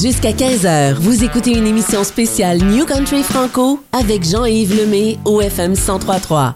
[0.00, 5.72] Jusqu'à 15h, vous écoutez une émission spéciale New Country Franco avec Jean-Yves Lemay au FM
[5.72, 6.54] 1033.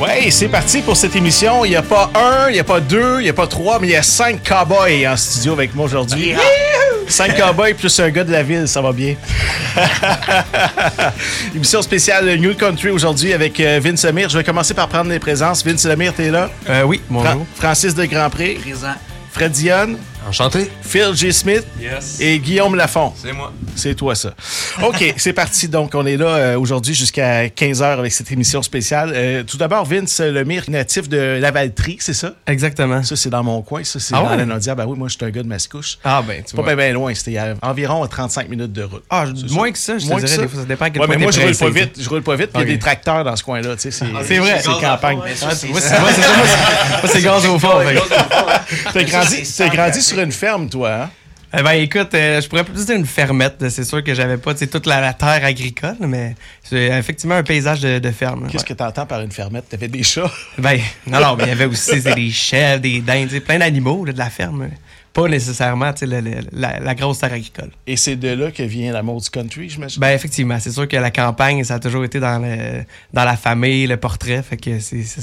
[0.00, 1.64] Ouais, c'est parti pour cette émission.
[1.64, 3.78] Il n'y a pas un, il n'y a pas deux, il n'y a pas trois,
[3.80, 6.34] mais il y a cinq cowboys en studio avec moi aujourd'hui.
[7.08, 9.16] Cinq cowboys plus un gars de la ville, ça va bien.
[11.54, 14.28] émission spéciale New Country aujourd'hui avec euh, Vince Lemire.
[14.28, 15.64] Je vais commencer par prendre les présences.
[15.64, 16.50] Vince Lemire, t'es là?
[16.70, 17.30] Euh, oui, bonjour.
[17.32, 18.58] Fra- Francis de Grandpré.
[18.60, 18.94] Présent.
[19.32, 19.98] Fred Dionne.
[20.28, 20.68] Enchanté.
[20.82, 21.32] Phil J.
[21.32, 21.64] Smith.
[21.80, 22.18] Yes.
[22.20, 23.12] Et Guillaume Lafont.
[23.22, 23.52] C'est moi.
[23.76, 24.30] C'est toi, ça.
[24.82, 25.68] OK, c'est parti.
[25.68, 29.12] Donc, on est là euh, aujourd'hui jusqu'à 15h avec cette émission spéciale.
[29.14, 32.32] Euh, tout d'abord, Vince Lemire, natif de Lavaltrie, c'est ça?
[32.46, 33.02] Exactement.
[33.04, 33.84] Ça, c'est dans mon coin.
[33.84, 34.36] Ça, c'est Ah dans ouais?
[34.38, 34.74] la Naudière.
[34.74, 35.98] Ben oui, moi, je suis un gars de Mascouche.
[36.02, 37.14] Ah ben, tu C'est pas bien loin.
[37.14, 39.04] C'était environ 35 minutes de route.
[39.10, 40.36] Ah, moins que ça, je te Moins que dirais.
[40.36, 40.42] ça?
[40.42, 42.00] Des fois, ça dépend à quel Ouais, point mais moi, je roule pas vite.
[42.02, 42.50] Je roule pas vite.
[42.54, 43.76] Il y a des tracteurs dans ce coin-là.
[43.76, 44.60] tu sais, C'est vrai.
[44.60, 45.18] C'est campagne.
[45.42, 45.80] Ah, moi,
[47.06, 47.68] c'est gaz au fond.
[48.92, 49.44] T'as grandi,
[50.02, 51.10] c'est une ferme, toi, hein?
[51.58, 53.68] Eh ben, écoute, euh, je pourrais plus dire une fermette.
[53.70, 57.44] C'est sûr que j'avais pas tu toute la, la terre agricole, mais c'est effectivement un
[57.44, 58.48] paysage de, de ferme.
[58.50, 58.68] Qu'est-ce ouais.
[58.68, 59.68] que t'entends par une fermette?
[59.68, 60.30] T'avais des chats?
[60.58, 64.04] Ben, non, non, mais il y avait aussi des chèvres, des dindes, tu plein d'animaux
[64.04, 64.68] de la ferme.
[65.16, 65.92] Pas nécessairement
[66.52, 67.70] la, la grosse terre agricole.
[67.86, 69.98] Et c'est de là que vient l'amour du country, j'imagine?
[69.98, 73.34] Ben, effectivement, c'est sûr que la campagne, ça a toujours été dans, le, dans la
[73.34, 74.42] famille, le portrait.
[74.42, 74.72] Fait que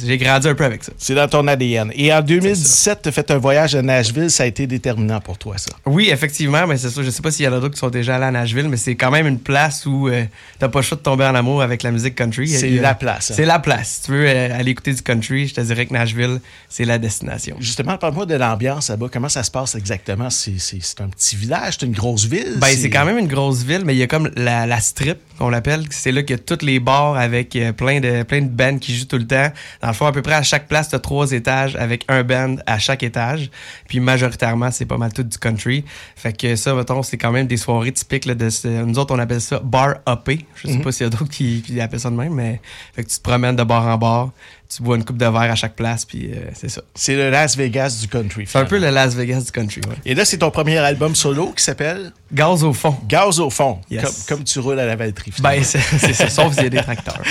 [0.03, 0.93] j'ai grandi un peu avec ça.
[0.97, 1.91] C'est dans ton ADN.
[1.93, 4.31] Et en 2017, tu as fait un voyage à Nashville.
[4.31, 5.71] Ça a été déterminant pour toi, ça?
[5.85, 7.91] Oui, effectivement, mais c'est sûr, je sais pas s'il y en a d'autres qui sont
[7.91, 10.23] déjà allés à Nashville, mais c'est quand même une place où euh,
[10.57, 12.47] t'as pas le choix de tomber en amour avec la musique country.
[12.47, 13.35] C'est la place, hein.
[13.37, 13.89] C'est la place.
[13.89, 16.97] Si tu veux euh, aller écouter du country, je te dirais que Nashville, c'est la
[16.97, 17.57] destination.
[17.59, 19.07] Justement, parle-moi de l'ambiance là-bas.
[19.11, 19.75] Comment ça se passe?
[19.83, 20.29] Exactement?
[20.29, 22.55] C'est un petit village, c'est une grosse ville?
[22.59, 25.17] Ben, c'est quand même une grosse ville, mais il y a comme la, la strip,
[25.37, 25.83] qu'on l'appelle.
[25.89, 28.77] C'est là qu'il y a tous les bars avec euh, plein de plein de bands
[28.77, 29.51] qui jouent tout le temps.
[29.81, 32.55] Dans le fond, à peu près à chaque place, t'as trois étages avec un band
[32.65, 33.49] à chaque étage.
[33.89, 35.83] Puis majoritairement, c'est pas mal tout du country.
[36.15, 39.13] Fait que ça, mettons, c'est quand même des soirées typiques là, de ce- nous autres,
[39.13, 40.45] on appelle ça bar hoppé.
[40.55, 42.61] Je sais pas s'il y a d'autres qui, qui appellent ça de même, mais
[42.95, 44.31] fait que tu te promènes de bar en bar,
[44.75, 46.81] tu bois une coupe de verre à chaque place, puis euh, c'est ça.
[46.95, 48.45] C'est le Las Vegas du country.
[48.47, 49.81] C'est un peu le Las Vegas du country.
[49.87, 49.95] Ouais.
[50.05, 52.11] Et là, c'est ton premier album solo qui s'appelle?
[52.33, 52.95] Gaz au fond.
[53.07, 53.79] Gaz au fond.
[53.91, 54.03] Yes.
[54.03, 55.31] Comme, comme tu roules à la Valtrie.
[55.39, 57.21] Ben, c'est c'est ça, sauf s'il y a des tracteurs.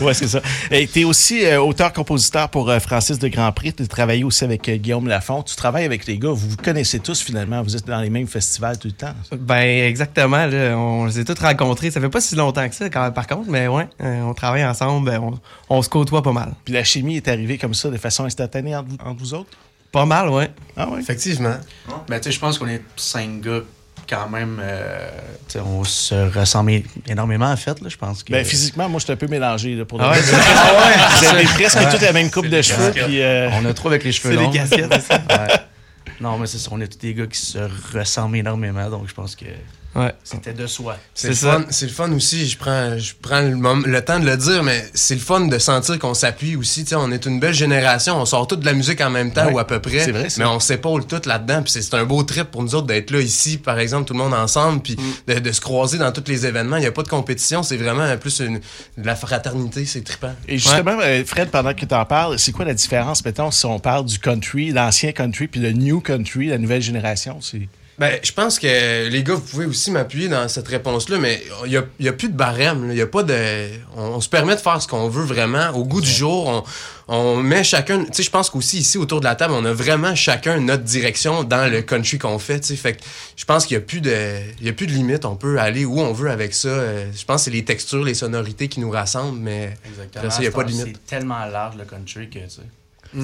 [0.00, 0.40] ouais, c'est ça.
[0.70, 3.72] Et tu es aussi euh, auteur-compositeur pour euh, Francis de Grandpré.
[3.72, 5.42] Tu travailles aussi avec euh, Guillaume Lafont.
[5.42, 6.30] Tu travailles avec les gars.
[6.30, 7.60] Vous vous connaissez tous finalement.
[7.62, 9.14] Vous êtes dans les mêmes festivals tout le temps.
[9.36, 11.90] Ben exactement, là, on les a tous rencontrés.
[11.90, 14.64] Ça fait pas si longtemps que ça, quand, par contre, mais ouais, euh, on travaille
[14.64, 15.40] ensemble, ben, on,
[15.76, 16.52] on se côtoie pas mal.
[16.64, 19.50] Puis la chimie est arrivée comme ça de façon instantanée entre vous, entre vous autres?
[19.90, 20.50] Pas mal, ouais.
[20.76, 21.00] Ah ouais?
[21.00, 21.56] Effectivement.
[22.08, 23.60] Ben, tu sais, je pense qu'on est cinq gars
[24.08, 24.58] quand même.
[24.62, 25.08] euh,
[25.64, 27.80] on se ressemble énormément, en fait.
[27.80, 28.32] Là, je pense que.
[28.32, 29.74] Ben, physiquement, moi, je suis un peu mélangé.
[29.74, 30.20] Là, pour le Ah ouais.
[30.20, 32.90] Vous avez presque toute la même coupe de cheveux.
[32.92, 34.50] Puis, euh, On a trop avec les cheveux C'est longs.
[34.50, 35.22] des casquettes, c'est ça.
[35.28, 35.54] Ouais.
[36.20, 36.68] Non, mais c'est ça.
[36.72, 37.58] On est tous des gars qui se
[37.96, 38.88] ressemblent énormément.
[38.88, 39.44] Donc, je pense que
[39.94, 40.14] Ouais.
[40.24, 40.96] c'était de soi.
[41.14, 41.52] C'est le, ça.
[41.58, 44.62] fun- c'est le fun aussi, je prends, je prends le, le temps de le dire,
[44.62, 46.84] mais c'est le fun de sentir qu'on s'appuie aussi.
[46.84, 49.32] Tu sais, on est une belle génération, on sort toute de la musique en même
[49.32, 49.52] temps Ouais.
[49.52, 50.00] ou à peu près.
[50.00, 50.28] C'est vrai.
[50.38, 51.62] Mais on s'épaule tout là-dedans.
[51.62, 54.14] Puis c'est c'est un beau trip pour nous autres d'être là ici, par exemple, tout
[54.14, 55.34] le monde ensemble, puis Mm.
[55.34, 56.76] de, de se croiser dans tous les événements.
[56.76, 58.58] Il n'y a pas de compétition, c'est vraiment plus une,
[58.96, 60.34] de la fraternité, c'est trippant.
[60.48, 63.66] et justement, euh, Fred, pendant que tu en parles, c'est quoi la différence, mettons, si
[63.66, 67.38] on parle du country, l'ancien country, puis le new country, la nouvelle génération?
[67.42, 67.68] C'est...
[67.98, 71.70] Ben, je pense que les gars, vous pouvez aussi m'appuyer dans cette réponse-là, mais il
[71.70, 72.90] n'y a, y a plus de barème.
[72.92, 73.34] Il a pas de.
[73.96, 75.68] On, on se permet de faire ce qu'on veut vraiment.
[75.70, 76.64] Au goût du jour,
[77.08, 78.04] on, on met chacun.
[78.04, 80.84] Tu sais, je pense qu'aussi ici, autour de la table, on a vraiment chacun notre
[80.84, 82.60] direction dans le country qu'on fait.
[82.60, 83.02] Tu sais, fait que
[83.36, 84.16] je pense qu'il n'y a plus de.
[84.60, 85.26] Il y a plus de limite.
[85.26, 86.68] On peut aller où on veut avec ça.
[86.68, 89.74] Euh, Je pense que c'est les textures, les sonorités qui nous rassemblent, mais.
[89.86, 90.34] Exactement.
[90.38, 90.98] Il y a pas de limite.
[91.06, 92.62] C'est tellement large, le country, que, tu sais.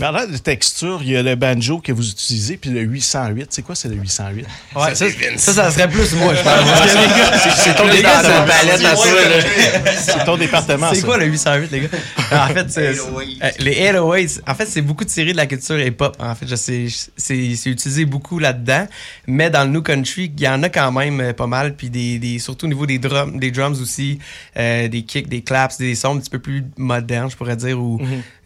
[0.01, 3.47] Parlant de texture, il y a le banjo que vous utilisez, puis le 808.
[3.51, 4.45] C'est quoi, c'est le 808?
[4.77, 5.07] Ouais, ça,
[5.37, 6.45] ça, ça serait plus moi, je pense.
[6.63, 8.47] Parce que les gars, C'est- ton département.
[9.97, 11.89] C'est ton département, C'est quoi le 808, les gars?
[12.33, 12.93] En fait, c'est.
[12.95, 13.41] 808.
[13.43, 16.17] euh, Les 808, en fait, c'est beaucoup tiré de la culture hip-hop.
[16.21, 17.37] En fait, c'est c'est
[17.71, 18.87] utilisé beaucoup là-dedans.
[19.27, 21.75] Mais dans le New Country, il y en a quand même euh, pas mal.
[21.75, 24.19] Puis des, des, surtout au niveau des drums, des drums aussi,
[24.59, 27.79] euh, des kicks, des claps, des sons un petit peu plus modernes, je pourrais dire,
[27.81, 28.01] ou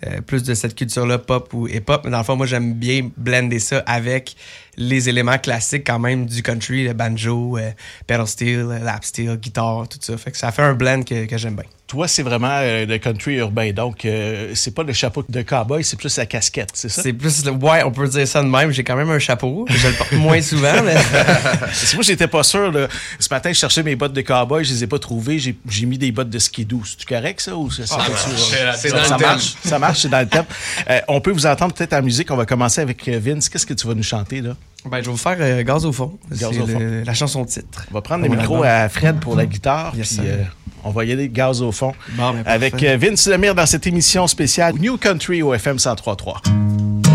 [0.07, 2.03] euh, plus de cette culture-là pop ou hip-hop.
[2.05, 4.37] Mais dans le fond, moi, j'aime bien blender ça avec
[4.77, 7.71] les éléments classiques quand même du country, le banjo, euh,
[8.07, 10.17] pedal steel, euh, lap steel, guitare, tout ça.
[10.17, 11.65] Fait que ça fait un blend que, que j'aime bien.
[11.87, 13.71] Toi, c'est vraiment euh, le country urbain.
[13.73, 17.03] Donc, euh, c'est pas le chapeau de cowboy, c'est plus la casquette, c'est ça?
[17.03, 18.71] C'est plus, le- ouais, on peut dire ça de même.
[18.71, 19.67] J'ai quand même un chapeau.
[19.69, 20.95] Je le porte moins souvent, mais
[21.95, 22.73] moi, j'étais pas sûr.
[22.73, 22.89] là.
[23.19, 25.39] Ce matin, je cherchais mes bottes de cowboy, je les ai pas trouvées.
[25.39, 26.83] J'ai j'ai mis des bottes de skidoo.
[26.87, 27.55] C'est-tu correct, ça?
[27.55, 29.29] Ou ça, C'est ça- dans ça le thème.
[29.29, 30.47] marche, ça marche, c'est dans le thème.
[30.89, 32.31] Euh, on peut vous entendre peut-être en musique.
[32.31, 33.51] On va commencer avec Vince.
[33.51, 34.57] Qu'est-ce que tu vas nous chanter, là?
[34.85, 36.19] Ben, je vais vous faire euh, Gaz au fond.
[36.31, 36.79] Gaz au fond.
[36.79, 37.87] le- la chanson titre.
[37.91, 38.69] On va prendre le Mon micro album.
[38.69, 40.43] à Fred pour la guitare, Yes, puis euh,
[40.85, 41.93] on va y aller gaz au fond.
[42.17, 47.12] Bon, ben, Avec euh, Vince Lemire dans cette émission spéciale New Country au FM 103.3.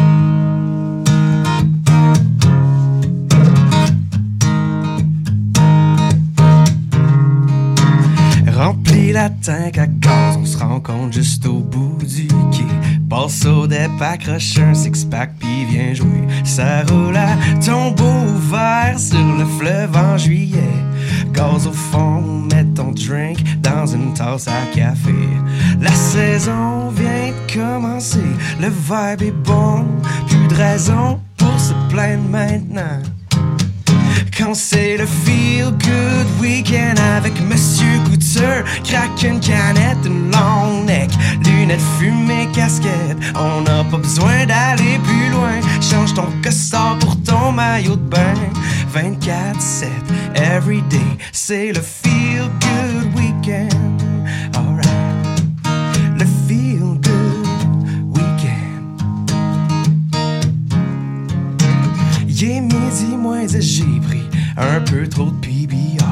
[9.17, 12.65] Remplis la tank à gaz, on se rencontre juste au bout du quai.
[13.09, 16.27] Passe au départ, accroche un six-pack, puis viens jouer.
[16.43, 20.73] Ça roule à tombeau ouvert sur le fleuve en juillet.
[21.33, 22.21] Gaz au fond,
[22.51, 25.15] mets ton drink dans une tasse à café.
[25.81, 28.19] La saison vient de commencer,
[28.59, 29.85] le vibe est bon,
[30.27, 33.01] plus de raison pour se plaindre maintenant.
[34.37, 41.09] Quand c'est le feel good weekend avec Monsieur Couture, craque une canette, une long neck,
[41.43, 43.17] lunettes fumées, casquette.
[43.35, 45.59] On n'a pas besoin d'aller plus loin.
[45.81, 48.33] Change ton costard pour ton maillot de bain.
[48.93, 49.87] 24-7,
[50.35, 50.97] every day,
[51.31, 53.86] c'est le feel good weekend.
[63.49, 64.23] j'ai pris
[64.57, 66.03] un peu trop de PBR.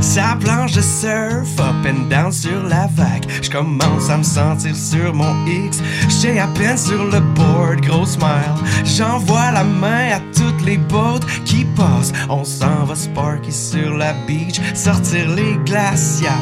[0.00, 3.26] Sa planche de surf, up and down sur la vague.
[3.42, 5.82] Je commence à me sentir sur mon X.
[6.20, 8.54] J'ai à peine sur le board, gros smile.
[8.84, 12.12] J'envoie la main à toutes les boats qui passent.
[12.28, 16.32] On s'en va sparky sur la beach, sortir les glacières.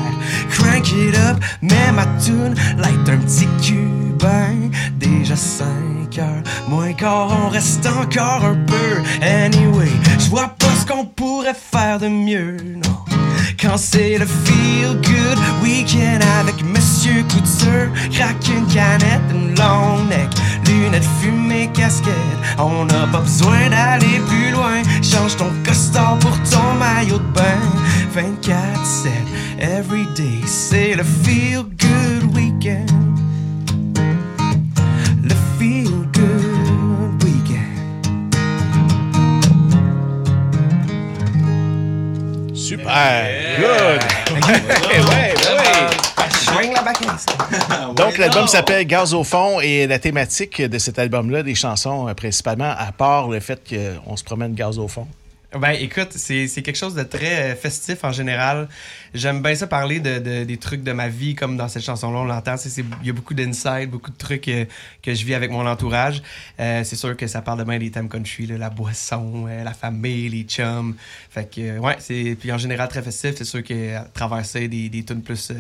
[0.50, 6.03] Crank it up, même ma tune, light un petit cubain, déjà 5
[6.68, 9.02] moins on reste encore un peu.
[9.22, 13.04] Anyway, je vois pas ce qu'on pourrait faire de mieux, non.
[13.60, 20.28] Quand c'est le feel good weekend avec Monsieur Couture, craque une canette, une long neck,
[20.66, 22.12] lunettes fumées, casquette.
[22.58, 24.82] On n'a pas besoin d'aller plus loin.
[25.02, 27.60] Change ton costard pour ton maillot de bain.
[28.14, 29.08] 24-7,
[29.60, 33.03] every day, c'est le feel good weekend.
[42.64, 43.58] Super!
[43.58, 43.68] Good!
[43.68, 44.50] ouais,
[44.90, 45.84] ouais, ouais.
[46.30, 47.26] Swing la backness.
[47.94, 52.14] Donc, l'album s'appelle Gaz au fond et la thématique de cet album-là, des chansons euh,
[52.14, 55.06] principalement, à part le fait qu'on se promène gaz au fond.
[55.60, 58.68] Ben écoute, c'est c'est quelque chose de très euh, festif en général.
[59.14, 62.18] J'aime bien ça parler de, de- des trucs de ma vie, comme dans cette chanson-là,
[62.18, 62.56] on l'entend.
[62.56, 64.64] C'est- c'est- Il y a beaucoup d'insides, beaucoup de trucs euh,
[65.02, 66.22] que je vis avec mon entourage.
[66.58, 69.62] Euh, c'est sûr que ça parle de bien des thèmes country, là, la boisson, euh,
[69.62, 70.96] la famille, les chums.
[71.30, 72.36] Fait que, euh, ouais, c'est.
[72.40, 73.34] Puis en général très festif.
[73.36, 75.52] C'est sûr que à travers ça, des, des tunes plus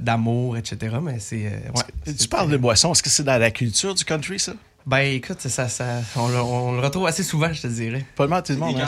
[0.00, 0.96] d'amour, etc.
[1.02, 1.46] Mais c'est.
[1.46, 4.52] euh, ouais, Tu parles de boisson, est-ce que c'est dans la culture du country, ça?
[4.88, 5.84] Ben écoute, ça, ça,
[6.16, 8.06] on, le- on le retrouve assez souvent, je te dirais.
[8.16, 8.74] Pas le mal, tout le monde.
[8.80, 8.86] hein,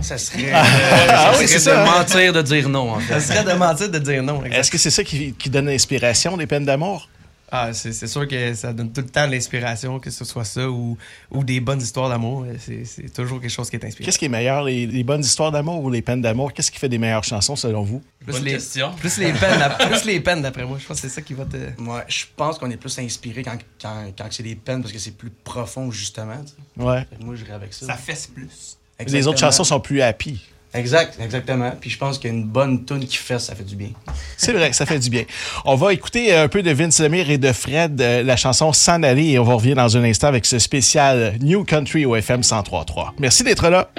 [0.00, 1.84] Ça serait, Ah ça oui, c'est serait ça, de hein?
[1.98, 3.20] mentir de dire non, en fait.
[3.20, 4.42] Ça serait de mentir de dire non.
[4.46, 7.10] Est-ce que c'est ça qui, qui donne l'inspiration des peines d'amour?
[7.50, 10.68] Ah, c'est sûr que ça donne tout le temps de l'inspiration, que ce soit ça
[10.68, 10.98] ou,
[11.30, 12.44] ou des bonnes histoires d'amour.
[12.58, 14.04] C'est toujours quelque chose qui est inspirant.
[14.04, 16.52] Qu'est-ce qui est meilleur, les, les bonnes histoires d'amour ou les peines d'amour?
[16.52, 18.02] Qu'est-ce qui fait des meilleures chansons selon vous?
[18.26, 18.92] plus Bonne les, question.
[18.96, 20.78] Plus les peines, plus les peines d'après moi.
[20.80, 21.56] Je pense que c'est ça qui va te.
[21.80, 24.98] Moi, je pense qu'on est plus inspiré quand, quand, quand c'est des peines parce que
[24.98, 26.42] c'est plus profond, justement.
[26.42, 26.82] tu sais.
[26.84, 27.06] Ouais.
[27.20, 27.94] Moi, je avec ça.
[27.94, 28.76] fesse plus.
[29.06, 30.40] Les autres chansons sont plus happy.
[30.76, 31.72] Exact, exactement.
[31.80, 33.88] Puis je pense qu'une bonne tune qui fait, ça fait du bien.
[34.36, 35.24] C'est vrai, ça fait du bien.
[35.64, 39.02] On va écouter un peu de Vince Lemire et de Fred, euh, la chanson S'en
[39.02, 42.42] aller, et on va revenir dans un instant avec ce spécial New Country au FM
[42.42, 43.12] 103.3.
[43.18, 43.90] Merci d'être là.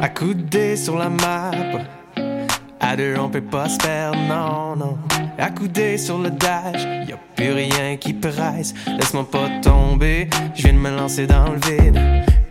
[0.00, 1.50] Accoudé sur la map.
[2.78, 4.98] À deux, on peut pas se perdre, non, non.
[5.38, 8.72] Accoudé sur le dash, y a plus rien qui presse.
[8.86, 11.98] Laisse-moi pas tomber, je viens de me lancer dans le vide.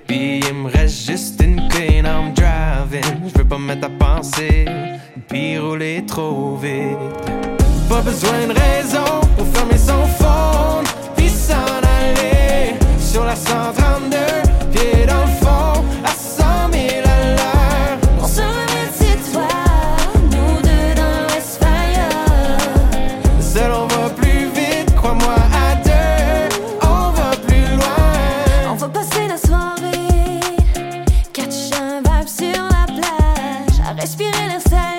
[0.09, 3.29] Puis il me reste juste une clean, I'm driving.
[3.31, 4.65] Je veux pas me mettre à penser,
[5.27, 6.97] puis rouler trop vite.
[7.87, 10.85] Pas besoin de raison pour fermer son phone,
[11.15, 14.17] puis s'en aller sur la 132,
[34.69, 34.98] say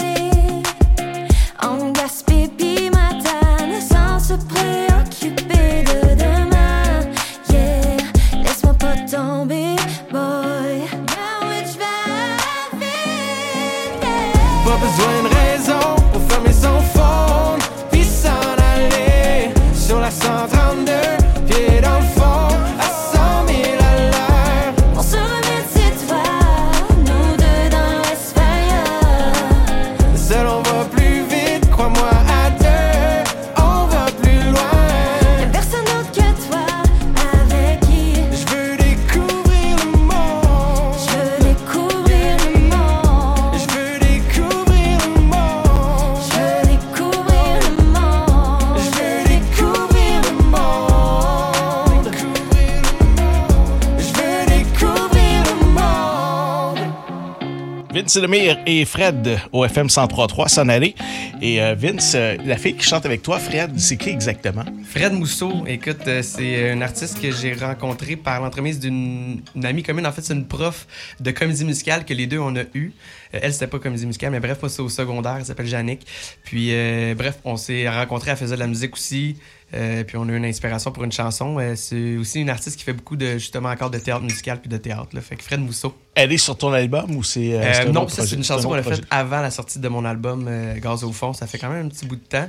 [58.19, 60.95] Lemire et Fred au FM 103.3 s'en aller.
[61.41, 64.65] Et euh, Vince, euh, la fille qui chante avec toi, Fred, c'est qui exactement?
[64.93, 69.85] Fred Mousseau, écoute, euh, c'est un artiste que j'ai rencontré par l'entremise d'une une amie
[69.85, 70.05] commune.
[70.05, 70.87] En fait, c'est une prof
[71.21, 72.91] de comédie musicale que les deux on a eu.
[73.33, 75.37] Euh, elle, c'était pas comédie musicale, mais bref, moi, c'est au secondaire.
[75.39, 76.05] Elle s'appelle Jannick.
[76.43, 78.33] Puis, euh, bref, on s'est rencontrés.
[78.33, 79.37] Elle faisait de la musique aussi.
[79.73, 81.59] Euh, puis on a eu une inspiration pour une chanson.
[81.61, 84.69] Euh, c'est aussi une artiste qui fait beaucoup de justement encore de théâtre musical puis
[84.69, 85.11] de théâtre.
[85.13, 85.21] Là.
[85.21, 85.95] Fait que Fred Mousseau.
[86.17, 87.55] Elle est sur ton album ou c'est.
[87.55, 90.05] euh, Euh, non, ça c'est une chanson qu'on a faite avant la sortie de mon
[90.05, 91.33] album euh, Gaz au fond.
[91.33, 92.49] Ça fait quand même un petit bout de temps.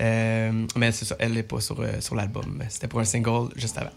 [0.00, 2.62] Euh, mais c'est ça, elle n'est pas sur, euh, sur l'album.
[2.68, 3.90] C'était pour un single juste avant.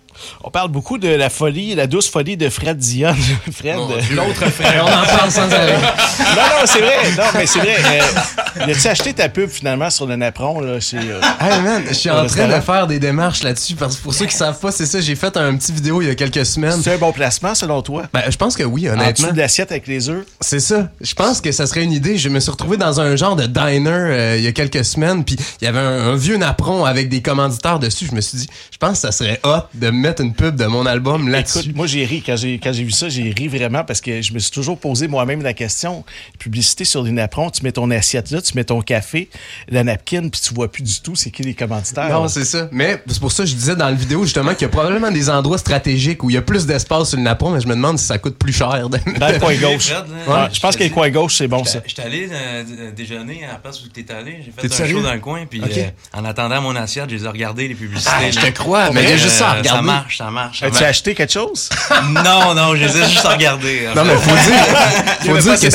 [0.43, 3.15] On parle beaucoup de la folie, la douce folie de Fred Dion.
[3.53, 3.77] Fred.
[3.77, 4.01] Euh.
[4.11, 4.85] L'autre frère.
[4.85, 5.77] On en parle sans arrêt.
[5.79, 6.97] non, non, c'est vrai.
[7.17, 7.75] Non, mais c'est vrai.
[7.85, 10.59] Euh, As-tu acheté ta pub finalement sur le Napron?
[10.59, 13.95] Là, chez, euh, Hey man, je suis en train de faire des démarches là-dessus parce
[13.95, 16.11] que pour ceux qui savent pas, c'est ça, j'ai fait un petit vidéo il y
[16.11, 16.81] a quelques semaines.
[16.83, 18.03] c'est un bon placement selon toi?
[18.13, 19.11] Ben, je pense que oui, En honnêtement.
[19.27, 20.25] dessous de l'assiette avec les œufs?
[20.41, 20.89] C'est ça.
[21.01, 22.17] Je pense que ça serait une idée.
[22.17, 25.23] Je me suis retrouvé dans un genre de diner euh, il y a quelques semaines,
[25.23, 28.07] puis il y avait un, un vieux napperon avec des commanditaires dessus.
[28.09, 30.65] Je me suis dit, je pense que ça serait hot de mettre une pub de
[30.65, 31.59] mon album là-dessus.
[31.59, 34.21] Écoute, moi j'ai ri quand j'ai quand j'ai vu ça, j'ai ri vraiment parce que
[34.21, 36.03] je me suis toujours posé moi-même la question.
[36.39, 39.29] Publicité sur les napperons, tu mets ton assiette là, tu mets ton café,
[39.69, 42.09] la napkin, puis tu vois plus du tout c'est qui les commanditaires.
[42.09, 42.67] Non, c'est ça.
[42.71, 45.11] Mais c'est pour ça que je disais dans la vidéo justement qu'il y a probablement
[45.11, 47.75] des endroits stratégiques où il y a plus d'espace sur le napperon, mais je me
[47.75, 48.89] demande si ça coûte plus cher.
[48.89, 49.91] de- dans le coin gauche.
[49.91, 51.79] Ouais, je pense que le coin gauche c'est bon ça.
[51.85, 54.37] J'étais allé euh, d- déjeuner à la place où t'es allé.
[54.45, 54.95] J'ai fait T'es un sérieux?
[54.97, 55.45] show dans le coin.
[55.49, 55.82] Puis Ok.
[55.85, 58.11] Euh, en attendant mon assiette, je les ai regardés, les publicités.
[58.13, 59.69] Ah, je te crois, mais il y a juste ça à regarder.
[59.69, 60.63] Ça marche, ça marche.
[60.63, 61.69] As-tu acheté quelque chose?
[62.23, 63.87] Non, non, je les ai juste regardés.
[63.95, 64.65] Non, mais faut dire,
[65.21, 65.69] faut dire que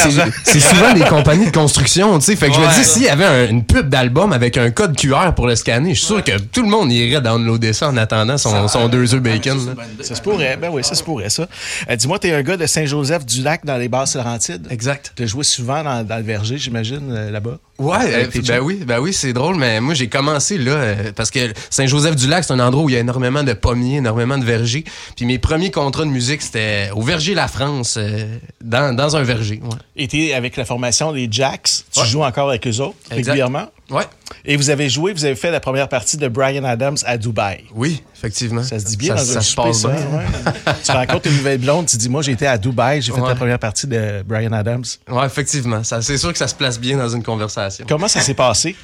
[0.45, 2.37] c'est souvent des compagnies de construction, tu sais.
[2.37, 4.97] Fait que je me dis, s'il y avait un- une pub d'album avec un code
[4.97, 7.97] QR pour le scanner, je suis sûr que tout le monde irait downloader ça en
[7.97, 9.59] attendant son, son deux œufs bacon.
[10.03, 11.47] Ça se pourrait, ben oui, ça se pourrait ça.
[11.91, 14.67] Euh, Dis-moi, t'es un gars de Saint-Joseph-du-Lac dans les basses Laurentides.
[14.71, 15.13] Exact.
[15.17, 17.59] T'as joué souvent dans, dans le verger, j'imagine, euh, là-bas?
[17.79, 21.31] Ouais, euh, ben oui, ben oui, c'est drôle, mais moi j'ai commencé là euh, parce
[21.31, 24.85] que Saint-Joseph-du-Lac, c'est un endroit où il y a énormément de pommiers, énormément de vergers.
[25.17, 29.23] Puis mes premiers contrats de musique, c'était au Verger La France, euh, dans, dans un
[29.23, 29.61] verger.
[29.65, 29.77] Ouais.
[29.97, 31.71] Et t'es avec la formation des Jacks.
[31.93, 32.07] Tu Ouais.
[32.07, 33.31] joues encore avec eux autres Exact.
[33.33, 33.69] régulièrement?
[33.91, 34.05] ouais.
[34.45, 37.65] Et vous avez joué, vous avez fait la première partie de Brian Adams à Dubaï.
[37.75, 38.63] Oui, effectivement.
[38.63, 39.99] Ça se dit bien ça, dans ça un se passe ça, bien.
[40.19, 40.73] ouais.
[40.85, 43.29] tu rencontres une nouvelle blonde, tu dis, moi, j'ai été à Dubaï, j'ai fait Ouais.
[43.31, 44.85] la première partie de Brian Adams.
[45.11, 45.83] Ouais, effectivement.
[45.83, 47.87] C'est sûr que ça se place bien dans une conversation.
[47.89, 48.77] Comment ça s'est passé?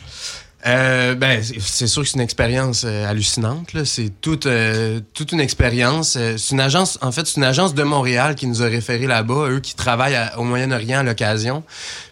[0.66, 3.74] Euh, ben, c'est- sûr que c'est une expérience euh, hallucinante.
[3.74, 3.84] là.
[3.84, 6.16] C'est toute, euh, toute une expérience.
[6.18, 9.06] Euh, c'est une agence, en fait, c'est une agence de Montréal qui nous a référé
[9.06, 11.64] là-bas, eux qui travaillent à- au Moyen-Orient à l'occasion.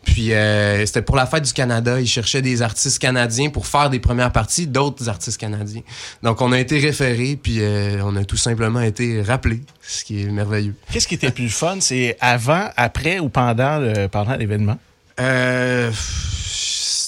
[0.05, 1.99] Puis euh, c'était pour la fête du Canada.
[1.99, 5.83] Ils cherchaient des artistes canadiens pour faire des premières parties d'autres artistes canadiens.
[6.23, 10.23] Donc on a été référés, puis euh, on a tout simplement été rappelés, ce qui
[10.23, 10.75] est merveilleux.
[10.93, 11.77] Qu'est-ce qui était plus fun?
[11.81, 14.79] C'est avant, après ou pendant le- pendant l'événement?
[15.21, 15.91] Euh,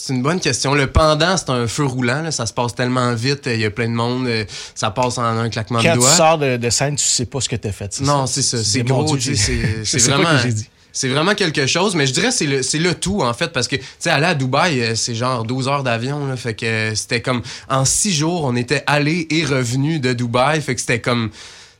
[0.06, 0.74] c'est une bonne question.
[0.74, 2.22] Le pendant, c'est un feu roulant.
[2.22, 2.30] là.
[2.30, 3.42] Ça se passe tellement vite.
[3.46, 4.26] Il y a plein de monde.
[4.26, 4.44] euh,
[4.74, 6.10] Ça passe en un claquement Quand de tu doigts.
[6.16, 8.00] sors de, de scène, tu sais pas ce que t'as fait.
[8.02, 8.58] Non, c'est ça.
[8.58, 9.16] Tu C'est gros.
[9.16, 10.30] Tu C'est vraiment.
[10.36, 10.68] que j'ai dit?
[10.96, 13.48] C'est vraiment quelque chose, mais je dirais que c'est le, c'est le tout, en fait,
[13.52, 16.54] parce que, tu sais, aller à Dubaï, euh, c'est genre 12 heures d'avion, là, fait
[16.54, 20.76] que euh, c'était comme, en six jours, on était allé et revenu de Dubaï, fait
[20.76, 21.30] que c'était comme,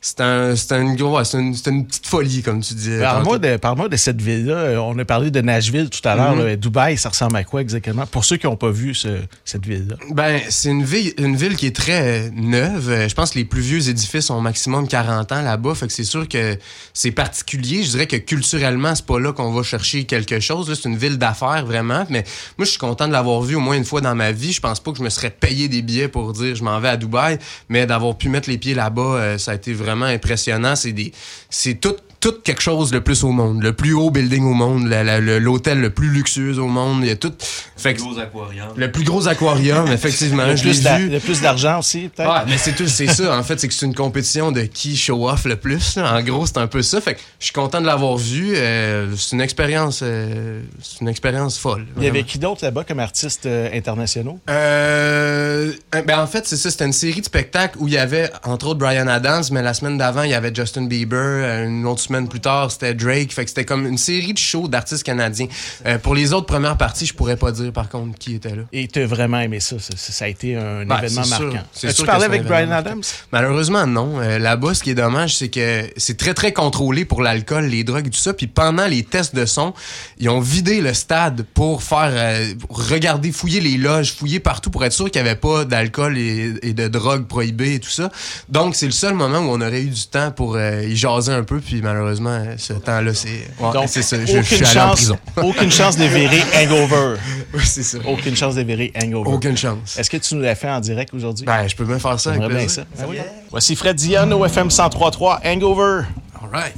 [0.06, 3.00] c'était un, c'était une, ouais, une, une petite folie, comme tu disais.
[3.00, 4.54] Parle-moi de, parle-moi de cette ville-là.
[4.54, 6.36] Euh, On a parlé de Nashville tout à l'heure.
[6.36, 6.44] Mhm.
[6.46, 6.56] là.
[6.56, 8.04] Dubaï, ça ressemble à quoi exactement?
[8.04, 9.96] Pour ceux qui n'ont pas vu ce- cette ville-là.
[10.10, 12.90] Ben, c'est une ville, une ville qui est très neuve.
[12.90, 15.74] Euh, Je pense que les plus vieux édifices ont maximum 40 ans là-bas.
[15.74, 16.58] Fait que c'est sûr que
[16.92, 17.82] c'est particulier.
[17.82, 20.68] Je dirais que culturellement, c'est pas là qu'on va chercher quelque chose.
[20.68, 20.74] là.
[20.74, 22.04] C'est une ville d'affaires, vraiment.
[22.10, 22.24] Mais
[22.58, 24.52] moi, je suis content de l'avoir vu au moins une fois dans ma vie.
[24.52, 26.88] Je pense pas que je me serais payé des billets pour dire je m'en vais
[26.90, 27.38] à Dubaï.
[27.70, 30.76] Mais d'avoir pu mettre les pieds là-bas, euh, ça a été vraiment impressionnant.
[30.76, 31.12] C'est des,
[31.48, 33.62] c'est tout, tout quelque chose le plus au monde.
[33.62, 34.88] Le plus haut building au monde.
[34.88, 37.00] le- L'hôtel le plus luxueux au monde.
[37.02, 37.32] Il y a tout.
[37.76, 38.68] Fait que- Gros aquarium.
[38.76, 40.46] le plus gros aquarium, effectivement.
[40.46, 41.08] Le plus, vu.
[41.10, 42.30] le plus d'argent aussi, peut-être?
[42.32, 43.36] Ouais, mais c'est tout, c'est ça.
[43.38, 45.96] En fait, c'est que c'est une compétition de qui show off le plus.
[45.96, 46.14] là.
[46.16, 47.00] En gros, c'est un peu ça.
[47.02, 48.54] Fait que je suis content de l'avoir vu.
[48.56, 51.84] Euh, c'est une expérience, euh, c'est une expérience folle.
[51.98, 54.38] Il y avait qui d'autre là-bas comme artistes euh, internationaux?
[54.48, 55.72] Euh,
[56.06, 56.70] ben en fait, c'est ça.
[56.70, 59.74] C'était une série de spectacles où il y avait, entre autres, Brian Adams, mais la
[59.74, 61.64] semaine d'avant, il y avait Justin Bieber.
[61.66, 63.32] Une autre semaine plus tard, c'était Drake.
[63.32, 65.46] Fait que c'était comme une série de shows d'artistes canadiens.
[65.86, 68.62] Euh, pour les autres premières parties, je pourrais pas dire, par contre, qui était là.
[68.72, 69.78] Et tu as vraiment aimé ça.
[69.78, 71.44] Ça, ça- ça a été un Ben, événement c'est sûr.
[71.52, 71.66] marquant.
[71.72, 73.02] C'est As-tu sûr parlé avec Brian Adams?
[73.32, 74.20] Malheureusement, non.
[74.20, 77.82] Euh, Là-bas, ce qui est dommage, c'est que c'est très, très contrôlé pour l'alcool, les
[77.84, 78.32] drogues et tout ça.
[78.34, 79.72] Puis pendant les tests de son,
[80.18, 84.70] ils ont vidé le stade pour faire euh, pour regarder, fouiller les loges, fouiller partout
[84.70, 87.90] pour être sûr qu'il n'y avait pas d'alcool et, et de drogue prohibées et tout
[87.90, 88.10] ça.
[88.48, 91.32] Donc, c'est le seul moment où on aurait eu du temps pour euh, y jaser
[91.32, 91.60] un peu.
[91.60, 93.48] Puis malheureusement, malheureusement, ce temps-là, c'est.
[93.58, 94.16] Ouais, Donc, c'est ça.
[94.20, 95.18] Je, suis allé en chance, prison.
[95.42, 97.16] aucune chance de virer Hangover.
[97.54, 97.98] Oui, c'est ça.
[98.06, 99.30] Aucune chance de virer Hangover.
[99.30, 99.98] Aucune chance.
[99.98, 101.46] Est-ce que tu nous l'as fait en direct aujourd'hui?
[101.46, 102.84] Ben, je peux bien faire ça avec bien ça.
[102.98, 103.16] Ben oui.
[103.50, 106.02] Voici Fred Dion au FM 103.3 Hangover.
[106.42, 106.74] All right.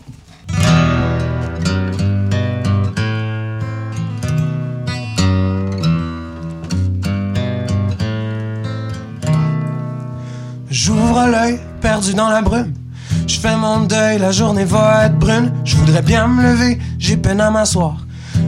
[10.70, 12.72] J'ouvre l'œil, perdu dans la brume.
[13.26, 15.52] Je fais mon deuil, la journée va être brune.
[15.64, 17.96] Je voudrais bien me lever, j'ai peine à m'asseoir.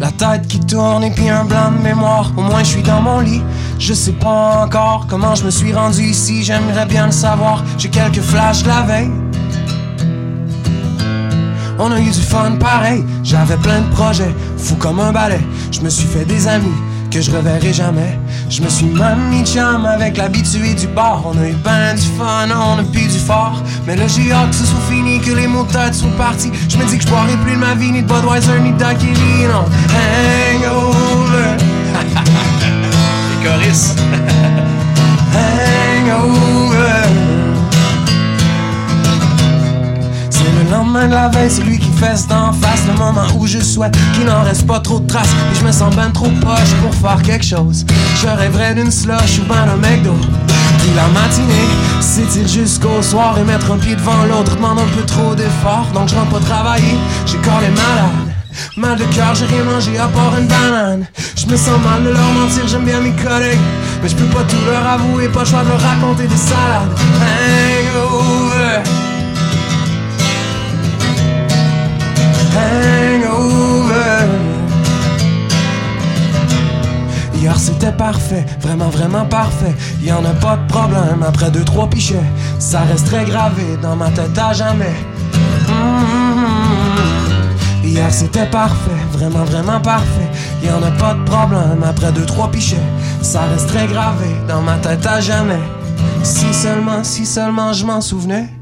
[0.01, 2.33] La tête qui tourne et puis un blanc de mémoire.
[2.37, 3.43] Au moins je suis dans mon lit.
[3.81, 6.45] Je sais pas encore comment je me suis rendu ici.
[6.45, 7.65] J'aimerais bien le savoir.
[7.77, 9.11] J'ai quelques flashs la veille.
[11.81, 13.05] On a eu du fun pareil.
[13.25, 15.41] J'avais plein de projets, fou comme un balai.
[15.73, 16.75] Je me suis fait des amis
[17.11, 18.19] que je reverrai jamais.
[18.50, 21.23] Je me suis même mis chum avec l'habitué du bar.
[21.26, 23.62] On a eu ben du fun, on a bu du fort.
[23.87, 26.50] Mais là j'ai hâte que ce soit fini, que les mots de tête soient partis.
[26.69, 28.78] Je me dis que je boirai plus de ma vie, ni de Budweiser, ni de
[28.78, 29.64] daiquiri, non.
[29.93, 31.57] Hangover,
[33.40, 34.00] Les choristes.
[35.35, 36.68] hangover.
[40.69, 43.59] Le lendemain de la veille, c'est lui qui fesse d'en face Le moment où je
[43.59, 45.33] souhaite qu'il n'en reste pas trop de traces.
[45.53, 47.85] Et je me sens ben trop poche pour faire quelque chose.
[48.23, 50.15] Je rêverais d'une slush ou ben d'un McDo.
[50.79, 51.69] Puis la matinée
[52.01, 56.09] s'étire jusqu'au soir Et mettre un pied devant l'autre demande un peu trop d'effort Donc
[56.09, 56.95] je rentre pas travailler,
[57.27, 58.29] j'ai corps les malades
[58.77, 61.07] Mal de cœur, j'ai rien mangé à part une banane.
[61.37, 63.59] Je me sens mal de leur mentir, j'aime bien mes collègues.
[64.03, 66.90] Mais je peux pas tout leur avouer, pas le choix de leur raconter des salades.
[67.21, 68.58] Hangover
[77.49, 79.75] Hier c'était parfait, vraiment vraiment parfait.
[80.03, 82.29] Y en a pas de problème après deux trois pichets.
[82.59, 84.97] Ça resterait gravé dans ma tête à jamais.
[85.68, 86.18] Mhm.
[87.85, 90.29] Hier c'était parfait, vraiment vraiment parfait.
[90.62, 92.87] Y en a pas de problème après deux trois pichets.
[93.23, 95.62] Ça resterait gravé dans ma tête à jamais.
[96.23, 98.58] Si seulement, si seulement je m'en souvenais.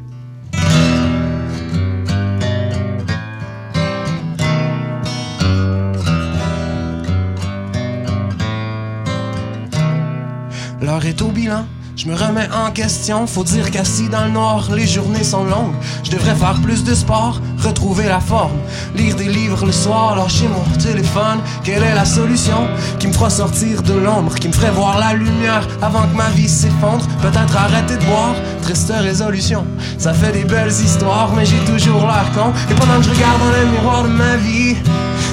[11.04, 13.26] Est au bilan, je me remets en question.
[13.26, 15.74] Faut dire qu'assis dans le noir, les journées sont longues.
[16.02, 18.56] Je devrais faire plus de sport, retrouver la forme.
[18.96, 21.38] Lire des livres le soir, lâcher mon téléphone.
[21.62, 22.66] Quelle est la solution
[22.98, 26.30] qui me fera sortir de l'ombre, qui me ferait voir la lumière avant que ma
[26.30, 27.06] vie s'effondre?
[27.20, 29.64] Peut-être arrêter de boire, triste résolution.
[29.98, 32.52] Ça fait des belles histoires, mais j'ai toujours l'air con.
[32.70, 34.76] Et pendant que je regarde dans le miroir de ma vie,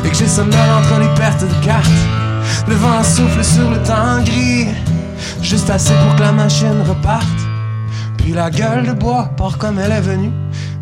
[0.04, 1.90] et que j'ai sommeil entre les pertes de cartes,
[2.68, 4.68] le vent souffle sur le temps gris.
[5.42, 7.28] Juste assez pour que la machine reparte.
[8.18, 10.32] Puis la gueule de bois part comme elle est venue.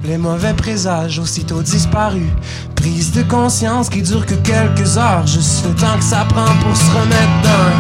[0.04, 2.32] Les mauvais présages aussitôt disparus.
[2.76, 5.28] Prise de conscience qui dure que quelques heures.
[5.28, 7.72] Juste le temps que ça prend pour se remettre d'un.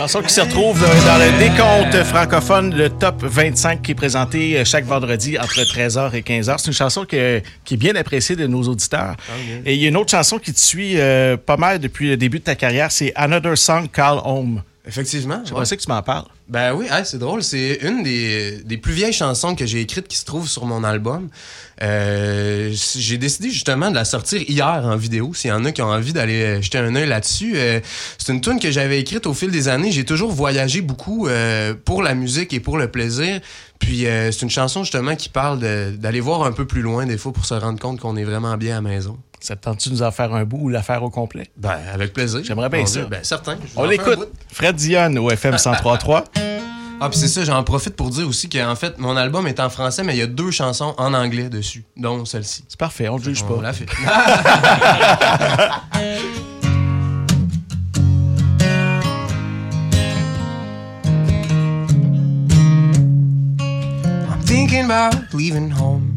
[0.00, 4.56] Chanson qui se retrouve euh, dans le décompte francophone, le top 25 qui est présenté
[4.56, 6.54] euh, chaque vendredi entre 13h et 15h.
[6.56, 9.14] C'est une chanson que- qui est bien appréciée de nos auditeurs.
[9.66, 12.16] Et il y a une autre chanson qui te suit euh, pas mal depuis le
[12.16, 14.62] début de ta carrière, c'est Another Song Call Home.
[14.90, 15.40] Effectivement.
[15.44, 15.66] J'aimerais ouais.
[15.66, 16.24] ça que tu m'en parles.
[16.48, 17.44] Ben oui, hey, c'est drôle.
[17.44, 20.82] C'est une des, des plus vieilles chansons que j'ai écrites qui se trouve sur mon
[20.82, 21.28] album.
[21.80, 25.32] Euh, j'ai décidé justement de la sortir hier en vidéo.
[25.32, 27.52] S'il y en a qui ont envie d'aller euh, jeter un œil là-dessus.
[27.54, 27.78] Euh,
[28.18, 29.92] c'est une tune que j'avais écrite au fil des années.
[29.92, 33.40] J'ai toujours voyagé beaucoup euh, pour la musique et pour le plaisir.
[33.78, 35.58] Puis c'est une chanson justement qui parle
[35.96, 38.58] d'aller voir un peu plus loin des fois pour se rendre compte qu'on est vraiment
[38.58, 39.16] bien à la maison.
[39.40, 41.50] Ça te tente-tu de nous en faire un bout ou la faire au complet?
[41.56, 42.40] Ben, avec plaisir.
[42.44, 43.00] J'aimerais bien ça.
[43.04, 43.56] Ben, certain.
[43.74, 44.28] On l'écoute.
[44.52, 46.24] Fred Dion au FM 103.3.
[47.02, 49.70] Ah, puis c'est ça, j'en profite pour dire aussi qu'en fait, mon album est en
[49.70, 52.62] français, mais il y a deux chansons en anglais dessus, dont celle-ci.
[52.68, 53.62] C'est parfait, on ne juge On pas.
[53.62, 53.86] l'a fait.
[63.58, 66.14] I'm thinking about leaving home.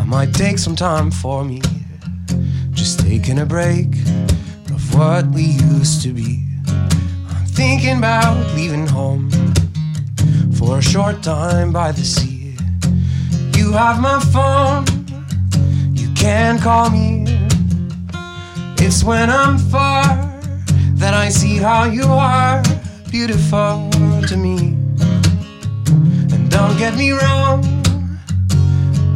[0.00, 1.60] I might take some time for me.
[2.80, 3.88] Just taking a break
[4.72, 6.42] of what we used to be.
[6.66, 9.30] I'm thinking about leaving home
[10.54, 12.56] for a short time by the sea.
[13.54, 14.86] You have my phone,
[15.94, 17.26] you can call me.
[18.78, 20.02] It's when I'm far
[20.94, 22.62] that I see how you are
[23.10, 23.90] beautiful
[24.26, 24.56] to me.
[26.32, 27.62] And don't get me wrong,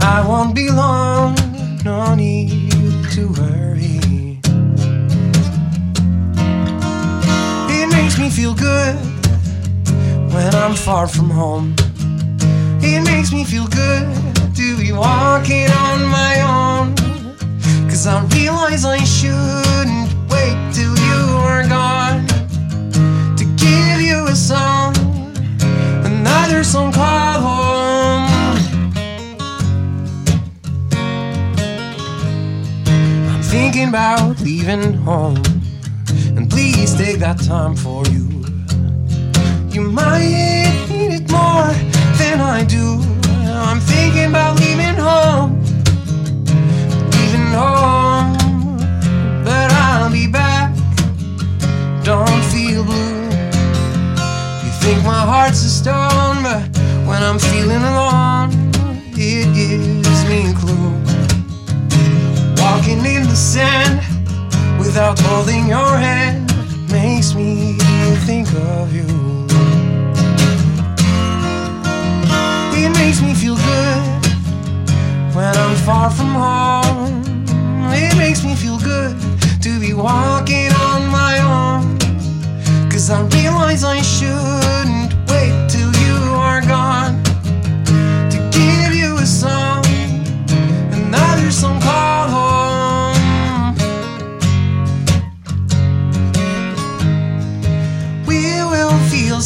[0.02, 1.34] I won't be long,
[1.82, 2.63] no need
[3.14, 4.40] to worry.
[7.70, 8.96] It makes me feel good
[10.32, 11.76] when I'm far from home.
[12.82, 14.04] It makes me feel good
[14.56, 16.96] to be walking on my own.
[17.88, 22.26] Cause I realize I shouldn't wait till you are gone
[23.36, 24.92] to give you a song,
[26.04, 27.93] another song called home.
[33.54, 35.40] Thinking about leaving home,
[36.36, 38.26] and please take that time for you.
[39.70, 41.70] You might need it more
[42.18, 42.98] than I do.
[43.70, 45.50] I'm thinking about leaving home,
[47.14, 48.34] leaving home,
[49.44, 50.74] but I'll be back.
[52.02, 53.22] Don't feel blue.
[54.64, 56.62] You think my heart's a stone, but
[57.08, 58.50] when I'm feeling alone,
[59.14, 61.13] it gives me a clue.
[62.64, 64.00] Walking in the sand
[64.78, 66.50] without holding your hand
[66.90, 67.76] makes me
[68.24, 69.04] think of you.
[72.72, 74.02] It makes me feel good
[75.36, 77.22] when I'm far from home.
[77.92, 79.14] It makes me feel good
[79.60, 81.98] to be walking on my own.
[82.90, 87.23] Cause I realize I shouldn't wait till you are gone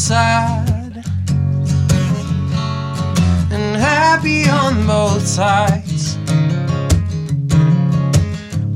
[0.09, 1.05] feel
[3.53, 6.17] and happy on both sides.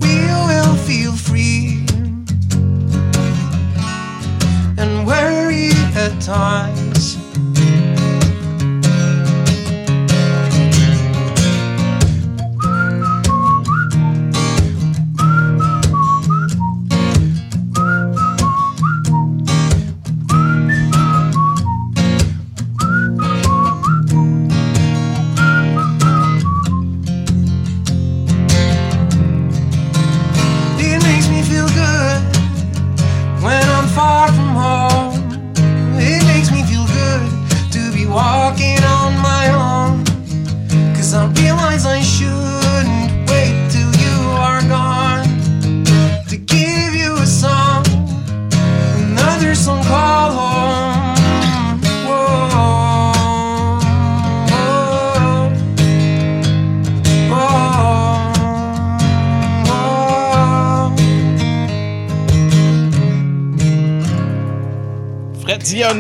[0.03, 0.15] We
[0.49, 1.87] will feel free
[4.77, 6.82] and worried at times.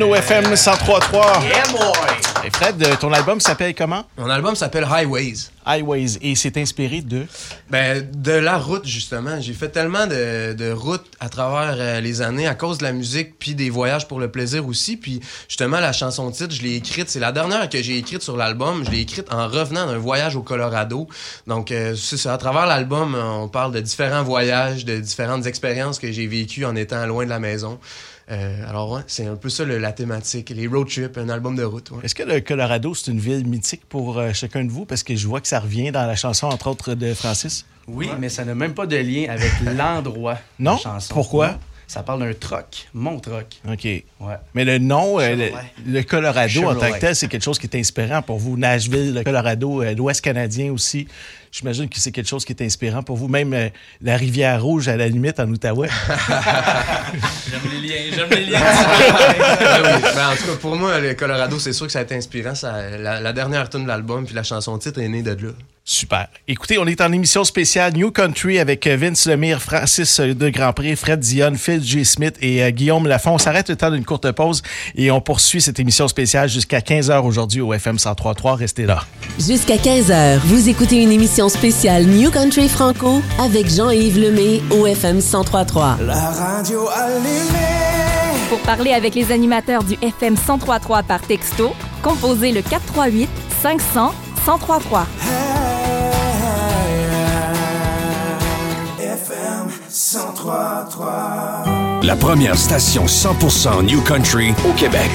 [0.02, 1.44] Au FM 103.3.
[1.44, 2.44] Yeah, boy!
[2.44, 4.04] Et Fred, euh, ton album s'appelle comment?
[4.18, 5.50] Mon album s'appelle Highways.
[5.64, 6.18] Highways.
[6.22, 7.24] Et c'est inspiré de?
[7.70, 9.40] Ben, de la route, justement.
[9.40, 12.92] J'ai fait tellement de, de routes à travers euh, les années à cause de la
[12.92, 14.96] musique, puis des voyages pour le plaisir aussi.
[14.96, 17.08] Puis, justement, la chanson titre, je l'ai écrite.
[17.08, 18.84] C'est la dernière que j'ai écrite sur l'album.
[18.84, 21.06] Je l'ai écrite en revenant d'un voyage au Colorado.
[21.46, 22.32] Donc, euh, c'est ça.
[22.32, 26.74] À travers l'album, on parle de différents voyages, de différentes expériences que j'ai vécues en
[26.74, 27.78] étant loin de la maison.
[28.30, 30.50] Euh, alors, ouais, c'est un peu ça le- la thématique.
[30.50, 31.90] Les road trips, un album de route.
[31.90, 31.98] ouais.
[32.04, 34.84] Est-ce que le Colorado, c'est une ville mythique pour euh, chacun de vous?
[34.84, 37.66] Parce que je vois que ça revient dans la chanson, entre autres, de Francis.
[37.88, 40.72] Oui, mais ça n'a même pas de lien avec l'endroit de Non?
[40.72, 41.12] la chanson.
[41.14, 41.48] Pourquoi?
[41.48, 41.58] Non.
[41.86, 43.46] Ça parle d'un troc, mon troc.
[43.68, 43.84] OK.
[43.84, 44.04] Ouais.
[44.54, 45.50] Mais le nom, euh,
[45.86, 48.56] le, Colorado en tant que tel, c'est quelque chose qui est inspirant pour vous.
[48.56, 51.06] Nashville, le Colorado, euh, l'Ouest canadien aussi.
[51.50, 53.28] J'imagine que c'est quelque chose qui est inspirant pour vous.
[53.28, 53.68] Même euh,
[54.00, 55.88] la rivière Rouge, à la limite, en Outaouais.
[57.50, 58.60] J'aime les liens, j'aime les liens.
[59.82, 60.12] Oui.
[60.14, 62.54] Ben, en tout cas, pour moi, le Colorado, c'est sûr que ça a été inspirant.
[62.54, 65.52] Ça, la, la dernière tune de l'album, puis la chanson titre est née de là.
[65.84, 66.28] Super.
[66.46, 70.48] Écoutez, on est en émission spéciale New Country avec euh, Vince Lemire, Francis euh, de
[70.48, 72.04] Grandpré, Fred Dion, Phil J.
[72.04, 73.32] Smith et euh, Guillaume Lafont.
[73.34, 74.62] On s'arrête le temps d'une courte pause
[74.94, 78.54] et on poursuit cette émission spéciale jusqu'à 15h aujourd'hui au FM 103.3.
[78.54, 79.00] Restez là.
[79.40, 85.16] Jusqu'à 15h, vous écoutez une émission spéciale New Country Franco avec Jean-Yves Lemay au FM
[85.16, 85.98] 1033.
[86.02, 87.28] La radio allumée.
[88.50, 93.28] Pour parler avec les animateurs du FM 1033 par texto, composez le 438
[93.62, 94.14] 500
[94.46, 95.06] 1033.
[102.02, 105.10] La première station 100% New Country au Québec.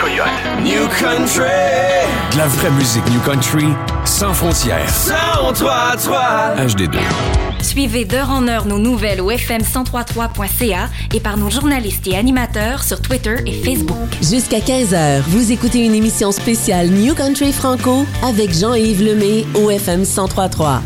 [0.00, 0.26] Coyote.
[0.64, 1.44] New Country.
[2.32, 3.66] De la vraie musique New Country,
[4.04, 4.90] sans frontières.
[4.90, 6.54] 103, 3.
[6.66, 6.98] HD2.
[7.64, 13.00] Suivez d'heure en heure nos nouvelles au fm1033.ca et par nos journalistes et animateurs sur
[13.00, 13.96] Twitter et Facebook.
[14.20, 20.00] Jusqu'à 15h, vous écoutez une émission spéciale New Country Franco avec Jean-Yves Lemay au FM
[20.00, 20.82] 1033.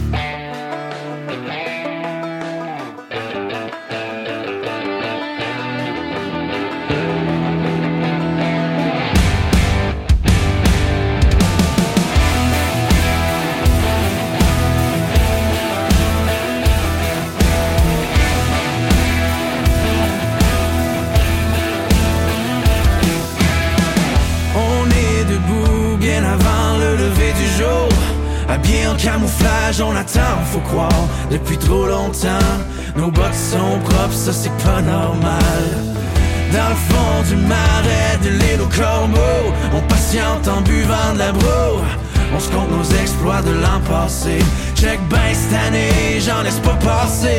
[44.74, 47.38] Check ben cette année, j'en laisse pas passer.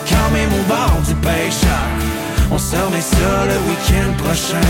[0.00, 1.86] Va quand même au bord du pêcheur
[2.50, 4.68] On se remet ça le week-end prochain.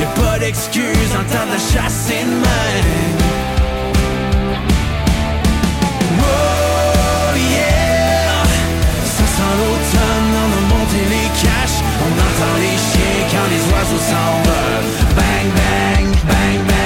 [0.00, 2.74] Y'a pas d'excuse en temps de chasser de main.
[6.18, 8.44] Oh yeah!
[9.04, 11.80] Ça sent l'automne, on a monté les caches.
[12.04, 16.81] On entend les chiens quand les oiseaux s'envolent Bang, bang, bang, bang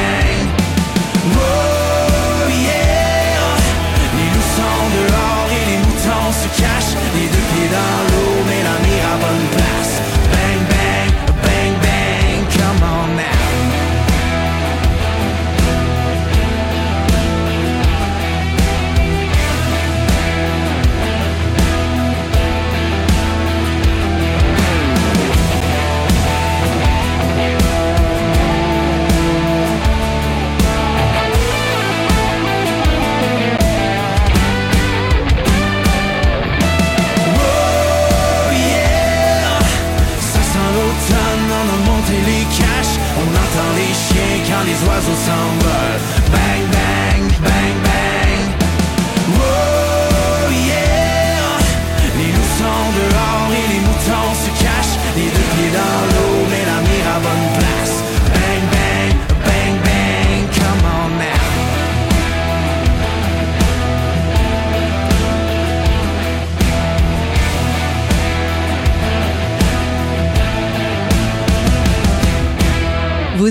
[45.16, 46.15] les oiseaux s'envolent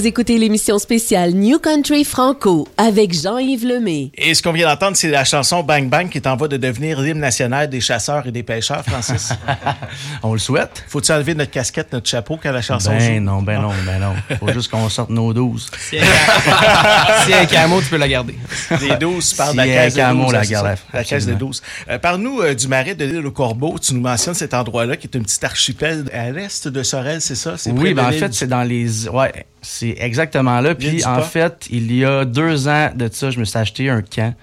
[0.06, 4.12] Vous écoutez l'émission spéciale New Country Franco avec Jean-Yves Lemay.
[4.14, 6.58] Et ce qu'on vient d'entendre, c'est la chanson Bang Bang qui est en voie de
[6.58, 9.34] devenir l'hymne national des chasseurs et des pêcheurs, Francis.
[10.22, 10.86] On le souhaite.
[10.90, 13.00] Faut-tu enlever notre casquette, notre chapeau quand la chanson joue?
[13.00, 14.38] Ben non, ben non, ben non.
[14.38, 15.72] Faut juste qu'on sorte nos 12.
[15.82, 18.36] Si il y a un camo, tu peux la garder.
[18.82, 20.34] Les 12, tu parles de S'il la caisse de camo, 12.
[20.34, 21.34] la garde, caisse de.
[21.34, 21.64] 12.
[21.90, 23.80] Euh, Parle-nous euh, du marais de l'île au Corbeau.
[23.82, 27.36] Tu nous mentionnes cet endroit-là qui est un petit archipel à l'est de Sorel, c'est
[27.36, 27.56] ça?
[27.74, 29.08] Oui, ben en fait, c'est dans les.
[29.10, 30.76] Ouais, c'est exactement là.
[30.76, 34.02] Puis en fait, il y a deux ans de ça, je me suis acheté un
[34.02, 34.34] camp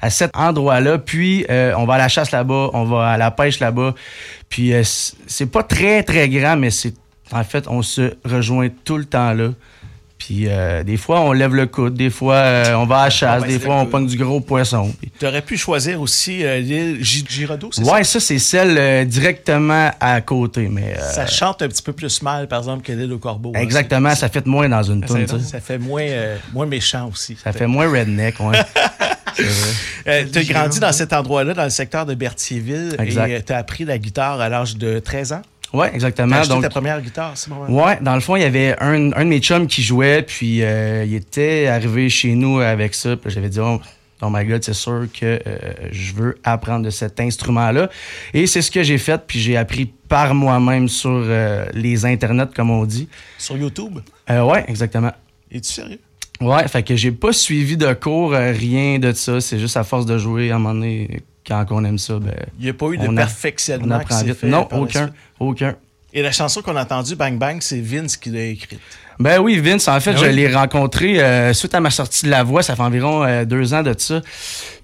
[0.00, 0.98] à cet endroit-là.
[0.98, 3.94] Puis euh, on va à la chasse là-bas, on va à la pêche là-bas.
[4.48, 6.94] Puis euh, c'est pas très, très grand, mais c'est.
[7.32, 9.50] En fait, on se rejoint tout le temps là.
[10.20, 13.10] Puis euh, des fois, on lève le coude, des fois, euh, on va à la
[13.10, 14.92] chasse, ben, des fois, on pogne du gros poisson.
[15.00, 18.20] Puis- Tu aurais pu choisir aussi euh, l'île Gi- Giraudeau, c'est Ouais, ça?
[18.20, 20.68] ça, c'est celle euh, directement à côté.
[20.70, 23.52] Mais, euh, Ça chante un petit peu plus mal, par exemple, que l'île au Corbeau.
[23.56, 23.60] hein.
[23.60, 25.40] exactement, ça fait moins dans une Ça, tune.
[25.40, 27.36] ça, fait moins, euh, moins méchant aussi.
[27.42, 28.58] Ça fait moins redneck, ouais.
[30.06, 33.30] Euh, tu as grandi dans cet endroit-là, dans le secteur de Berthierville, Exact.
[33.30, 35.42] et tu as appris la guitare à l'âge de 13 ans?
[35.72, 36.42] Tu exactement.
[36.42, 39.24] Donc, ta première guitare, c'est moment ouais, dans le fond, il y avait un, un
[39.24, 43.30] de mes chums qui jouait, puis euh, il était arrivé chez nous avec ça, puis
[43.30, 43.80] j'avais dit, oh,
[44.22, 45.58] Oh my God, c'est sûr que euh,
[45.90, 47.88] je veux apprendre de cet instrument-là.
[48.34, 52.52] Et c'est ce que j'ai fait, puis j'ai appris par moi-même sur euh, les internets,
[52.54, 53.08] comme on dit.
[53.38, 54.00] Sur YouTube?
[54.28, 55.12] Euh, ouais, exactement.
[55.50, 56.00] Es-tu sérieux?
[56.40, 59.40] Ouais, fait que j'ai pas suivi de cours, rien de ça.
[59.40, 62.34] C'est juste à force de jouer, à un moment donné, quand on aime ça, ben.
[62.58, 64.36] Il n'y a pas eu de perfectionnement on apprend qui s'est vite.
[64.36, 64.68] fait Non,
[65.38, 65.76] aucun.
[66.12, 68.80] Et la chanson qu'on a entendue, Bang Bang, c'est Vince qui l'a écrite.
[69.20, 70.34] Ben oui, Vince, en fait, Ben je oui.
[70.34, 73.74] l'ai rencontré euh, suite à ma sortie de La Voix, ça fait environ euh, deux
[73.74, 74.22] ans de ça.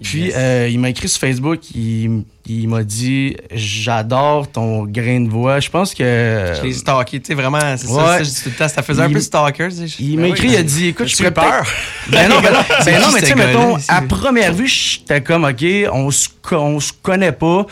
[0.03, 5.29] Puis, euh, il m'a écrit sur Facebook, il, il m'a dit «J'adore ton grain de
[5.31, 6.53] voix.» Je pense que...
[6.59, 8.19] Je l'ai stalké, tu sais, vraiment, c'est ça, Ouais.
[8.19, 9.69] ça, je dis tout le temps, ça faisait un Il- peu stalker.
[9.99, 11.65] Il m'a écrit, il a dit, écoute, je eu peur?
[12.09, 15.45] Ben non, ben non, ben non, mais tu sais, mettons, à première vue, j'étais comme,
[15.45, 17.67] OK, on se, co- on se connaît pas.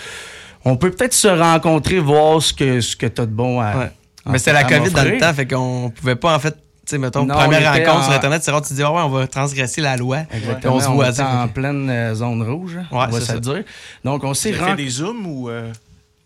[0.64, 3.76] On peut peut-être se rencontrer, voir ce que, ce que t'as de bon à.
[3.76, 3.90] Ouais.
[4.26, 6.98] Mais c'était la COVID dans le temps, fait qu'on pouvait pas, en fait, tu sais,
[6.98, 9.26] mettons, Non, première rencontre en- sur Internet, c'est rare, tu te dis, ouais, on va
[9.26, 10.18] transgresser la loi.
[10.32, 10.76] Exactement.
[10.76, 13.62] on se voit, tu en pleine euh, zone rouge, Ouais, on va se dire.
[14.04, 14.84] Donc, on s'est Tu as fait rencontrés.
[14.84, 15.48] des zooms ou...
[15.50, 15.70] euh,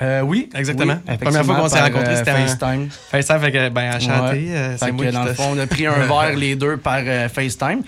[0.00, 0.92] Euh, oui, Exactement.
[0.94, 2.88] oui, La première fois qu'on s'est rencontrés, c'était euh, en- FaceTime.
[3.10, 4.50] FaceTime, fait que, ben, enchanté, Ouais.
[4.50, 6.54] euh, Fait c'est moi que qui dans le fond, on a pris un verre les
[6.54, 7.82] deux par euh, FaceTime.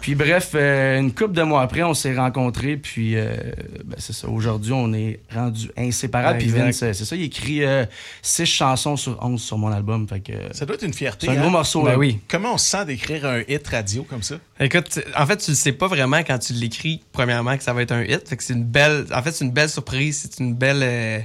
[0.00, 2.78] Puis bref, euh, une couple de mois après, on s'est rencontrés.
[2.78, 3.36] Puis euh,
[3.84, 4.26] ben, c'est ça.
[4.28, 6.38] Aujourd'hui, on est rendus inséparables.
[6.38, 6.48] Puis.
[6.48, 7.84] Vince, c'est ça, il écrit euh,
[8.22, 10.08] six chansons sur 11 sur mon album.
[10.08, 11.26] Fait que Ça doit être une fierté.
[11.26, 11.40] c'est un hein?
[11.42, 11.82] gros morceau.
[11.82, 12.20] Ben oui.
[12.26, 14.36] Comment on se sent d'écrire un hit radio comme ça?
[14.62, 17.80] Écoute, en fait, tu le sais pas vraiment quand tu l'écris, premièrement, que ça va
[17.80, 18.22] être un hit.
[18.38, 19.06] C'est une belle.
[19.12, 20.28] En fait, c'est une belle surprise.
[20.30, 20.82] C'est une belle.
[20.82, 21.20] euh,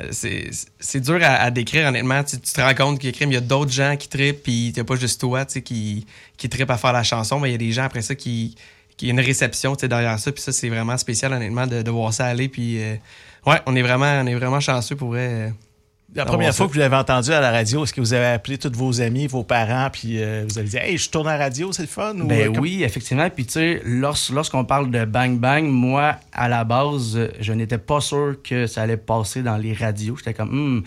[0.00, 0.50] euh,
[0.80, 2.24] c'est dur à, décrire, honnêtement.
[2.24, 5.20] Tu, te rends compte qu'il y a d'autres gens qui trippent, puis t'as pas juste
[5.20, 7.72] toi, tu sais, qui, qui trippent à faire la chanson, mais il y a des
[7.72, 8.56] gens après ça qui.
[8.96, 10.32] qui y a une réception, tu sais, derrière ça.
[10.32, 12.48] Puis ça, c'est vraiment spécial, honnêtement, de, de voir ça aller.
[12.48, 12.82] Puis.
[12.82, 12.96] euh,
[13.46, 15.48] ouais, on est vraiment, on est vraiment chanceux pour euh,
[16.14, 18.58] La première fois que vous l'avez entendu à la radio, est-ce que vous avez appelé
[18.58, 21.44] tous vos amis, vos parents, puis euh, vous avez dit Hey, je tourne à la
[21.44, 22.14] radio, c'est le fun?
[22.18, 23.28] ou, Ben euh, comme- oui, effectivement.
[23.30, 27.78] Puis tu sais, lors- lorsqu'on parle de Bang Bang, moi, à la base, je n'étais
[27.78, 30.16] pas sûr que ça allait passer dans les radios.
[30.16, 30.82] J'étais comme, Hmm,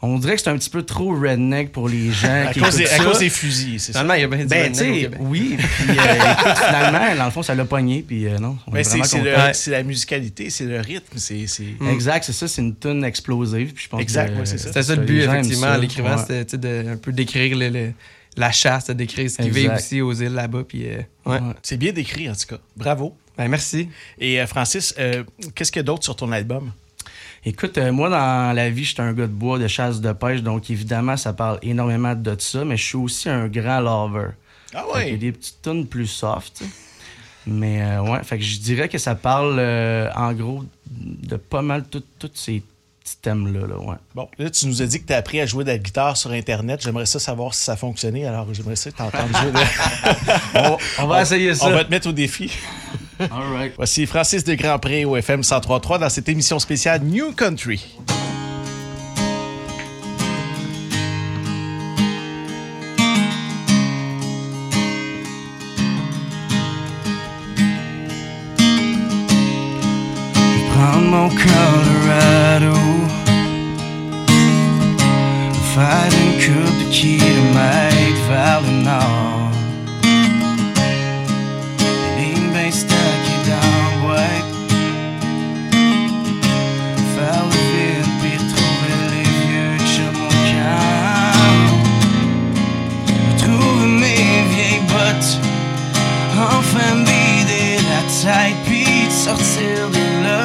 [0.00, 2.76] on dirait que c'est un petit peu trop redneck pour les gens À qui cause,
[2.76, 4.00] des, à cause des fusils, c'est ça?
[4.00, 5.56] Finalement, il y a bien du Ben, redneck au oui.
[5.78, 8.04] Puis, euh, écoute, finalement, dans le fond, ça l'a pogné.
[8.06, 11.46] Puis, euh, non, on Ben, est c'est la musicalité, c'est le rythme, c'est.
[11.46, 13.72] c'est- Exact, c'est ça, c'est une tune explosive.
[13.72, 14.68] Puis je pense Exact, que, ouais, c'est ça.
[14.68, 15.74] C'était ça le but, effectivement, ça.
[15.74, 16.44] en l'écrivant, Ouais.
[16.48, 17.92] c'était un peu décrire le- le-
[18.36, 19.60] la chasse, de décrire ce qu'ils Exact.
[19.60, 20.62] vivent aussi aux îles là-bas.
[20.68, 21.38] Puis, euh, ouais.
[21.40, 21.54] Ouais.
[21.62, 22.58] C'est bien décrit, en tout cas.
[22.76, 23.16] Bravo.
[23.36, 23.88] Ben, merci.
[24.20, 25.24] Et euh, Francis, euh,
[25.56, 26.70] qu'est-ce qu'il y a d'autre sur ton album?
[27.48, 30.42] Écoute, euh, moi, dans la vie, j'étais un gars de bois, de chasse, de pêche,
[30.42, 34.28] donc évidemment, ça parle énormément de ça, mais je suis aussi un grand lover.
[34.74, 35.16] Ah ouais?
[35.16, 36.62] des petites tunes plus soft.
[37.46, 41.62] Mais euh, ouais, fait que je dirais que ça parle euh, en gros de pas
[41.62, 42.02] mal tous
[42.34, 42.62] ces
[43.02, 43.96] petits thèmes-là, là, ouais.
[44.14, 46.18] Bon, là, tu nous as dit que tu as appris à jouer de la guitare
[46.18, 46.80] sur Internet.
[46.82, 48.26] J'aimerais ça savoir si ça fonctionnait.
[48.26, 49.52] Alors, j'aimerais ça t'entendre jouer.
[49.52, 49.58] de-
[50.98, 51.66] On, on va essayer ça.
[51.66, 52.52] On va te mettre au défi.
[53.20, 53.72] All right.
[53.76, 57.98] Voici Francis de Grandpré au FM 1033 dans cette émission spéciale New Country.
[71.10, 72.78] mon Colorado
[99.28, 100.44] sortir de là.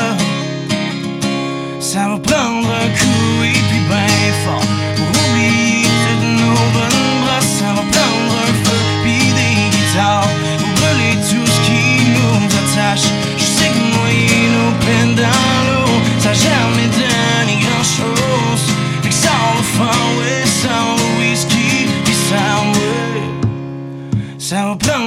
[1.79, 4.69] Ça va prendre un coup et puis ben fort.
[4.97, 10.33] Pour oublier toutes nos bonnes brosses Ça va prendre un feu puis des guitares.
[10.59, 11.83] Pour brûler tout ce qui
[12.15, 13.07] nous attache.
[13.37, 18.63] Je sais que noyer nos peines dans l'eau Ça a jamais donné grand chose
[19.01, 23.27] Fait que sans le fun, ouais, sans le whisky Puis sans ouais.
[24.37, 25.02] Ça va prendre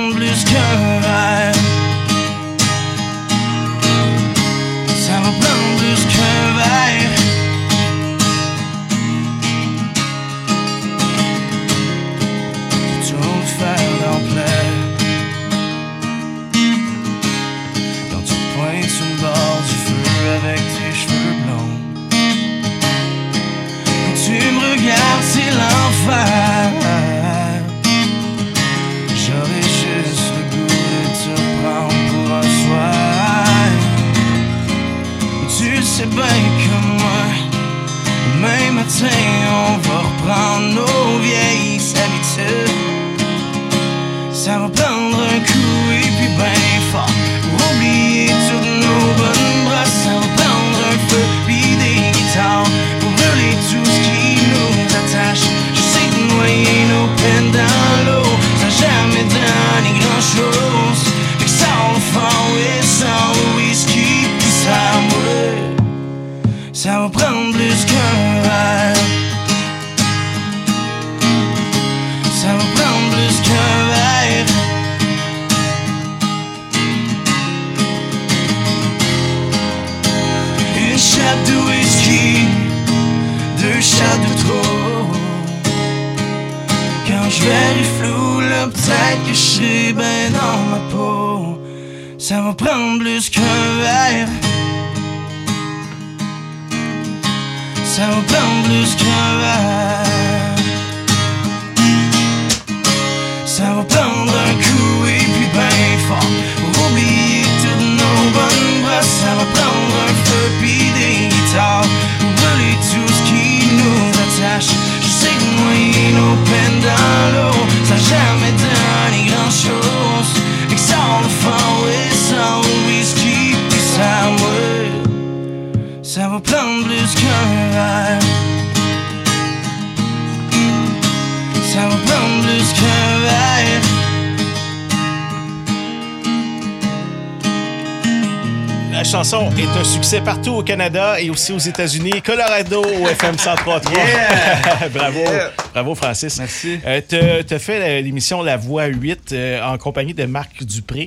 [140.96, 142.22] Canada et aussi aux États-Unis.
[142.24, 143.92] Colorado au FM 103.3.
[143.94, 144.88] Yeah!
[144.94, 145.52] bravo, Yeah!
[145.74, 146.38] bravo Francis.
[146.38, 146.78] Merci.
[147.08, 151.06] tu as fait euh, l'émission La Voix 8 euh, en compagnie de Marc Dupré.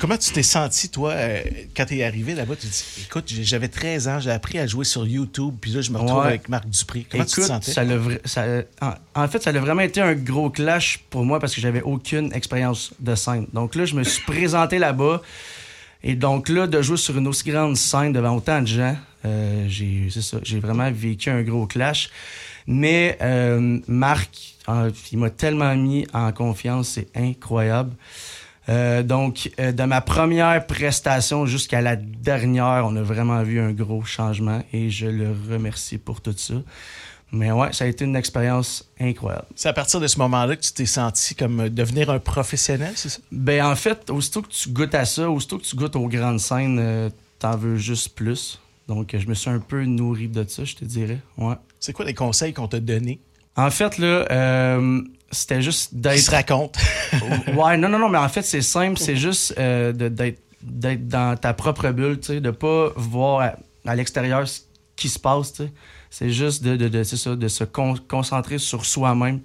[0.00, 1.40] Comment tu t'es senti, toi, euh,
[1.76, 2.54] quand tu es arrivé là-bas?
[2.56, 5.90] Tu dis, écoute, j'avais 13 ans, j'ai appris à jouer sur YouTube, puis là, je
[5.90, 6.26] me retrouve Ouais.
[6.28, 7.06] avec Marc Dupré.
[7.10, 7.72] Comment tu te sentais?
[7.72, 7.82] ça
[8.24, 8.44] ça-
[8.80, 11.82] en, en fait, ça a vraiment été un gros clash pour moi parce que j'avais
[11.82, 13.46] aucune expérience de scène.
[13.52, 15.20] Donc là, je me suis présenté là-bas.
[16.02, 19.66] Et donc là, de jouer sur une aussi grande scène devant autant de gens, euh,
[19.68, 22.10] j'ai c'est ça, j'ai vraiment vécu un gros clash.
[22.66, 27.92] Mais euh, Marc, euh, il m'a tellement mis en confiance, c'est incroyable.
[28.68, 34.04] Euh, donc, de ma première prestation jusqu'à la dernière, on a vraiment vu un gros
[34.04, 36.54] changement et je le remercie pour tout ça.
[37.32, 39.46] Mais ouais, ça a été une expérience incroyable.
[39.56, 43.08] C'est à partir de ce moment-là que tu t'es senti comme devenir un professionnel, c'est
[43.08, 43.18] ça?
[43.32, 46.40] Ben en fait, aussitôt que tu goûtes à ça, aussitôt que tu goûtes aux grandes
[46.40, 48.60] scènes, t'en veux juste plus.
[48.90, 51.20] Donc, je me suis un peu nourri de ça, je te dirais.
[51.38, 51.54] Ouais.
[51.78, 53.20] C'est quoi les conseils qu'on t'a donnés?
[53.54, 56.18] En fait, là, euh, c'était juste d'être.
[56.18, 56.76] se raconte.
[57.54, 58.98] ouais, non, non, non, mais en fait, c'est simple.
[58.98, 63.40] C'est juste euh, d'être d'être dans ta propre bulle, tu sais, de pas voir
[63.86, 64.60] à, à l'extérieur ce
[64.96, 65.72] qui se passe, tu sais.
[66.10, 69.38] C'est juste de, de, de, c'est ça, de se con- concentrer sur soi-même.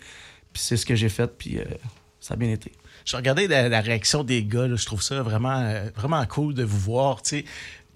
[0.53, 1.63] Puis c'est ce que j'ai fait, puis euh,
[2.19, 2.71] ça a bien été.
[3.05, 6.55] Je regardais la, la réaction des gars, là, je trouve ça vraiment, euh, vraiment cool
[6.55, 7.21] de vous voir.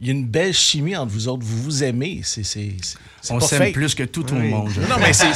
[0.01, 1.43] Il y a une belle chimie entre vous autres.
[1.45, 2.21] Vous vous aimez.
[2.23, 3.73] C'est, c'est, c'est- c'est On pas s'aime fake.
[3.73, 4.43] plus que tout, tout Oui.
[4.43, 4.69] le monde.
[4.89, 5.25] Non, mais c'est.
[5.27, 5.33] Ouais,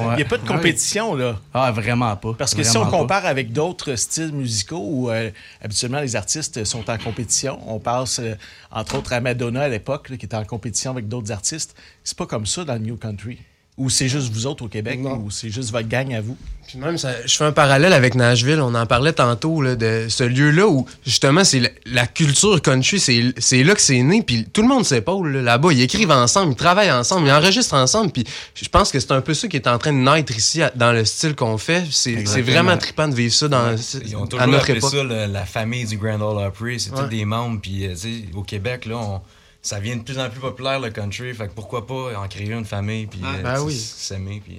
[0.00, 0.16] Il ouais.
[0.16, 1.38] n'y a pas de compétition, là.
[1.52, 2.32] Ah, vraiment pas.
[2.32, 2.90] Parce que si on pas.
[2.90, 5.30] compare avec d'autres styles musicaux où euh,
[5.60, 8.34] habituellement les artistes sont en compétition, on passe euh,
[8.70, 11.74] entre autres à Madonna à l'époque, là, qui était en compétition avec d'autres artistes.
[12.02, 13.38] C'est pas comme ça dans le New Country.
[13.78, 16.36] Ou c'est juste vous autres au Québec, ou c'est juste votre gang à vous?
[16.68, 18.60] Puis même, ça- je fais un parallèle avec Nashville.
[18.60, 23.00] On en parlait tantôt là, de ce lieu-là où, justement, c'est la, la culture country.
[23.00, 24.22] C'est c'est là que c'est né.
[24.22, 25.72] Puis tout le monde s'épaule là, là-bas.
[25.72, 28.12] Ils écrivent ensemble, ils travaillent ensemble, ils enregistrent ensemble.
[28.12, 30.60] Puis je pense que c'est un peu ça qui est en train de naître ici
[30.62, 31.82] à- dans le style qu'on fait.
[31.90, 32.12] C'est
[32.42, 33.74] vraiment trippant de vivre ça dans,
[34.06, 34.90] Ils ont à toujours notre appelé époque.
[34.92, 36.78] ça le- la famille du Grand Ole Opry.
[36.78, 37.58] C'est tous des membres.
[37.62, 39.20] Puis, euh, tu sais, au Québec, là, on-
[39.64, 41.32] ça devient de plus en plus populaire, le country.
[41.34, 43.72] Fait que pourquoi pas en créer une famille, puis euh, Ben oui.
[43.78, 44.42] s'aimer.
[44.44, 44.58] Puis...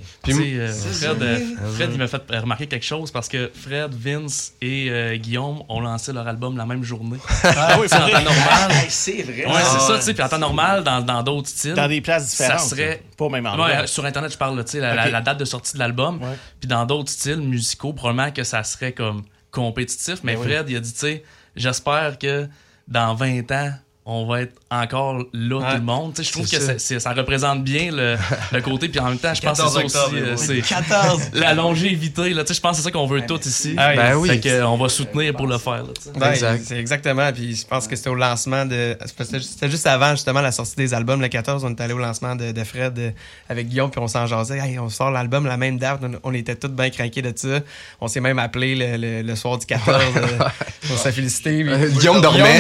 [0.58, 3.94] Euh, C'est Fred, euh, Ah, Fred, il m'a fait remarquer quelque chose parce que Fred,
[3.94, 7.18] Vince et euh, Guillaume ont lancé leur album la même journée.
[7.44, 8.72] Ah oui, sais, en c'est temps normal.
[8.72, 9.46] Hey, c'est vrai.
[9.46, 10.00] Ouais, Ah c'est ça, ouais.
[10.00, 10.14] tu sais.
[10.14, 11.74] Puis en temps normal, dans dans d'autres styles.
[11.74, 13.04] Dans des places différentes, Ça serait.
[13.18, 13.68] pas au même endroit.
[13.68, 16.22] Ouais, sur Internet, je parle, tu sais, la, la- date de sortie de l'album.
[16.62, 20.20] Puis dans d'autres styles musicaux, probablement que ça serait comme compétitif.
[20.24, 20.48] Mais Ben oui.
[20.48, 21.24] Fred, il a dit, tu sais,
[21.58, 22.48] j'espère que
[22.88, 23.72] dans 20 ans,
[24.06, 25.70] on va être encore là, Ouais.
[25.72, 26.14] tout le monde.
[26.14, 26.74] Tu sais, je trouve que ça.
[26.74, 28.18] c'est- c'est- ça représente bien le,
[28.52, 28.90] le côté.
[28.90, 30.50] Puis en même temps, je pense que c'est 14 ça octobre, aussi.
[30.52, 30.62] euh, oui.
[30.68, 31.22] c'est 14.
[31.34, 32.44] La longévité, là.
[32.44, 33.76] Tu sais, je pense que c'est ça qu'on veut tous ici.
[33.78, 33.96] Ah oui.
[33.96, 34.30] Ben oui.
[34.30, 36.12] Fait que, euh, on va soutenir pour le faire, là, tu sais.
[36.20, 37.32] Ben, C'est exactement.
[37.32, 38.98] Puis je pense que c'était au lancement de.
[39.42, 41.22] C'était juste avant justement la sortie des albums.
[41.22, 43.12] Le 14, on est allé au lancement de, de Fred euh,
[43.48, 44.58] avec Guillaume, puis on s'en jasait.
[44.60, 46.02] Hey, on sort l'album la même date.
[46.04, 47.60] On, on était tous bien craqués de ça.
[48.02, 50.28] On s'est même appelé le, le- le soir du 14 euh,
[50.88, 51.64] pour se féliciter.
[51.64, 52.60] puis- Euh, Guillaume dormait.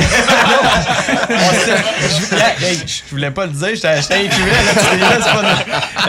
[1.39, 4.27] On s'est- je, voulais- pas le dire, j'étais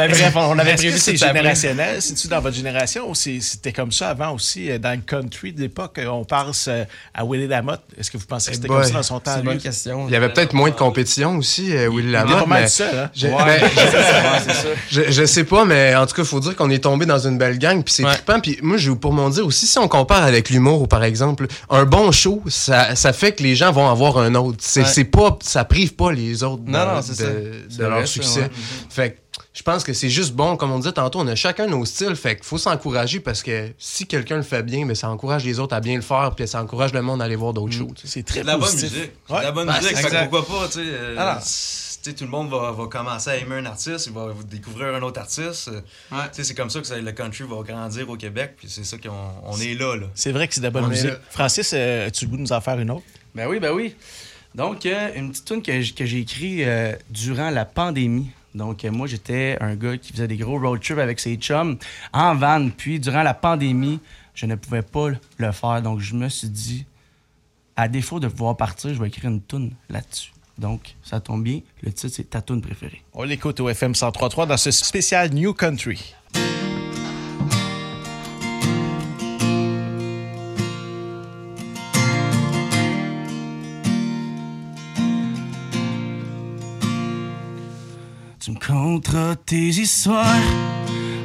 [0.08, 2.00] bref, on avait prévu c'est générationnel?
[2.02, 5.60] C'est-tu dans votre génération ou c'était comme ça avant aussi, euh, dans le country de
[5.60, 5.98] l'époque?
[5.98, 7.82] euh, On pense euh, à Willie Lamotte?
[7.98, 9.32] Est-ce que vous pensez que c'était comme ça dans son temps?
[9.34, 9.48] C'est une lui?
[9.54, 10.06] bonne question.
[10.08, 12.38] Il y avait peut-être moins de compétition aussi, Willy était Lamotte.
[12.40, 13.10] pas mal seul, hein?
[13.14, 13.34] Je, Ouais.
[13.64, 14.68] Ouais, c'est ça.
[14.90, 17.18] je, je sais pas, mais en tout cas, il faut dire qu'on est tombé dans
[17.18, 18.40] une belle gang, puis c'est trippant.
[18.40, 21.84] Puis moi, j'ai pour m'en dire aussi, si on compare avec l'humour, par exemple, un
[21.84, 24.58] bon show, ça, ça fait que les gens vont avoir un autre.
[24.60, 24.86] C'est Ouais.
[25.14, 28.40] Pas, ça prive pas les autres Non, de, non, leur vrai, succès.
[28.42, 28.50] ouais.
[28.90, 29.18] Fait que
[29.52, 32.16] je pense que c'est juste bon, comme on disait tantôt, on a chacun nos styles,
[32.16, 35.58] fait qu'il faut s'encourager parce que si quelqu'un le fait bien, mais ça encourage les
[35.58, 37.90] autres à bien le faire, puis ça encourage le monde à aller voir d'autres choses.
[38.04, 38.90] C'est C'est de la bonne musique.
[39.28, 39.96] C'est de la bonne Ben, musique.
[39.96, 40.80] Fait que pourquoi pas, tu sais.
[40.84, 44.94] euh, sais, tout le monde va, va commencer à aimer un artiste, il va découvrir
[44.94, 45.68] un autre artiste.
[45.68, 48.68] Euh, tu sais, C'est comme ça que ça- le country va grandir au Québec, puis
[48.70, 49.10] c'est ça qu'on
[49.44, 49.96] on est là.
[49.96, 50.06] là.
[50.14, 51.10] C'est vrai que c'est de la bonne On musique.
[51.30, 53.04] Francis, euh, as-tu le goût de nous en faire une autre?
[53.34, 53.94] Ben oui, ben oui.
[54.54, 58.30] Donc, euh, une petite tune que, j'ai écrite euh, durant la pandémie.
[58.54, 61.76] Donc, euh, moi, j'étais un gars qui faisait des gros road trips avec ses chums
[62.12, 62.68] en van.
[62.70, 63.98] Puis, durant la pandémie,
[64.34, 65.82] je ne pouvais pas le faire.
[65.82, 66.86] Donc, je me suis dit,
[67.76, 70.32] à défaut de pouvoir partir, je vais écrire une tune là-dessus.
[70.56, 71.60] Donc, ça tombe bien.
[71.82, 73.02] Le titre, c'est ta tune préférée.
[73.12, 76.14] On l'écoute au FM 103.3 dans ce spécial New Country.
[88.94, 90.24] Tu me conteras tes histoires,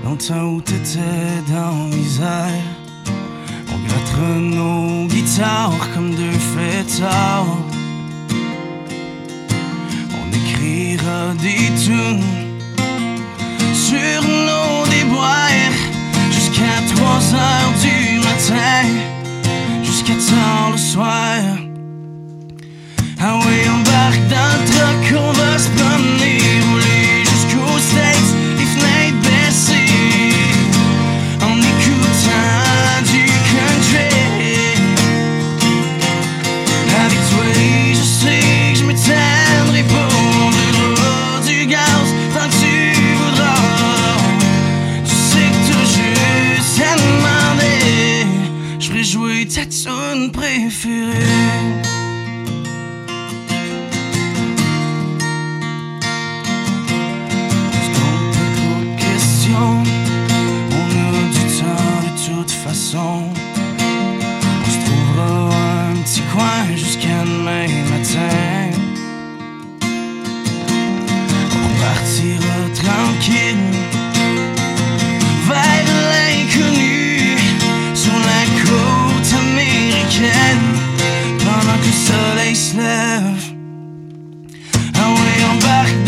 [0.04, 2.64] longtemps où t'étais dans misère.
[3.72, 7.46] On grattera nos guitares comme deux fêtards.
[10.14, 12.24] On écrira des tunes
[13.74, 15.76] sur nos déboires
[16.32, 18.88] jusqu'à 3 heures du matin,
[19.84, 21.40] jusqu'à tard le soir.
[23.22, 26.59] Ah oui, embarque dans le truck, on va se promener,
[50.80, 51.14] préférée.
[58.98, 59.84] question.
[60.72, 63.24] On a du temps de toute façon.
[64.62, 65.32] On se trouvera
[65.90, 67.89] un petit coin jusqu'à demain
[82.70, 83.54] soleil se lève.
[84.96, 86.04] Ah ouais, embarque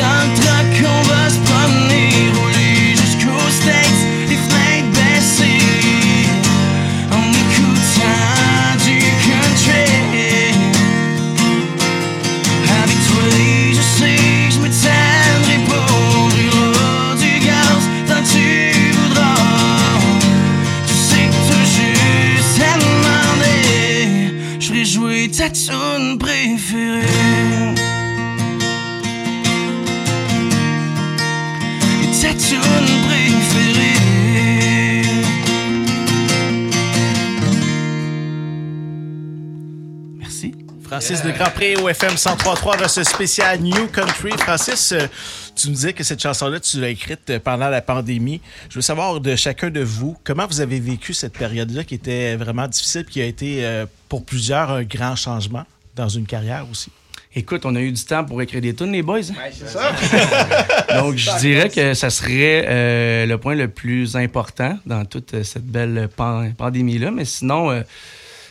[41.01, 44.29] Francis de Grandpré au FM 103.3 dans ce spécial New Country.
[44.37, 45.07] Francis, euh,
[45.55, 48.39] tu nous disais que cette chanson-là, tu l'as écrite euh, pendant la pandémie.
[48.69, 52.35] Je veux savoir de chacun de vous, comment vous avez vécu cette période-là qui était
[52.35, 55.63] vraiment difficile, qui a été euh, pour plusieurs un grand changement
[55.95, 56.91] dans une carrière aussi?
[57.35, 59.21] Écoute, on a eu du temps pour écrire des tunes, les boys.
[59.31, 59.49] hein?
[59.51, 61.01] c'est ça.
[61.01, 65.65] Donc, je dirais que ça serait euh, le point le plus important dans toute cette
[65.65, 67.09] belle pan- pandémie-là.
[67.09, 67.81] Mais sinon, euh,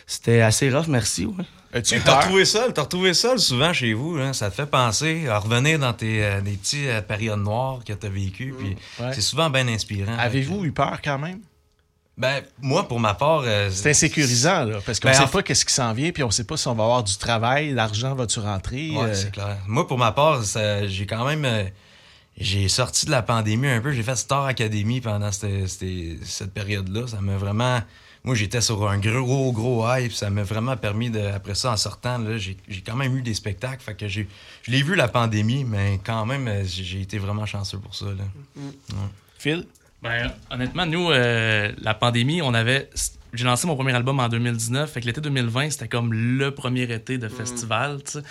[0.05, 1.25] c'était assez rough, merci.
[1.25, 1.45] Ouais.
[1.73, 4.33] Mais T'as retrouvé seul, t'as retrouvé seul souvent chez vous, hein?
[4.33, 7.93] ça te fait penser à revenir dans tes euh, des petites euh, périodes noires que
[7.93, 9.13] t'as vécues, puis Ouais.
[9.13, 10.17] c'est souvent bien inspirant.
[10.17, 11.39] Avez-vous eu peur quand même?
[12.17, 13.43] Ben, moi, pour ma part...
[13.45, 16.11] euh, C'est insécurisant, là, parce qu'on Ben, ne en sait pas qu'est-ce qui s'en vient,
[16.11, 18.91] puis on ne sait pas si on va avoir du travail, l'argent va-tu rentrer.
[18.91, 19.57] Ouais, euh, c'est clair.
[19.65, 20.41] Moi, pour ma part,
[20.87, 21.45] j'ai quand même.
[21.45, 21.63] euh,
[22.37, 23.91] j'ai sorti de la pandémie un peu.
[23.91, 27.07] J'ai fait Star Academy pendant cette, cette- cette période-là.
[27.07, 27.81] Ça m'a vraiment.
[28.23, 30.13] Moi, j'étais sur un gros, gros hype.
[30.13, 31.19] Ça m'a vraiment permis de.
[31.19, 33.81] Après ça, en sortant, là, j'ai j'ai quand même eu des spectacles.
[33.81, 34.27] Fait que j'ai.
[34.61, 38.05] Je l'ai vu la pandémie, mais quand même, euh, j'ai été vraiment chanceux pour ça.
[38.05, 38.23] Là.
[38.57, 38.93] Ouais.
[39.39, 39.65] Phil?
[40.03, 42.89] Ben, honnêtement, nous, euh, la pandémie, on avait.
[43.33, 44.91] J'ai lancé mon premier album en 2019.
[44.91, 48.23] Fait que l'été 2020, c'était comme le premier été de festival, tu sais.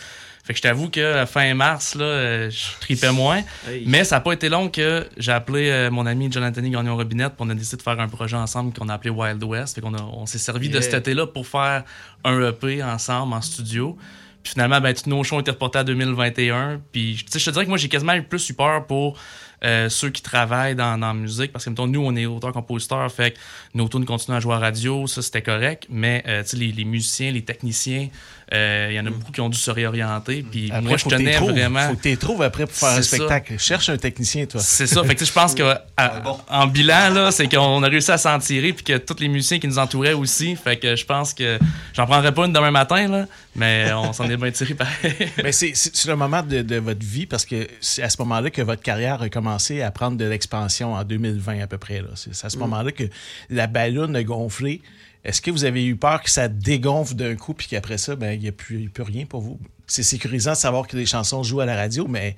[0.50, 3.40] Fait que je t'avoue que euh, fin mars, là, euh, je tripais moins.
[3.68, 3.84] Hey.
[3.86, 7.34] Mais ça n'a pas été long que j'ai appelé euh, mon ami Jonathan Gagnon Robinette,
[7.36, 9.76] puis on a décidé de faire un projet ensemble qu'on a appelé Wild West.
[9.76, 11.84] Fait qu'on a- on s'est servi de cet été-là pour faire
[12.24, 13.96] un EP ensemble en studio.
[14.42, 16.80] Puis finalement, ben, tous nos shows ont été reportés à 2021.
[16.90, 19.20] Puis tu sais, je te dirais que moi, j'ai quasiment eu plus eu peur pour
[19.64, 23.10] euh, ceux qui travaillent dans, dans la musique, parce que mettons, nous, on est auteurs-compositeurs,
[23.12, 23.38] fait que
[23.74, 27.30] nos tunes continuent à jouer à radio, ça c'était correct, mais euh, les, les musiciens,
[27.30, 28.08] les techniciens,
[28.52, 30.42] euh, il y en a beaucoup qui ont dû se réorienter.
[30.50, 31.88] Puis Après, moi, je tenais vraiment.
[31.90, 33.16] Faut que tu trouves après pour faire un ça.
[33.16, 33.54] spectacle.
[33.60, 34.60] Cherche un technicien, toi.
[34.60, 35.04] C'est ça.
[35.04, 35.62] Fait que, je pense que
[35.96, 39.28] à- en bilan, là, c'est qu'on a réussi à s'en tirer, puis que tous les
[39.28, 40.56] musiciens qui nous entouraient aussi.
[40.56, 41.60] Fait que je pense que
[41.92, 45.14] j'en prendrai pas une demain matin, là, mais on s'en est bien tiré pareil.
[45.44, 48.62] Mais c'est- le moment de, de votre vie parce que c'est à ce moment-là que
[48.62, 52.00] votre carrière a commencé à prendre de l'expansion en 2020 à peu près.
[52.02, 52.08] là.
[52.14, 52.60] C'est à ce Mm.
[52.60, 53.04] moment-là que
[53.48, 54.80] la ballonne a gonflé.
[55.24, 58.32] Est-ce que vous avez eu peur que ça dégonfle d'un coup puis qu'après ça, ben,
[58.32, 59.58] il n'y a, plus il y a plus rien pour vous?
[59.86, 62.36] C'est sécurisant de savoir que les chansons jouent à la radio, mais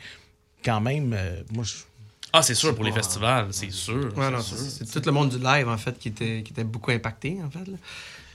[0.64, 1.74] quand même, euh, moi, je...
[2.32, 4.10] Ah, c'est sûr, pour les festivals, c'est sûr.
[4.16, 4.56] Ouais, c'est sûr.
[4.56, 7.38] c'est c'est tout le monde du live, en fait, qui était, qui était beaucoup impacté,
[7.44, 7.66] en fait.
[7.70, 7.76] là.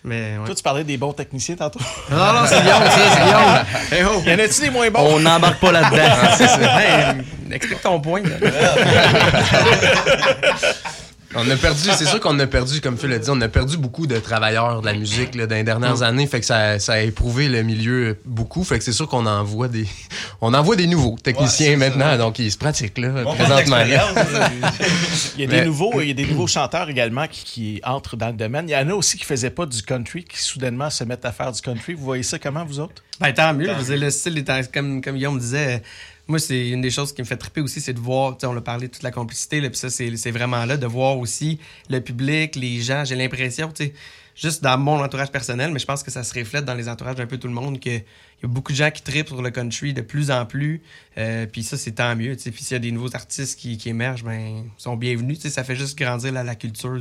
[0.04, 0.46] Mais, ouais.
[0.46, 1.80] Toi, tu parlais des bons techniciens tantôt.
[2.10, 3.66] Non, non, c'est Guillaume, c'est Guillaume.
[3.92, 4.22] Hey, oh.
[4.26, 5.16] Y en a-tu des moins bons?
[5.16, 5.98] On n'embarque pas là-dedans.
[6.70, 6.82] Ah.
[6.82, 7.16] Hey,
[7.52, 8.22] explique ton point.
[8.24, 8.38] là.
[11.38, 13.78] On a perdu, c'est sûr qu'on a perdu, comme Phil l'a dit, on a perdu
[13.78, 16.26] beaucoup de travailleurs de la musique là, dans les dernières années.
[16.28, 18.64] Fait que ça, ça a éprouvé le milieu beaucoup.
[18.64, 19.86] Fait que c'est sûr qu'on envoie des,
[20.42, 22.18] on envoie des nouveaux techniciens maintenant.
[22.18, 23.78] Donc ils se pratiquent là, présentement.
[25.36, 27.82] Il y a des Mais- nouveaux, il y a des nouveaux chanteurs également qui, qui
[27.84, 28.68] entrent dans le domaine.
[28.68, 31.32] Il y en a aussi qui faisaient pas du country, qui soudainement se mettent à
[31.32, 31.94] faire du country.
[31.94, 33.04] Vous voyez ça comment, vous autres?
[33.20, 33.72] Ben, tant mieux.
[33.74, 35.82] Veux dire, le style, est- comme, comme Guillaume disait,
[36.28, 38.62] moi, c'est une des choses qui me fait triper aussi, c'est de voir, on a
[38.62, 41.60] parlé de toute la complicité, puis ça, c'est vraiment là, de voir aussi
[41.90, 43.06] le public, les gens.
[43.06, 43.94] J'ai l'impression, tu sais,
[44.38, 47.16] juste dans mon entourage personnel, mais je pense que ça se reflète dans les entourages
[47.16, 49.50] d'un peu tout le monde, qu'il y a beaucoup de gens qui tripent sur le
[49.50, 50.82] country de plus en plus.
[51.18, 52.36] Euh, puis ça, c'est tant mieux.
[52.36, 55.40] Puis s'il y a des nouveaux artistes qui, émergent, ben, ils sont bienvenus.
[55.40, 57.00] Ça fait juste grandir la, culture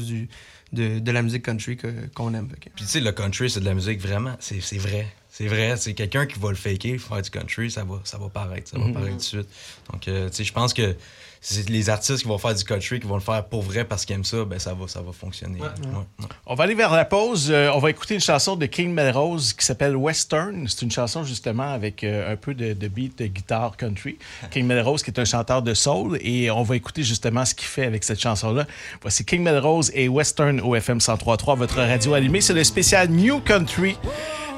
[0.72, 1.76] de, la musique country
[2.14, 2.48] qu'on aime.
[2.48, 5.06] Puis tu sais, le country, c'est de la musique vraiment, c'est vrai.
[5.36, 8.28] C'est vrai, c'est quelqu'un qui va le faker, faire du country, ça va, ça va
[8.30, 8.94] paraître, ça va Mhm.
[8.94, 9.48] paraître tout de suite.
[9.92, 10.96] Donc, euh, tu sais, je pense que
[11.42, 14.06] c'est les artistes qui vont faire du country, qui vont le faire pour vrai parce
[14.06, 15.60] qu'ils aiment ça, ben ça va, ça va fonctionner.
[15.60, 16.26] Ouais, ouais.
[16.46, 17.48] On va aller vers la pause.
[17.50, 20.66] Euh, on va écouter une chanson de King Melrose qui s'appelle Western.
[20.68, 24.16] C'est une chanson justement avec euh, un peu de, de beat de guitare country.
[24.50, 27.68] King Melrose qui est un chanteur de soul et on va écouter justement ce qu'il
[27.68, 28.66] fait avec cette chanson-là.
[29.02, 32.40] Voici King Melrose et Western au FM 103.3, votre radio allumée.
[32.40, 33.96] C'est le spécial New Country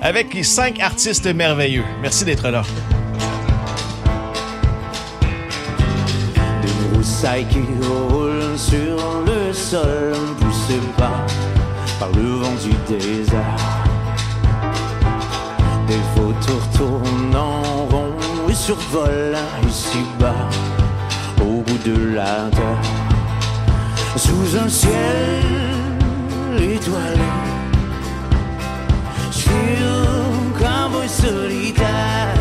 [0.00, 1.84] avec les cinq artistes merveilleux.
[2.00, 2.62] Merci d'être là.
[6.62, 11.26] Des broussailles qui roulent sur le sol, poussées par,
[11.98, 13.42] par le vent du désert.
[15.86, 18.12] Des vautours tournent en rond
[18.48, 20.48] et survolent ici-bas,
[21.40, 22.82] au bout de la terre.
[24.16, 24.92] Sous un ciel
[26.56, 27.20] étoilé,
[31.08, 32.34] cowboy solitaire.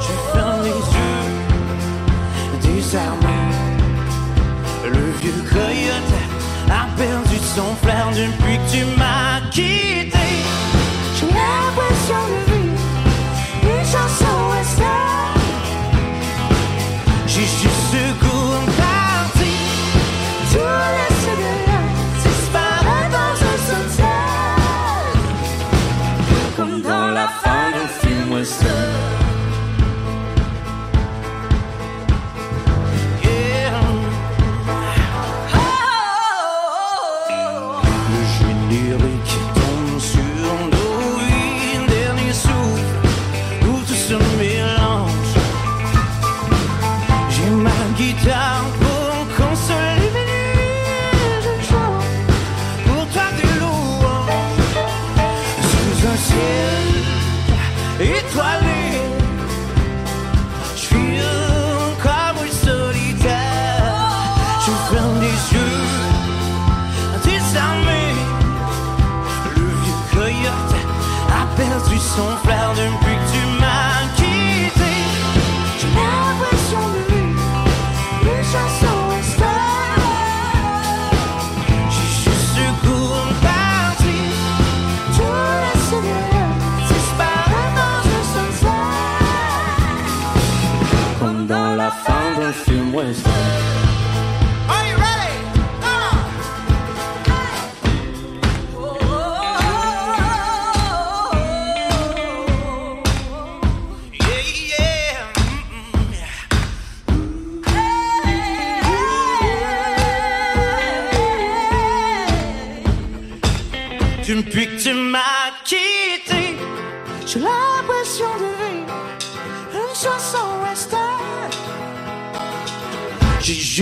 [0.00, 3.38] Je ferme les yeux désarmé.
[4.84, 6.14] Le vieux coyote
[6.68, 10.28] a perdu son flair depuis que tu m'as quitté.
[11.16, 12.82] J'ai l'impression de vivre
[13.62, 15.11] une chanson western.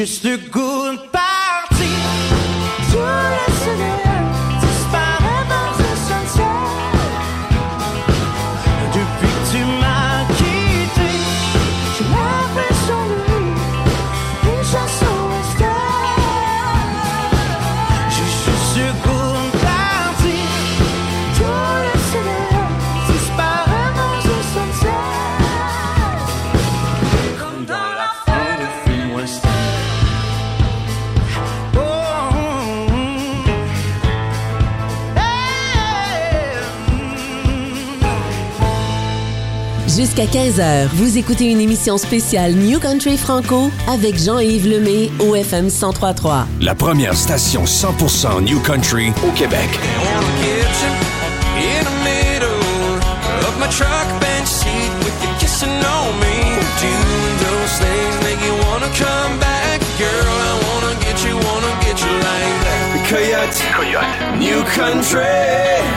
[0.00, 1.09] L'impression de vivre
[39.96, 45.64] Jusqu'à 15h, vous écoutez une émission spéciale New Country Franco avec Jean-Yves Lemay au FM
[45.64, 46.46] 1033.
[46.60, 49.68] La première station 100% New Country au Québec.
[58.96, 60.39] come back, girl.
[63.10, 63.60] Coyote.
[63.76, 64.38] Coyote.
[64.38, 65.18] New Country.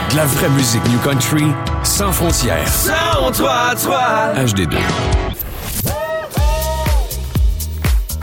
[0.09, 1.43] De la vraie musique New Country
[1.83, 2.67] sans frontières.
[2.67, 4.33] Sans toi, toi.
[4.35, 4.77] HD2.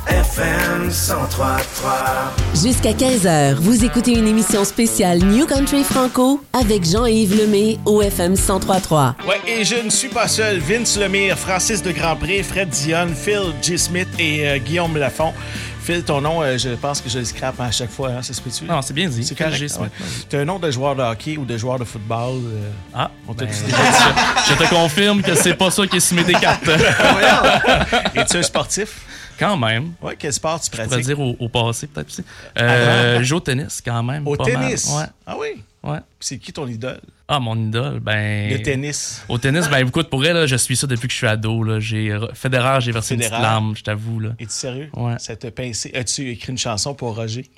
[0.08, 2.32] FM 1033.
[2.60, 8.32] Jusqu'à 15h, vous écoutez une émission spéciale New Country Franco avec Jean-Yves Lemay au FM
[8.32, 9.14] 1033.
[9.28, 10.58] Ouais, et je ne suis pas seul.
[10.58, 13.78] Vince Lemire, Francis de Grandpré, Fred Dionne, Phil G.
[13.78, 15.32] Smith et euh, Guillaume Lafont.
[15.90, 18.32] Phil, ton nom, euh, je pense que je le scrape à chaque fois, hein, ça
[18.32, 18.64] se peut-tu?
[18.64, 19.24] Non, c'est bien dit.
[19.24, 19.56] C'est correct?
[19.56, 19.66] G.
[19.76, 19.88] Ah ouais.
[20.28, 22.40] T'as un nom de joueur de hockey ou de joueur de football?
[22.44, 25.96] euh, Ah, on t'a ben, dit je, je te confirme que c'est pas ça qui
[25.96, 26.68] est sur mes des cartes.
[28.14, 29.00] Es-tu un sportif?
[29.38, 29.92] Quand même.
[30.02, 31.06] Ouais, quel sport tu Je pourrais pratiques?
[31.06, 32.22] dire au, au passé, peut-être aussi.
[32.58, 34.26] Euh, je joue au tennis, quand même.
[34.28, 34.90] Au pas tennis?
[34.92, 34.98] mal.
[35.04, 35.10] Ouais.
[35.26, 35.62] Ah oui?
[35.82, 35.98] Ouais.
[36.20, 37.00] C'est qui ton idole?
[37.26, 38.50] Ah, mon idole, ben.
[38.50, 39.24] Le tennis.
[39.28, 41.62] Au tennis, ben, écoute, pour elle, là, je suis ça depuis que je suis ado.
[41.62, 41.80] Là.
[41.80, 44.20] J'ai, Federer, j'ai versé une petite larme, je t'avoue.
[44.20, 44.30] Là.
[44.38, 44.90] Es-tu sérieux?
[44.94, 45.14] Ouais.
[45.18, 45.90] Ça t'a pincé.
[45.94, 47.48] As-tu écrit une chanson pour Roger?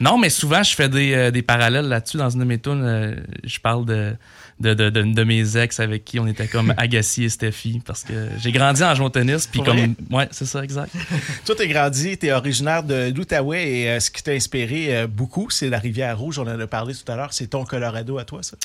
[0.00, 2.16] Non, mais souvent, je fais des, euh, des parallèles là-dessus.
[2.16, 4.14] Dans une de mes tunes, euh, je parle de,
[4.60, 7.80] de, de, de, de mes ex avec qui on était comme Agassi et Steffi.
[7.84, 9.46] Parce que j'ai grandi en jouant au tennis.
[9.46, 9.94] Puis comme.
[10.10, 10.92] Ouais, c'est ça, exact.
[11.46, 15.50] Toi, t'es grandi, t'es originaire de l'Outaouais et euh, ce qui t'a inspiré euh, beaucoup,
[15.50, 16.38] c'est la rivière Rouge.
[16.38, 17.32] On en a parlé tout à l'heure.
[17.32, 18.56] C'est ton Colorado à toi, ça?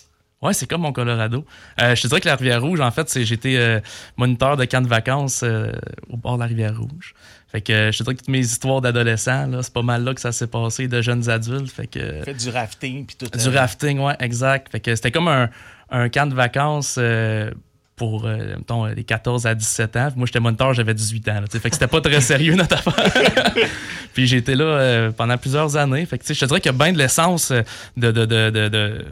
[0.41, 1.45] Ouais, c'est comme mon Colorado.
[1.81, 3.81] Euh, je te dirais que la rivière Rouge, en fait, c'est j'étais euh,
[4.15, 5.71] moniteur de camp de vacances euh,
[6.09, 7.13] au bord de la rivière Rouge.
[7.49, 10.13] Fait que je te dirais que toutes mes histoires d'adolescents, là, c'est pas mal là
[10.13, 11.71] que ça s'est passé, de jeunes adultes.
[11.71, 13.25] Fait que Fait du rafting puis tout.
[13.37, 14.71] du rafting, ouais, exact.
[14.71, 15.49] Fait que c'était comme un,
[15.91, 17.51] un camp de vacances euh,
[17.99, 20.09] pour euh, mettons, les 14 à 17 ans.
[20.15, 21.41] Moi, j'étais moniteur, j'avais 18 ans.
[21.41, 23.53] là, fait que c'était pas très sérieux notre affaire.
[24.13, 26.05] Puis j'ai été là euh, pendant plusieurs années.
[26.05, 27.61] Fait que, je te dirais qu'il y a bien de l'essence euh,
[27.97, 29.05] de, de, de, de, de,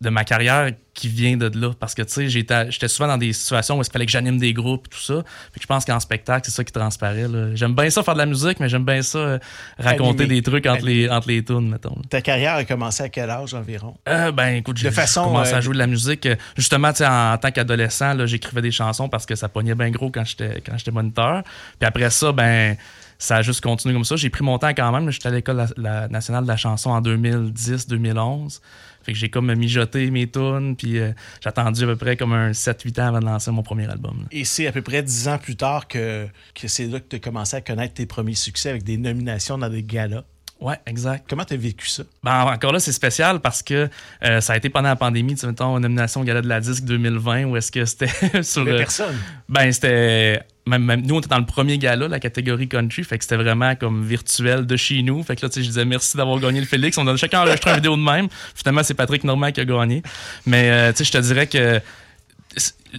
[0.00, 1.72] de ma carrière qui vient de là.
[1.80, 4.38] Parce que tu sais, j'étais j'étais souvent dans des situations où il fallait que j'anime
[4.38, 5.22] des groupes et tout ça.
[5.54, 7.28] Que je pense qu'en spectacle, c'est ça qui transparaît.
[7.28, 7.54] là.
[7.54, 9.38] J'aime bien ça faire de la musique, mais j'aime bien ça euh,
[9.78, 11.94] raconter des trucs entre les, entre les tunes, mettons.
[11.96, 12.02] là.
[12.10, 13.94] Ta carrière a commencé à quel âge environ?
[14.08, 16.26] Euh, ben écoute, j'ai De façon, j'ai commencé euh, à jouer de la musique.
[16.26, 19.48] euh, Justement, tu sais, en, en tant qu'adolescent, là, j'écrivais des chansons parce que ça
[19.48, 21.42] pognait bien gros quand j'étais quand j'étais moniteur.
[21.78, 22.76] Puis après ça, ben
[23.18, 24.16] ça a juste continué comme ça.
[24.16, 25.08] J'ai pris mon temps quand même.
[25.10, 25.64] J'étais à l'école
[26.10, 28.60] nationale de la chanson en 2010-2011.
[29.04, 32.32] Fait que j'ai comme mijoté mes tunes, puis euh, j'ai attendu à peu près comme
[32.32, 34.18] un 7-8 ans avant de lancer mon premier album.
[34.20, 34.26] là.
[34.30, 37.16] Et c'est à peu près dix ans plus tard que, que c'est là que tu
[37.16, 40.24] as commencé à connaître tes premiers succès avec des nominations dans des galas.
[40.60, 41.24] Ouais, exact.
[41.28, 42.04] Comment tu as vécu ça?
[42.22, 43.90] Ben, encore là, c'est spécial parce que
[44.24, 46.60] euh, ça a été pendant la pandémie, tu sais, mettons, nomination au Gala de la
[46.60, 48.06] Disque 2020, où est-ce que c'était
[48.44, 49.16] sur Il le- personne.
[49.48, 50.40] Ben, c'était.
[50.64, 53.36] Même, même- nous, on était dans le premier gala, la catégorie country, fait que c'était
[53.36, 55.20] vraiment comme virtuel de chez nous.
[55.24, 56.96] Fait que là, tu sais, je disais merci d'avoir gagné le Félix.
[56.98, 58.28] On a chacun enregistré une vidéo de même.
[58.54, 60.02] Finalement, c'est Patrick Normand qui a gagné.
[60.46, 61.80] Mais, euh, tu sais, je te dirais que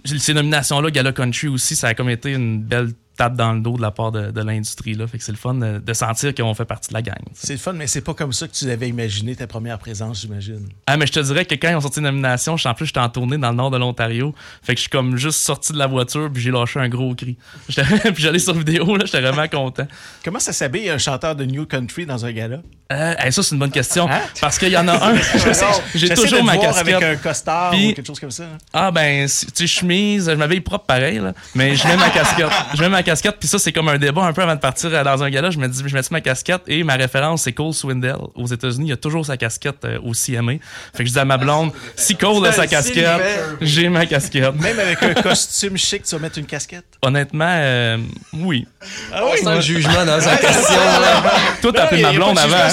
[0.03, 3.77] ces nominations-là, Gala Country aussi, ça a comme été une belle tape dans le dos
[3.77, 4.93] de la part de, de l'industrie.
[4.93, 5.05] Là.
[5.07, 7.15] Fait que c'est le fun de, de sentir qu'on fait partie de la gang.
[7.33, 10.21] C'est le fun, mais c'est pas comme ça que tu l'avais imaginé ta première présence,
[10.21, 10.67] j'imagine.
[10.87, 12.87] Ah, mais je te dirais que quand ils ont sorti une nomination, je- en plus,
[12.87, 14.33] j'étais en tournée dans le nord de l'Ontario.
[14.63, 17.13] Fait que je suis comme juste sorti de la voiture, puis j'ai lâché un gros
[17.15, 17.37] cri.
[17.67, 17.75] Puis
[18.23, 19.87] j'allais sur vidéo, là, j'étais vraiment content.
[20.23, 22.57] Comment ça s'habille un chanteur de New Country dans un gala?
[22.91, 24.07] Euh, hey, ça, c'est une bonne question.
[24.41, 25.15] Parce qu'il y en a un.
[25.95, 26.93] J'ai j'essaie toujours de ma voir casquette.
[26.95, 28.43] avec un costard Puis- ou quelque chose comme ça.
[28.43, 28.57] hein.
[28.73, 32.47] Ah ben, tu chemise, je m'habille propre pareil, là, mais je mets ma casquette.
[32.75, 34.89] Je mets ma casquette, puis ça, c'est comme un débat un peu avant de partir
[34.93, 35.51] euh, dans un gala.
[35.51, 36.61] Je me dis, je mets ma casquette?
[36.67, 38.15] Et ma référence, c'est Cole Swindell.
[38.35, 40.53] Aux États-Unis, il a toujours sa casquette euh, au CMA.
[40.93, 43.21] Fait que je dis à ma blonde, si Cole a sa casquette,
[43.61, 44.55] j'ai ma casquette.
[44.59, 46.85] Même avec un costume chic, tu vas mettre une casquette?
[47.01, 47.97] Honnêtement, euh,
[48.33, 48.67] oui.
[49.13, 49.21] Ah
[49.55, 50.75] le jugement dans sa question.
[50.75, 51.23] là.
[51.61, 52.69] Toi, t'as appelé Non, ma blonde avant.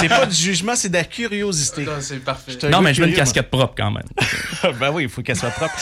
[0.00, 1.86] c'est- pas du jugement, c'est de la curiosité.
[2.00, 2.52] C'est parfait.
[2.62, 4.04] un Non, gars mais je mets une casquette propre quand même.
[4.80, 5.74] ben oui, il faut qu'elle soit propre.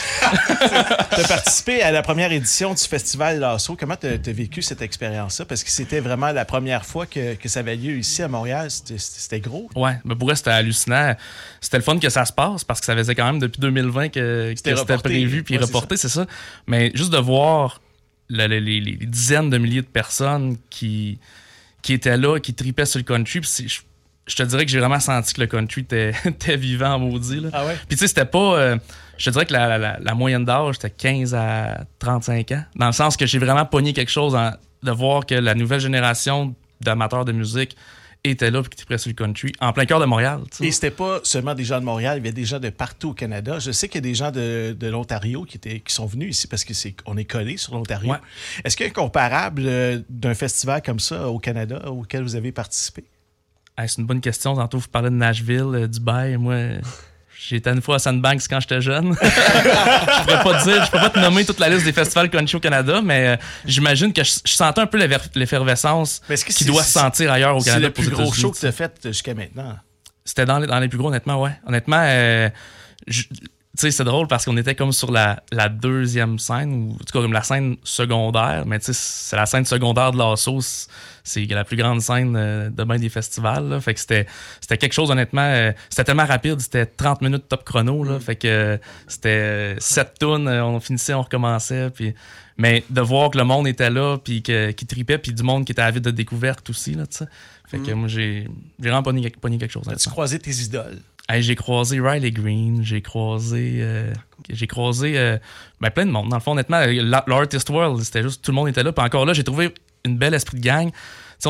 [1.15, 3.77] tu as participé à la première édition du Festival Festival Lasso.
[3.77, 5.45] Comment tu as vécu cette expérience-là?
[5.45, 8.69] Parce que c'était vraiment la première fois que, que ça avait lieu ici à Montréal.
[8.71, 9.69] C'était- gros.
[9.77, 11.15] Ouais, mais pour eux, c'était hallucinant.
[11.61, 14.09] C'était le fun que ça se passe parce que ça faisait quand même depuis 2020
[14.11, 16.27] que C'était prévu puis Ouais, reporté, c'est ça.
[16.67, 17.81] Mais juste de voir
[18.29, 21.19] le- le- les, les dizaines de milliers de personnes qui,
[21.83, 23.81] qui étaient là, qui tripaient sur le country, puis je,
[24.27, 27.41] je te dirais que j'ai vraiment senti que le country était, était vivant, maudit.
[27.41, 27.49] Là.
[27.53, 27.77] Ah ouais?
[27.89, 28.57] Puis tu sais, c'était pas.
[28.59, 28.77] euh,
[29.19, 32.65] je te dirais que la, la- la- la moyenne d'âge, c'était 15 à 35 ans.
[32.77, 34.53] Dans le sens que j'ai vraiment pogné quelque chose en-
[34.83, 37.77] de voir que la nouvelle génération d'amateurs de musique
[38.25, 40.41] était là puis qui tripaient sur le country, en plein cœur de Montréal.
[40.51, 40.67] tu sais.
[40.67, 43.11] Et c'était pas seulement des gens de Montréal, il y avait des gens de partout
[43.11, 43.59] au Canada.
[43.59, 46.37] Je sais qu'il y a des gens de, de l'Ontario qui, étaient, qui sont venus
[46.37, 48.13] ici parce que c'est on est collé sur l'Ontario.
[48.13, 48.19] Ouais.
[48.65, 52.37] Est-ce qu'il y a un comparable euh, d'un festival comme ça au Canada auquel vous
[52.37, 53.05] avez participé?
[53.79, 54.55] C'est une bonne question.
[54.55, 56.37] Tantôt, vous parlez de Nashville, euh, Dubaï.
[56.37, 56.55] Moi,
[57.49, 59.15] j'étais une fois à Sandbanks quand j'étais jeune.
[59.23, 62.31] je pourrais pas te dire, je peux pas te nommer toute la liste des festivals
[62.31, 64.99] country au Canada, mais euh, j'imagine que je, je sentais un peu
[65.35, 67.87] l'effervescence qui c'est- doit se sentir ailleurs au C'est Canada.
[67.89, 69.77] le qu'aux plus gros show que tu as fait jusqu'à maintenant?
[70.25, 71.53] C'était dans les, dans les plus gros, honnêtement, ouais.
[71.67, 72.49] Honnêtement, euh,
[73.09, 73.25] je-
[73.83, 76.99] tu sais, c'est drôle parce qu'on était comme sur la, la deuxième scène, ou en
[76.99, 80.61] tout cas comme la scène secondaire, mais tu sais, c'est la scène secondaire de l'assaut,
[80.61, 80.89] c'est-
[81.25, 83.81] c'est la plus grande scène euh, de bien des festivals, là.
[83.81, 84.27] Fait que c'était
[84.69, 88.19] quelque chose, honnêtement, euh, c'était tellement rapide, c'était 30 minutes top chrono, là.
[88.21, 88.77] Fait que euh,
[89.09, 92.15] c'était 7 tonnes, on finissait, on recommençait, puis...
[92.59, 95.73] Mais de voir que le monde était là, puis qui tripait, puis du monde qui
[95.73, 97.25] était avide de découverte aussi, là, tu sais.
[97.67, 97.95] Fait que Mm.
[97.95, 98.47] moi, j'ai
[98.79, 99.85] vraiment pogné, pogné quelque chose.
[99.85, 100.13] As-tu honnêtement.
[100.13, 100.99] croisé tes idoles?
[101.31, 103.79] J'ai croisé Riley Green, j'ai croisé.
[103.81, 104.13] euh,
[104.51, 105.39] j'ai croisé euh,
[105.81, 106.29] ben, plein de monde.
[106.29, 108.93] Dans le fond, honnêtement, la- l'Artist World, c'était juste tout le monde était là.
[108.93, 109.73] Puis encore là, j'ai trouvé
[110.05, 110.91] une belle esprit de gang.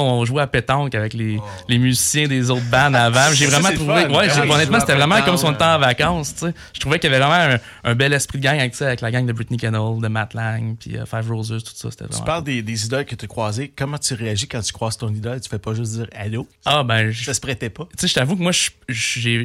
[0.01, 1.39] On jouait à pétanque avec les,
[1.69, 3.33] les musiciens des autres bands avant.
[3.33, 3.51] J'ai Oh.
[3.51, 4.03] Vraiment trouvé.
[4.03, 4.11] fun.
[4.11, 6.35] Ouais, Oui, honnêtement, c'était vraiment pétanque, comme si on était en vacances.
[6.73, 9.11] Je trouvais qu'il y avait vraiment un, un bel esprit de gang avec, avec la
[9.11, 11.89] gang de Britney Kennel, de Matt Lang, puis euh, Five Roses, tout ça.
[11.91, 13.73] Tu parles des, des idoles que tu as croisées.
[13.77, 15.41] Comment tu réagis quand tu croises ton idole?
[15.41, 16.47] Tu fais pas juste dire allô?
[16.65, 17.11] Ah, ben.
[17.11, 17.85] je- Ça se prêtait pas.
[17.97, 19.45] Tu sais, je t'avoue que moi, je,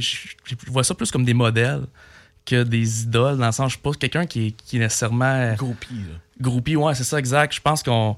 [0.67, 1.83] vois ça plus comme des modèles
[2.45, 5.53] que des idoles, dans le sens, je suis pas quelqu'un qui, est- qui est nécessairement.
[5.55, 6.15] Groupie, là.
[6.39, 7.53] Groupie, ouais, c'est ça, exact.
[7.53, 8.15] Je pense qu'on,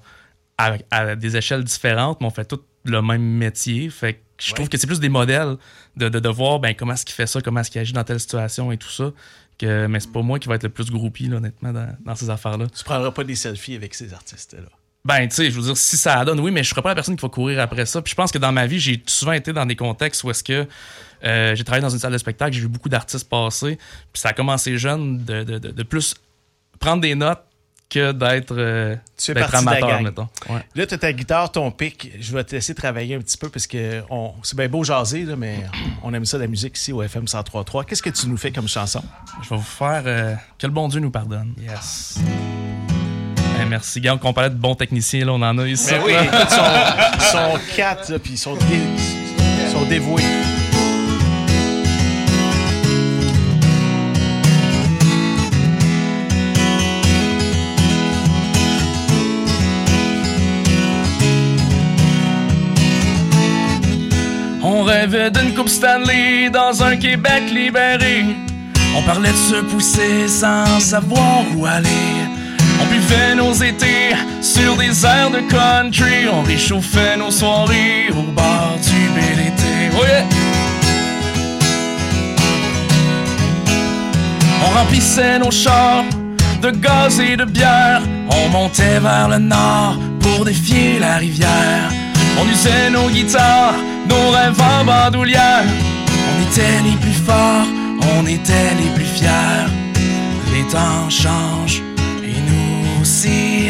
[0.59, 3.89] à, à des échelles différentes, mais on fait tout le même métier.
[3.89, 5.55] Fait que je trouve que c'est plus des modèles
[5.97, 8.03] de, de, de voir ben, comment est-ce qu'il fait ça, comment est-ce qu'il agit dans
[8.03, 9.11] telle situation et tout ça.
[9.57, 12.15] Que, mais c'est pas moi qui va être le plus groupie, là, honnêtement, dans, dans
[12.15, 12.67] ces affaires-là.
[12.67, 14.69] Tu prendras pas des selfies avec ces artistes-là.
[15.05, 16.95] Ben, tu sais, je veux dire, si ça donne, oui, mais je serais pas la
[16.95, 18.01] personne qui va courir après ça.
[18.01, 20.43] Puis je pense que dans ma vie, j'ai souvent été dans des contextes où est-ce
[20.43, 20.67] que
[21.25, 23.77] euh, j'ai travaillé dans une salle de spectacle, j'ai vu beaucoup d'artistes passer,
[24.13, 26.15] puis ça a commencé jeune de, de, de- de plus
[26.79, 27.43] prendre des notes
[27.89, 28.95] que d'être euh,
[29.27, 30.27] de amateur, mettons.
[30.49, 30.61] Ouais.
[30.75, 32.11] Là, tu as ta guitare, ton pic.
[32.19, 35.23] Je vais te laisser travailler un petit peu parce que on- c'est bien beau jaser,
[35.25, 35.55] là, mais
[36.03, 37.85] on aime ça la musique ici au FM 103.3.
[37.85, 39.03] Qu'est-ce que tu nous fais comme chanson?
[39.41, 41.53] Je vais vous faire euh, Que le bon Dieu nous pardonne.
[41.59, 42.19] Yes.
[43.61, 45.89] Eh, merci, Guillaume, qu'on parlait de bons techniciens, là, on en a ici.
[45.91, 50.23] Ben oui, ils sont, sont quatre, puis ils sont, dé- sont dévoués.
[64.79, 68.23] On rêvait d'une Coupe Stanley dans un Québec libéré.
[68.95, 71.89] On parlait de se pousser sans savoir où aller.
[72.81, 76.29] On buvait nos étés sur des airs de country.
[76.31, 79.89] On réchauffait nos soirées au bord du été.
[79.95, 80.05] Oh!
[84.65, 86.05] On remplissait nos chars
[86.61, 88.01] de gaz et de bière.
[88.29, 91.91] On montait vers le nord pour défier la rivière.
[92.37, 93.75] On usait nos guitares,
[94.07, 95.63] nos rêves en bandoulière.
[96.29, 97.67] On était les plus forts,
[98.17, 99.67] on était les plus fiers.
[100.53, 101.81] Les temps changent
[102.23, 103.69] et nous aussi.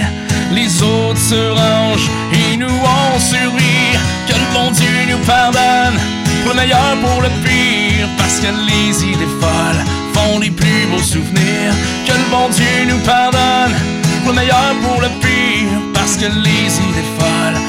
[0.52, 3.98] Les autres se rangent et nous on survit.
[4.28, 6.00] Que le bon Dieu nous pardonne
[6.44, 8.08] pour le meilleur, pour le pire.
[8.18, 9.84] Parce que les idées folles
[10.14, 11.74] font les plus beaux souvenirs.
[12.06, 13.76] Que le bon Dieu nous pardonne
[14.24, 15.80] pour le meilleur, pour le pire.
[15.94, 17.60] Parce que les idées folles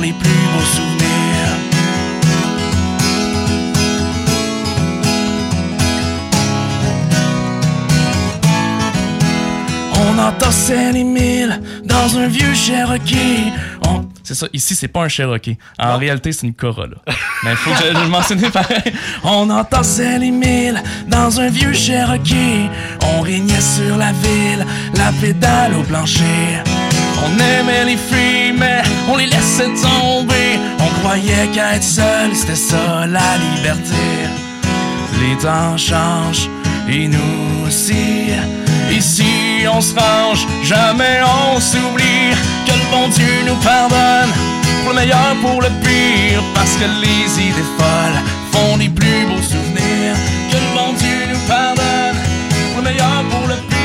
[0.00, 1.56] les plus beaux souvenirs.
[9.94, 13.52] On entassait les mille dans un vieux Cherokee.
[13.86, 15.58] On- C'est ça, ici, c'est pas un Cherokee.
[15.78, 16.96] En réalité, c'est une Corolla.
[17.44, 18.92] Mais il faut que je, je le mentionne pareil.
[19.24, 22.68] On entassait les mille dans un vieux Cherokee.
[23.16, 26.62] On régnait sur la ville, la pédale au plancher.
[27.24, 28.39] On aimait les filles,
[29.08, 30.58] on les laissait tomber.
[30.78, 33.94] On croyait qu'être seul, c'était ça la liberté.
[35.20, 36.48] Les temps changent
[36.88, 38.30] et nous aussi.
[38.90, 42.34] Ici on se range, jamais on s'oublie.
[42.66, 44.30] Que le bon Dieu nous pardonne,
[44.82, 46.42] pour le meilleur, pour le pire.
[46.54, 48.20] Parce que les idées folles
[48.52, 50.16] font les plus beaux souvenirs.
[50.50, 52.16] Que le bon Dieu nous pardonne,
[52.72, 53.79] pour le meilleur, pour le pire.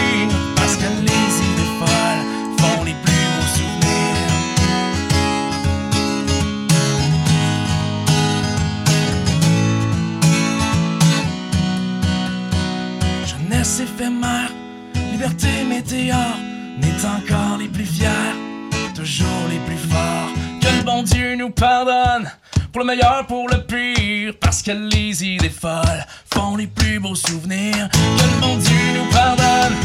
[13.75, 14.51] Jeunesse éphémère,
[15.11, 16.37] liberté météore,
[16.79, 18.07] n'est encore les plus fiers,
[18.95, 20.29] toujours les plus forts.
[20.61, 22.29] Que le bon Dieu nous pardonne,
[22.71, 27.15] pour le meilleur, pour le pire, parce que les idées folles font les plus beaux
[27.15, 27.89] souvenirs.
[27.91, 29.75] Que le bon Dieu nous pardonne,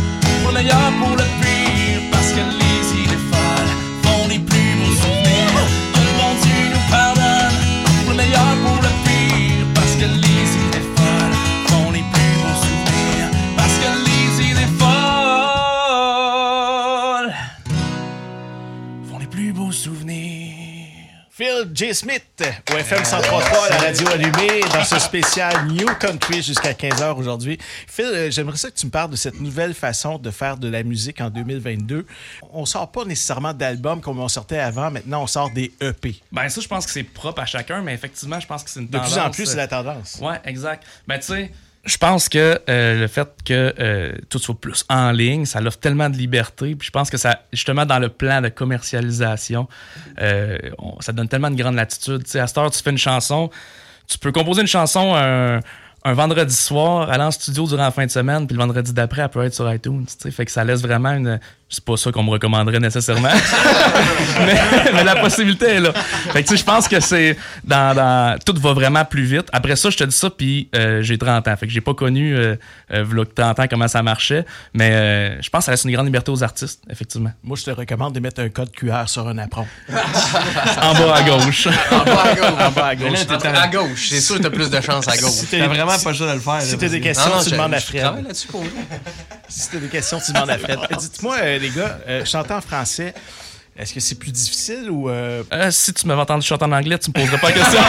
[0.42, 3.72] pour le meilleur, pour le pire, parce que les idées folles
[4.02, 5.66] font les plus beaux souvenirs.
[5.94, 7.54] Que le bon Dieu nous pardonne,
[8.04, 9.09] pour le meilleur, pour le pire,
[21.74, 21.94] J.
[21.94, 22.24] Smith
[22.72, 27.58] au FM 103.3, la radio allumée, dans ce spécial New Country jusqu'à 15h aujourd'hui.
[27.86, 30.68] Phil, euh, j'aimerais ça que tu me parles de cette nouvelle façon de faire de
[30.68, 32.06] la musique en 2022.
[32.52, 36.20] On sort pas nécessairement d'albums comme on sortait avant, maintenant on sort des EP.
[36.32, 38.80] Ben ça, je pense que c'est propre à chacun, mais effectivement, je pense que c'est
[38.80, 39.12] une De tendance.
[39.12, 40.18] plus en plus, euh, c'est la tendance.
[40.20, 40.84] Ouais, exact.
[41.06, 41.50] Ben tu sais,
[41.84, 45.78] je pense que euh, le fait que euh, tout soit plus en ligne, ça offre
[45.78, 46.74] tellement de liberté.
[46.74, 49.66] Puis je pense que ça, justement, dans le plan de commercialisation,
[50.20, 50.58] euh,
[51.00, 52.22] ça donne tellement de grande latitude.
[52.34, 53.50] À cette heure, tu fais une chanson,
[54.06, 55.60] tu peux composer une chanson un,
[56.04, 59.22] un vendredi soir, aller en studio durant la fin de semaine, puis le vendredi d'après,
[59.22, 60.06] elle peut être sur iTunes.
[60.30, 61.40] Fait que ça laisse vraiment une.
[61.72, 63.28] C'est pas ça qu'on me recommanderait nécessairement.
[64.44, 64.60] mais,
[64.92, 65.92] mais la possibilité est là.
[66.32, 69.46] Fait que tu sais, je pense que c'est dans, dans- tout va vraiment plus vite.
[69.52, 71.56] Après ça, je te dis ça, puis euh, j'ai 30 ans.
[71.56, 72.56] Fait que j'ai pas connu euh,
[72.92, 74.44] euh, v'là 30 ans comment ça marchait,
[74.74, 77.30] mais euh, je pense que ça laisse une grande liberté aux artistes, effectivement.
[77.44, 79.66] Moi, je te recommande de mettre un code QR sur un apron.
[79.88, 81.68] en bas à gauche.
[81.92, 82.50] En bas à gauche.
[82.66, 83.12] En bas à gauche.
[83.12, 84.08] Là, à gauche.
[84.10, 85.30] C'est sûr que t'as plus de chance à gauche.
[85.30, 85.56] Si t'as-
[85.98, 86.04] si-
[86.66, 88.02] Si tu as des questions, Non, non, tu je- demandes à je Fred.
[88.24, 88.64] là-dessus pour.
[89.48, 90.78] Si tu as des questions, tu demandes à Fred.
[90.98, 93.14] Dites-moi, les gars, euh, chanter en français,
[93.78, 95.08] est-ce que c'est plus difficile ou.
[95.08, 97.80] euh, Euh, si tu m'avais entendu chanter en anglais, tu me poserais pas la question.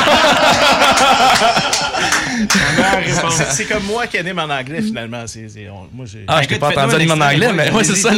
[3.51, 5.23] C'est- comme moi qui anime en anglais, finalement.
[5.27, 7.83] C'est- c'est- on- moi, j'ai- Ah, je t'ai pas entendu animer en anglais, mais ouais,
[7.83, 8.11] c'est ça.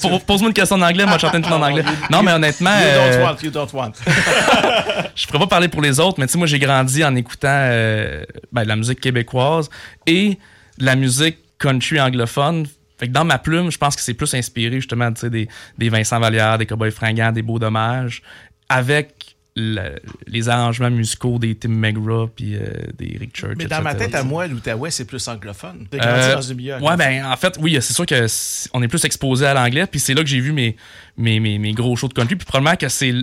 [0.00, 1.84] Pour- Pose-moi une question en anglais, moi je chante une en anglais.
[2.10, 2.70] Non, mais honnêtement.
[2.78, 3.92] You euh, don't want, you don't want.
[5.14, 7.48] je pourrais pas parler pour les autres, mais tu sais, moi, j'ai grandi en écoutant
[7.50, 9.68] euh, ben, de la musique québécoise
[10.06, 10.38] et
[10.78, 12.66] de la musique country anglophone.
[12.98, 15.48] Fait que dans ma plume, je pense que c'est plus inspiré justement tu sais, des,
[15.78, 18.22] des Vincent Vallière, des Cowboys Fringants, des Beaux Dommages,
[18.68, 19.96] avec le-
[20.26, 22.60] les arrangements musicaux des Tim McGraw puis euh,
[22.96, 23.54] des Rick Church.
[23.56, 25.86] Mais dans ma tête, à moi, l'Outaouais, c'est plus anglophone.
[26.06, 26.40] Euh, dans
[26.80, 29.86] ouais, ben en fait, oui, c'est sûr que c- on est plus exposé à l'anglais,
[29.86, 30.76] puis c'est là que j'ai vu mes,
[31.16, 33.14] mes, mes, mes gros shows de country, puis probablement que c'est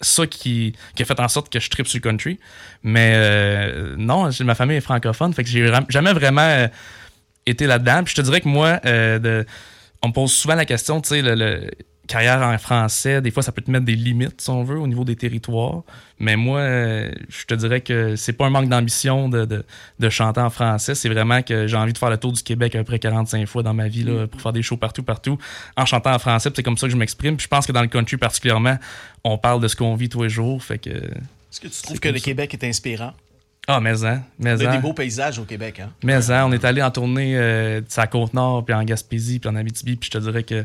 [0.00, 2.38] ça qui, qui a fait en sorte que je tripe sur le country.
[2.82, 6.66] Mais euh, non, ma famille est francophone, fait que j'ai jamais vraiment
[7.46, 8.02] été là-dedans.
[8.04, 9.46] Puis je te dirais que moi, euh, de,
[10.02, 11.70] on me pose souvent la question, tu sais, le, le-
[12.08, 14.86] carrière en français, des fois, ça peut te mettre des limites, si on veut, au
[14.88, 15.82] niveau des territoires.
[16.18, 19.64] Mais moi, euh, je te dirais que c'est pas un manque d'ambition de, de,
[19.98, 20.94] de chanter en français.
[20.94, 23.46] C'est vraiment que j'ai envie de faire le tour du Québec à peu près 45
[23.46, 25.38] fois dans ma vie là, pour faire des shows partout, partout,
[25.76, 26.50] en chantant en français.
[26.54, 27.36] C'est comme ça que je m'exprime.
[27.36, 28.76] Puis je pense que dans le country particulièrement,
[29.24, 30.62] on parle de ce qu'on vit tous les jours.
[30.62, 30.90] Fait que.
[30.90, 33.12] Est-ce que tu trouves que le Québec est inspirant?
[33.68, 34.76] Ah, mais hein, mais Il y a hein.
[34.76, 35.80] des beaux paysages au Québec.
[35.80, 35.90] Hein?
[36.02, 39.48] Mais hein, on est allé en tournée euh, de sa Côte-Nord, puis en Gaspésie, puis
[39.48, 40.64] en Abitibi, puis je te dirais que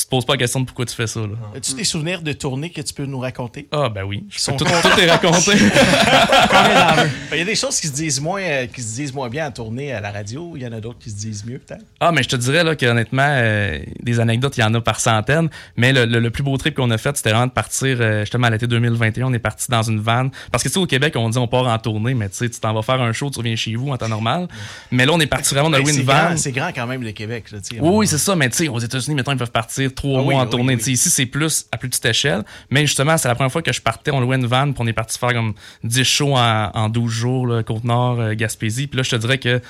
[0.00, 1.20] tu te poses pas la question de pourquoi tu fais ça.
[1.20, 1.28] Là.
[1.56, 3.68] As-tu des souvenirs de tournées que tu peux nous raconter?
[3.72, 4.24] Ah, ben oui.
[4.30, 5.52] Je Sont peux tout, tout est raconté.
[7.32, 9.46] Il y a des choses qui se disent moins, euh, qui se disent moins bien
[9.46, 10.52] en tournée à la radio.
[10.56, 11.84] Il y en a d'autres qui se disent mieux, peut-être.
[12.00, 15.00] Ah, mais je te dirais là, qu'honnêtement, euh, des anecdotes, il y en a par
[15.00, 15.48] centaines.
[15.76, 18.20] Mais le, le- le plus beau trip qu'on a fait, c'était vraiment de partir euh,
[18.20, 19.26] justement à l'été 2021.
[19.26, 20.28] On est parti dans une van.
[20.50, 22.48] Parce que tu sais, au Québec, on dit on part en tournée, mais tu sais,
[22.48, 24.48] tu t'en vas faire un show, tu reviens chez vous en temps normal.
[24.90, 26.12] Mais là, on est parti vraiment, on a loué c'est une van.
[26.12, 27.50] grand, c'est grand quand même, le Québec.
[27.52, 27.80] Là, tu sais.
[27.82, 28.34] Oui, oui, c'est ça.
[28.36, 30.50] Mais tu sais, aux États-Unis, mettons, ils peuvent partir trois Ah mois oui, en oui,
[30.50, 30.76] tournée.
[30.76, 30.92] oui.
[30.92, 32.42] Ici, c'est plus à plus petite échelle.
[32.70, 34.10] Mais justement, c'est la première fois que je partais.
[34.10, 37.10] On louait une van, puis on est parti faire comme 10 shows en, en 12
[37.12, 38.86] jours, là, Côte-Nord, euh, Gaspésie.
[38.86, 39.60] Puis là, je te dirais que,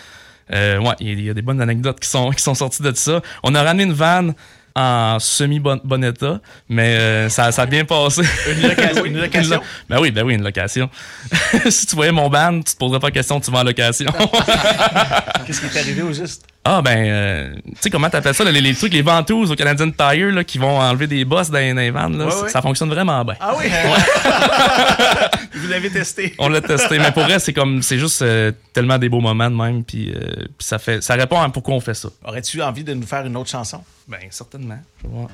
[0.53, 2.55] euh, ouais, il y a- il y, a des bonnes anecdotes qui sont, qui sont
[2.55, 3.21] sorties de ça.
[3.43, 4.31] On a ramené une van
[4.77, 8.23] en semi-bon bon état, mais euh, ça, ça a bien passé.
[8.49, 9.61] Une location- une location?
[9.89, 10.89] Ben oui, ben oui, une location.
[11.69, 14.07] si tu voyais mon ban, tu te poserais pas la question, tu vas en location.
[15.47, 16.45] Qu'est-ce qui est arrivé au juste?
[16.63, 19.91] Ah, ben, euh, tu sais, comment t'appelles ça, les, les trucs, les ventouses au Canadian
[19.91, 22.49] Tire, là, qui vont enlever des bosses dans, les- vannes, là, Ouais, ça- ouais.
[22.51, 23.35] ça fonctionne vraiment bien.
[23.41, 23.65] Ah oui?
[25.55, 26.35] Vous l'avez testé.
[26.39, 29.51] On l'a testé, mais pour vrai, c'est comme, c'est juste euh, tellement des beaux moments
[29.51, 30.21] de même, puis, euh,
[30.59, 32.11] puis ça fait, ça répond à pourquoi on fait ça.
[32.25, 33.83] Aurais-tu envie de nous faire une autre chanson?
[34.07, 34.79] Ben, certainement.
[35.03, 35.29] Je vais voir.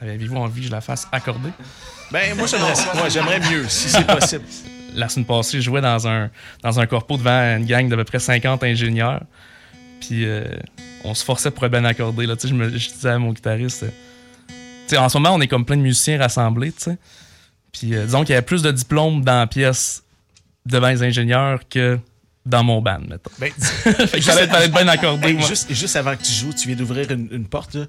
[0.00, 1.48] Avez-vous envie que je la fasse accorder?
[2.12, 2.74] Ben, moi, j'aimerais.
[2.94, 4.44] Moi, j'aimerais mieux, si c'est possible.
[4.94, 6.30] La semaine passée, je jouais dans un,
[6.62, 9.20] dans un corpo devant une gang d'à peu près 50 ingénieurs.
[10.06, 10.44] Puis euh,
[11.04, 12.26] on se forçait pour bien accorder.
[12.26, 12.34] Là.
[12.42, 15.76] Je, me, je disais à mon guitariste, euh, en ce moment, on est comme plein
[15.76, 16.72] de musiciens rassemblés.
[16.72, 16.98] tu sais.
[17.72, 20.04] Puis euh, disons qu'il y avait plus de diplômes dans la pièce
[20.64, 21.98] devant les ingénieurs que
[22.44, 23.30] dans mon band, mettons.
[23.40, 25.28] Ben, fait que j'allais être, être bien accordé.
[25.28, 25.46] Hey, moi.
[25.48, 27.74] juste, juste avant que tu joues, tu viens d'ouvrir une, une porte.
[27.74, 27.86] là.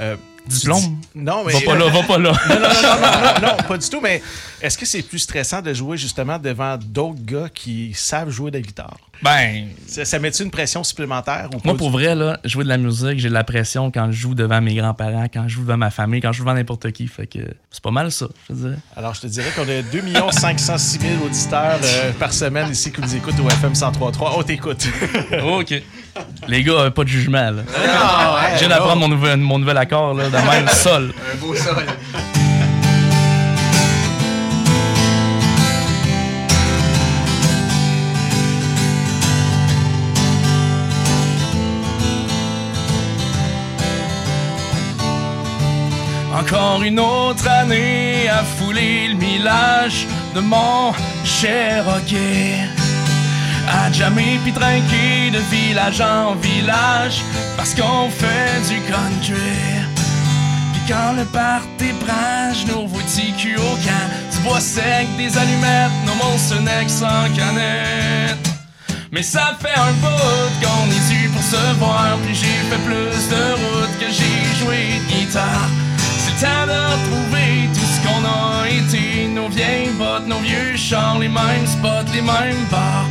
[0.00, 0.16] Euh,
[0.46, 1.00] Diplôme?
[1.14, 1.52] Non, mais.
[1.52, 2.32] Va pas là, va pas là.
[2.48, 4.00] Non, non, non, non, pas du tout.
[4.00, 4.22] Mais
[4.60, 8.56] est-ce que c'est plus stressant de jouer justement devant d'autres gars qui savent jouer de
[8.58, 8.96] la guitare?
[9.22, 9.68] Ben.
[9.86, 13.34] Ça, met-tu une pression supplémentaire Moi, pour vrai, là, jouer de la musique, j'ai de
[13.34, 16.32] la pression quand je joue devant mes grands-parents, quand je joue devant ma famille, quand
[16.32, 17.06] je joue devant n'importe qui.
[17.06, 17.38] Fait que
[17.70, 18.78] c'est pas mal ça, je dirais.
[18.96, 23.00] Alors, je te dirais qu'on a 2 506 000 auditeurs euh, par semaine ici qui
[23.00, 24.32] nous écoutent au FM 103.3.
[24.36, 24.88] On t'écoute.
[25.44, 25.82] OK.
[26.48, 27.62] Les gars, euh, pas de jugement, là.
[27.76, 28.74] Ah, ouais, je viens non.
[28.74, 31.12] d'apprendre mon nouvel, mon nouvel accord, là, de même, sol.
[31.32, 31.84] Un beau sol.
[46.34, 50.92] Encore une autre année à fouler le millage de mon
[51.24, 52.54] cher hockey.
[53.72, 57.22] À jammer puis trinquer de village en village
[57.56, 59.50] parce qu'on fait du country.
[60.72, 62.88] Puis quand le party branche, nos
[63.38, 66.56] culs au camp, du bois sec, des allumettes, nos monstres
[66.88, 68.50] sans canette.
[69.12, 73.28] Mais ça fait un bout qu'on est dû pour se voir Puis j'ai fait plus
[73.28, 75.68] de route que j'ai joué de guitare
[76.16, 80.76] C'est le temps de retrouver tout ce qu'on a été Nos vieilles bottes, nos vieux
[80.76, 83.08] chars Les mêmes spots, les mêmes bars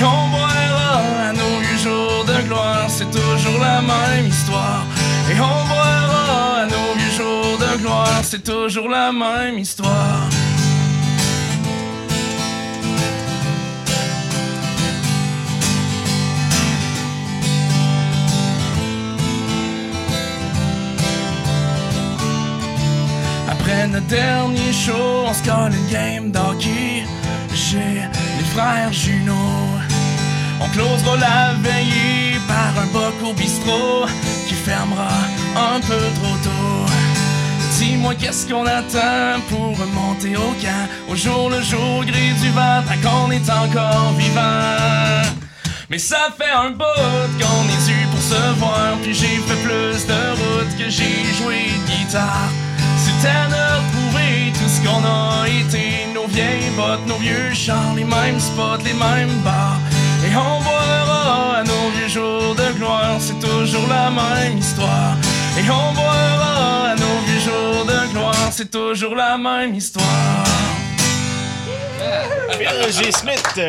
[0.00, 4.86] Et on boira à nos jours de gloire C'est toujours la même histoire
[5.30, 10.26] Et on boira à nos vieux jours de gloire C'est toujours la même histoire
[23.50, 27.04] Après notre dernier show, on se colle une game d'hockey
[27.54, 28.02] chez
[28.38, 29.79] les frères Juno.
[30.60, 34.06] On closera la veillée par un boc au bistrot
[34.46, 35.08] qui fermera
[35.56, 36.92] un peu trop tôt.
[37.78, 42.82] Dis-moi qu'est-ce qu'on attend pour remonter au camp Au jour le jour gris du vent
[43.02, 45.22] qu'on est encore vivant?
[45.88, 46.84] Mais ça fait un bout
[47.40, 51.70] qu'on est dû pour se voir Puis j'ai fait plus de route que j'ai joué
[51.86, 52.50] de guitare.
[52.98, 57.94] C'est temps de retrouver tout ce qu'on a été Nos vieilles bottes, nos vieux chars
[57.96, 59.80] Les mêmes spots, les mêmes bars
[60.24, 65.16] Et on boira à nos vieux jours de gloire C'est toujours la même histoire
[65.58, 70.04] Et on boira à nos vieux jours de gloire C'est toujours la même histoire.
[73.12, 73.60] Smith.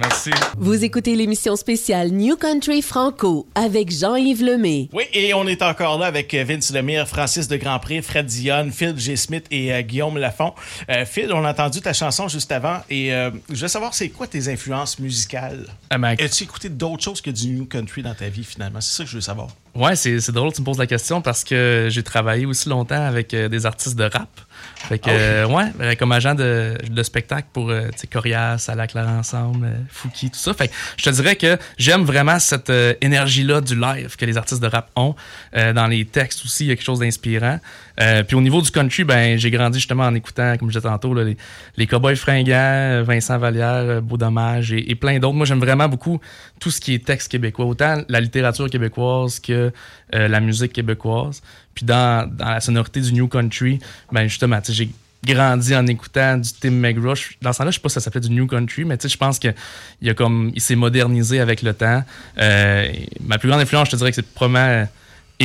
[0.00, 0.30] Merci.
[0.58, 4.88] Vous écoutez l'émission spéciale New Country Franco avec Jean-Yves Lemay.
[4.92, 8.72] Oui, et on est encore là avec euh, Vince Lemire, Francis de Grandpré, Fred Dionne,
[8.72, 9.14] Phil G.
[9.14, 10.52] Smith et euh, Guillaume Lafont.
[10.90, 14.08] Euh, Phil, on a entendu ta chanson juste avant et euh, je veux savoir, c'est
[14.08, 15.66] quoi tes influences musicales?
[15.90, 18.80] Ah, As-tu écouté d'autres choses que du New Country dans ta vie finalement?
[18.80, 19.48] C'est ça que je veux savoir.
[19.74, 22.68] Ouais, c'est c'est drôle que tu me poses la question parce que j'ai travaillé aussi
[22.68, 24.28] longtemps avec euh, des artistes de rap.
[24.88, 28.74] Fait que, Ah euh, ouais, euh, comme agent de, de spectacle pour, euh, Corias, À
[28.74, 30.52] la Claire Ensemble, euh, Fouki, tout ça.
[30.52, 34.36] Fait que je te dirais que j'aime vraiment cette euh, énergie-là du live que les
[34.36, 35.14] artistes de rap ont.
[35.56, 37.58] Euh, dans les textes aussi, il y a quelque chose d'inspirant.
[38.00, 40.88] Euh, puis au niveau du country, ben, j'ai grandi justement en écoutant, comme je disais
[40.88, 41.36] tantôt, là, les,
[41.76, 45.36] les Cowboys fringants, Vincent Vallière, Beau Dommage et, et plein d'autres.
[45.36, 46.20] Moi, j'aime vraiment beaucoup
[46.60, 49.72] tout ce qui est texte québécois, autant la littérature québécoise que
[50.14, 51.42] euh, la musique québécoise.
[51.74, 53.78] Puis dans, dans la sonorité du New Country,
[54.12, 54.90] ben justement, j'ai
[55.24, 57.38] grandi en écoutant du Tim McGrush.
[57.40, 59.38] Dans ce temps-là, je sais pas si ça s'appelait du New Country, mais je pense
[59.38, 59.48] que
[60.02, 62.02] il s'est modernisé avec le temps.
[62.38, 62.88] Euh,
[63.20, 64.86] ma plus grande influence, je te dirais que c'est probablement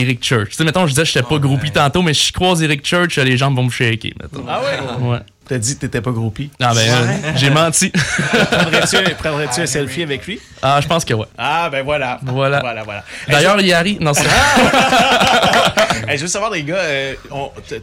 [0.01, 0.49] Eric Church.
[0.49, 2.85] Tu sais, mettons, je disais que j'étais pas groupie tantôt, mais si je croise Eric
[2.85, 4.45] Church, les jambes vont me shaker, mettons.
[4.47, 5.07] Ah ouais?
[5.07, 5.19] Ouais.
[5.49, 6.51] T'as dit que t'étais pas groupie?
[6.61, 7.89] Ah ben, euh, j'ai menti.
[7.89, 10.39] Prendrais-tu prendrais-tu un selfie avec lui?
[10.61, 11.25] Ah, je pense que ouais.
[11.39, 12.19] Ah, ben voilà.
[12.21, 12.59] Voilà.
[12.59, 13.03] Voilà, voilà.
[13.27, 13.99] D'ailleurs, il arrive.
[13.99, 14.25] Non, c'est
[16.07, 17.15] Hey, je veux savoir, les gars, euh,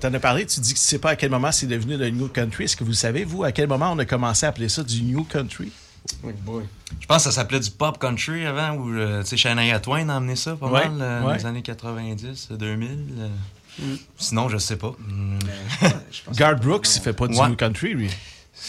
[0.01, 2.09] t'en as parlé, tu dis que tu sais pas à quel moment c'est devenu le
[2.11, 2.65] New Country.
[2.65, 5.03] Est-ce que vous savez, vous, à quel moment on a commencé à appeler ça du
[5.03, 5.73] New Country?
[7.01, 10.09] Je pense que ça s'appelait du pop country avant, où euh, tu sais, Shania Twain
[10.09, 11.27] a amené ça pas Ouais, mal euh, ouais.
[11.27, 12.99] dans les années 90, 2000.
[13.19, 13.29] euh.
[14.17, 14.95] Sinon, je sais pas.
[15.07, 15.39] Hmm.
[16.33, 17.49] Garth Brooks, il fait pas du Ouais.
[17.49, 18.11] new country, lui.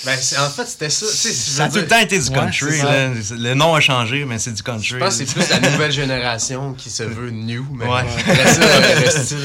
[0.06, 1.08] Ben, en fait, c'était ça.
[1.08, 2.78] tu sais, je Ça a tout le temps été du country.
[2.84, 3.10] là.
[3.32, 4.86] Le nom a changé, mais c'est du country.
[4.90, 7.66] Je pense que c'est plus la nouvelle génération qui se veut new.
[7.74, 8.02] Mais Ouais.
[8.28, 9.38] après ça, le style,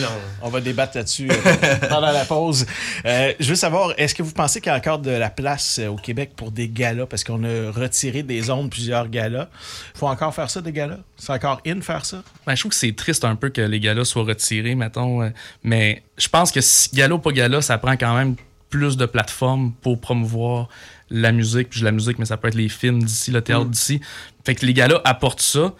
[0.42, 2.66] on- On va débattre là-dessus euh, pendant la pause.
[3.06, 5.78] Euh, je veux savoir, est-ce que vous pensez qu'il y a encore de la place
[5.78, 7.06] euh, au Québec pour des galas?
[7.06, 9.48] Parce qu'on a retiré des zones plusieurs galas.
[9.94, 10.98] faut encore faire ça, des galas?
[11.16, 12.22] C'est encore in faire ça?
[12.46, 15.32] Ben, je trouve que c'est triste un peu que les galas soient retirés, mettons.
[15.62, 18.34] mais je pense que si gala ou pas gala, ça prend quand même
[18.72, 20.68] plus de plateformes pour promouvoir
[21.10, 21.68] la musique.
[21.70, 24.00] Puis la musique, mais ça peut être les films d'ici, le théâtre d'ici.
[24.44, 25.74] Fait que les galas apportent ça.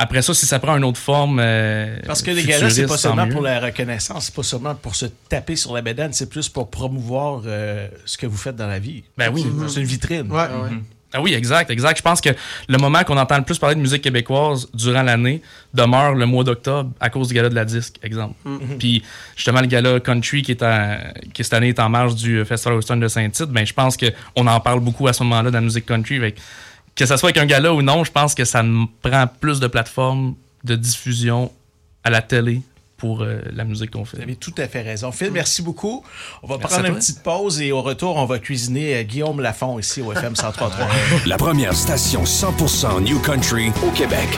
[0.00, 1.40] Après ça, si ça prend une autre forme.
[1.42, 3.32] euh, Parce que les galas, c'est pas seulement mieux.
[3.32, 6.70] pour la reconnaissance, c'est pas seulement pour se taper sur la bédane, c'est plus pour
[6.70, 9.02] promouvoir euh, ce que vous faites dans la vie.
[9.16, 9.44] Ben oui.
[9.68, 10.28] C'est une vitrine.
[11.12, 11.96] Ah oui, exact, exact.
[11.96, 12.28] Je pense que
[12.68, 15.40] le moment qu'on entend le plus parler de musique québécoise durant l'année
[15.72, 18.34] demeure le mois d'octobre à cause du gala de la disque, exemple.
[18.44, 18.78] Mhm.
[18.78, 19.02] Puis
[19.34, 20.64] justement, le gala country qui, est
[21.32, 24.46] qui cette année est en marge du Festival Western de Saint-Tite, ben, je pense qu'on
[24.46, 26.20] en parle beaucoup à ce moment-là de la musique country.
[26.20, 26.34] Fait
[26.94, 28.62] que, ça soit avec un gala ou non, je pense que ça
[29.00, 31.50] prend plus de plateformes de diffusion
[32.04, 32.60] à la télé
[32.98, 34.18] pour euh, la musique qu'on fait.
[34.18, 35.10] Vous avez tout à fait raison.
[35.12, 36.04] Phil, merci beaucoup.
[36.42, 39.40] On va Merci prendre une petite pause et au retour, on va cuisiner euh, Guillaume
[39.40, 40.70] Lafont ici au FM 103.3.
[41.26, 44.28] La première station 100% New Country au Québec.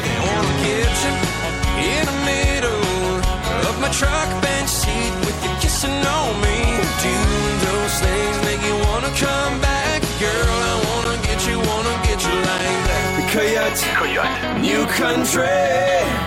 [13.33, 13.87] Coyote.
[13.97, 14.61] Coyote.
[14.61, 15.47] New Country.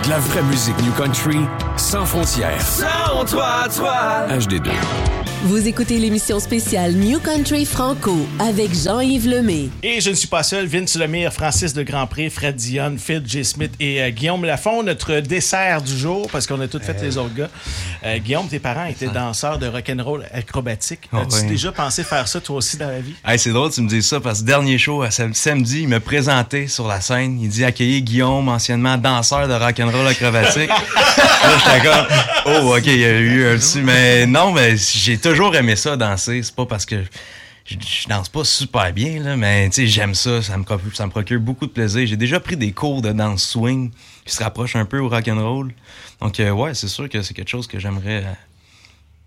[0.04, 1.38] De la vraie musique New Country
[1.76, 2.62] sans frontières.
[2.62, 4.26] Sans toi, toi.
[4.30, 4.70] HD2.
[5.46, 9.68] Vous écoutez l'émission spéciale New Country Franco avec Jean-Yves Lemay.
[9.82, 10.64] Et je ne suis pas seul.
[10.66, 13.44] Vince Lemire, Francis de Grandpré, Fred Dionne, Phil J.
[13.44, 17.18] Smith et euh, Guillaume Lafont, notre dessert du jour, parce qu'on a tout fait les
[17.18, 17.50] autres gars.
[18.06, 21.10] Euh, Guillaume, tes parents étaient danseurs de rock'n'roll acrobatique.
[21.12, 21.48] Oh, As-tu oui.
[21.48, 23.14] déjà pensé faire ça toi aussi dans la vie?
[23.26, 25.88] Hey, c'est drôle tu me dises ça parce que dernier show, à sam- samedi, il
[25.88, 27.38] me présentait sur la scène.
[27.38, 30.68] Il dit accueillir Guillaume, anciennement danseur de rock'n'roll acrobatique.
[30.68, 32.06] Là, j'étais comme,
[32.46, 33.80] oh, ok, il y a eu un petit.
[33.80, 36.42] Mais non, mais j'ai toujours aimé ça, danser.
[36.42, 37.02] C'est pas parce que
[37.64, 40.42] je, je danse pas super bien, là, mais j'aime ça.
[40.42, 42.06] Ça me, procure, ça me procure beaucoup de plaisir.
[42.06, 43.90] J'ai déjà pris des cours de danse swing
[44.24, 45.72] qui se rapprochent un peu au rock'n'roll.
[46.20, 48.32] Donc, euh, ouais, c'est sûr que c'est quelque chose que j'aimerais euh,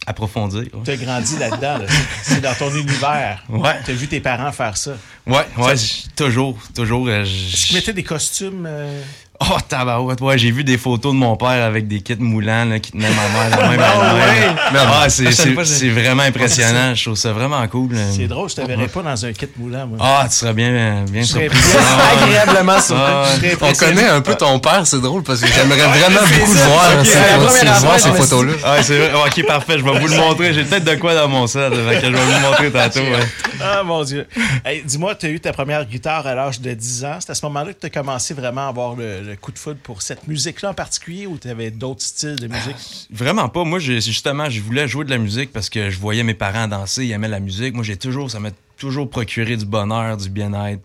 [0.05, 0.61] approfondir.
[0.73, 0.81] ouais.
[0.85, 1.79] Tu as grandi là-dedans.
[1.79, 1.85] là.
[2.23, 3.43] C'est- dans ton univers.
[3.49, 3.75] Ouais.
[3.83, 4.95] Tu as vu tes parents faire ça.
[5.25, 5.73] Ouais, ouais,
[6.15, 7.07] toujours, toujours.
[7.07, 8.65] euh, j- Est-ce qu'ils mettaient des costumes?
[8.67, 9.01] euh,
[9.39, 12.79] Oh, tabarouette, ouais, j'ai vu des photos de mon père avec des kits moulants là,
[12.79, 14.47] qui tenaient ma mère la même Ah à la ouais?
[14.73, 14.91] main.
[15.03, 16.95] Ah, c'est- c'est vraiment impressionnant.
[16.95, 17.95] Je trouve ça vraiment cool.
[18.15, 19.97] C'est drôle, je te verrais pas dans un kit moulant, moi.
[20.01, 21.59] Ah, tu serais bien, bien Je serais surpris.
[21.71, 23.53] bien Ah, agréablement surpris.
[23.61, 26.59] ah, On connaît un peu ton père, c'est drôle parce que j'aimerais vraiment beaucoup le
[26.59, 28.53] voir, ces, photos-là.
[28.65, 29.11] Ah, c'est vrai.
[29.27, 29.77] Ok, parfait.
[29.77, 30.53] Je vais vous le montrer.
[30.53, 31.71] J'ai peut-être de quoi dans mon set.
[31.73, 32.99] je vais vous le montrer tantôt.
[33.01, 33.27] ouais.
[33.61, 34.25] Ah, mon Dieu.
[34.65, 37.17] Hey, Dis-moi, tu as eu ta première guitare à l'âge de 10 ans.
[37.19, 39.59] C'est à ce moment-là que tu as commencé vraiment à avoir le, le coup de
[39.59, 43.07] foudre pour cette musique-là en particulier ou tu avais d'autres styles de musique?
[43.11, 43.63] Vraiment pas.
[43.63, 47.05] Moi, justement, je voulais jouer de la musique parce que je voyais mes parents danser,
[47.05, 47.73] ils aimaient la musique.
[47.73, 50.81] Moi, j'ai toujours, ça m'a toujours procuré du bonheur, du bien-être.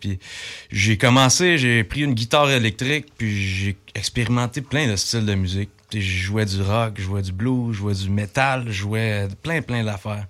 [0.70, 5.70] J'ai commencé, j'ai pris une guitare électrique, puis j'ai expérimenté plein de styles de musique.
[6.00, 9.60] Je jouais du rock, je jouais du blues, je jouais du métal, je jouais plein,
[9.62, 10.26] plein d'affaires.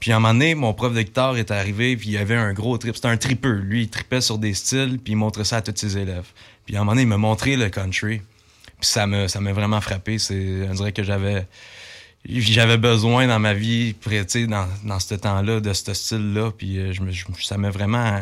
[0.00, 2.36] Puis à un moment donné, mon prof de guitare est arrivé, puis il y avait
[2.36, 2.94] un gros trip.
[2.94, 3.56] C'était un tripeux.
[3.58, 6.26] Lui, il tripait sur des styles, puis il montrait ça à tous ses élèves.
[6.66, 8.22] Puis à un moment donné, il m'a montré le country.
[8.80, 10.18] Puis ça m'a ça m'a vraiment frappé.
[10.18, 11.46] C'est, on dirait que j'avais
[12.24, 13.94] j'avais besoin dans ma vie,
[14.48, 16.52] dans, dans ce temps-là, de ce style-là.
[16.56, 18.20] Puis euh, je me, je- ça m'a vraiment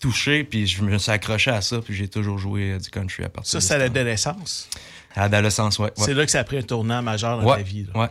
[0.00, 3.24] touché, puis je me suis accroché à ça, puis j'ai toujours joué euh, du country
[3.24, 4.68] à partir Ça, de c'est à l'adolescence?
[5.16, 5.86] À l'adolescence, ouais.
[5.86, 5.92] ouais.
[5.96, 7.86] C'est là que ça a pris un tournant majeur dans Ouais, ta vie.
[7.94, 8.06] ouais.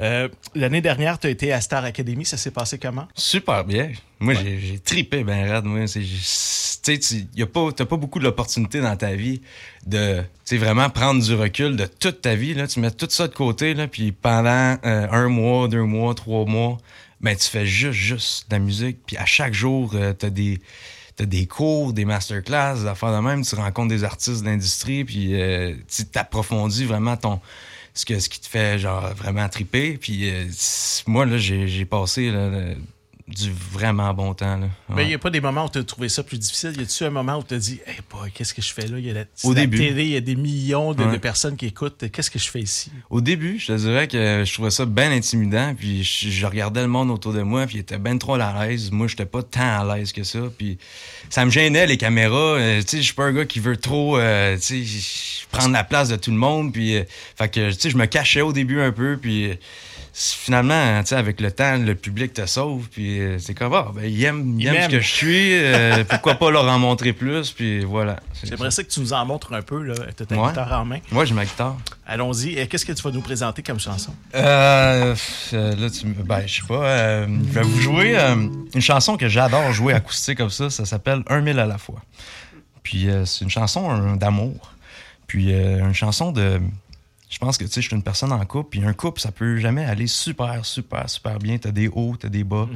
[0.00, 2.24] Euh, L'année dernière, tu as été à Star Academy.
[2.26, 3.08] Ça s'est passé comment?
[3.14, 3.90] Super bien.
[4.20, 5.64] Moi, j'ai- tripé ben raide.
[5.64, 9.40] Moi, tu tu a pas, t'as pas beaucoup d'opportunités dans ta vie
[9.86, 12.54] de, tu vraiment prendre du recul de toute ta vie.
[12.54, 16.14] Là, tu mets tout ça de côté, là, puis pendant euh, un mois, deux mois,
[16.14, 16.78] trois mois,
[17.20, 18.98] ben tu fais juste, juste de la musique.
[19.06, 20.60] Puis à chaque jour, euh, t'as des
[21.16, 25.40] T'as des cours, des masterclass, des affaires de même, tu rencontres des artistes d'industrie, puis
[25.40, 27.40] euh, tu t'approfondis vraiment ton
[27.94, 29.98] ce, que, ce qui te fait genre vraiment triper.
[29.98, 30.46] Puis euh,
[31.06, 32.50] moi, là, j'ai passé là,
[33.34, 34.56] du vraiment bon temps.
[34.56, 34.66] là.
[34.88, 36.74] Mais il n'y a pas des moments où tu as trouvé ça plus difficile?
[36.78, 38.98] Y a-tu un moment où tu as dit, hey boy, qu'est-ce que je fais là?
[38.98, 39.78] Il y a la, Au la début.
[39.78, 41.12] télé, il y a des millions de, Ouais.
[41.12, 42.10] de personnes qui écoutent.
[42.12, 42.90] Qu'est-ce que je fais ici?
[43.10, 46.82] Au début, je te dirais que je trouvais ça bien intimidant, puis je, je regardais
[46.82, 48.90] le monde autour de moi, puis il était bien trop à l'aise.
[48.90, 50.78] Moi, j'étais pas tant à l'aise que ça, puis
[51.30, 52.36] ça me gênait les caméras.
[52.58, 54.56] Euh, tu sais, je suis pas un gars qui veut trop, euh,
[55.50, 57.04] prendre la place de tout le monde, puis euh,
[57.36, 59.50] fait que tu sais, je me cachais au début un peu, puis
[60.14, 63.90] finalement, tu sais, avec le temps, le public te sauve, puis euh, c'est comme ah,
[63.94, 66.78] ben il aime, il Il aime ce que je suis, euh, pourquoi pas leur en
[66.78, 68.20] montrer plus, puis voilà.
[68.44, 69.82] J'aimerais ça que tu nous en montres un peu.
[70.16, 70.48] Tu as ta Ouais.
[70.48, 70.98] guitare en main.
[71.12, 71.76] Ouais, j'ai ma guitare.
[72.06, 72.58] Allons-y.
[72.58, 74.12] Et Qu'est-ce que tu vas nous présenter comme chanson?
[74.34, 75.14] Euh,
[75.54, 76.14] euh, là, tu me.
[76.24, 77.24] Ben, je sais pas.
[77.26, 80.68] je vais vous jouer une chanson que j'adore jouer acoustique comme ça.
[80.68, 82.02] Ça s'appelle Un mille à la fois.
[82.82, 84.72] Puis, c'est une chanson d'amour.
[85.26, 86.60] Puis, une chanson de.
[87.32, 88.68] Je pense que, tu sais, je suis une personne en couple.
[88.68, 91.56] Puis, un couple, ça peut jamais aller super, super, super bien.
[91.56, 92.68] T'as des hauts, t'as des bas.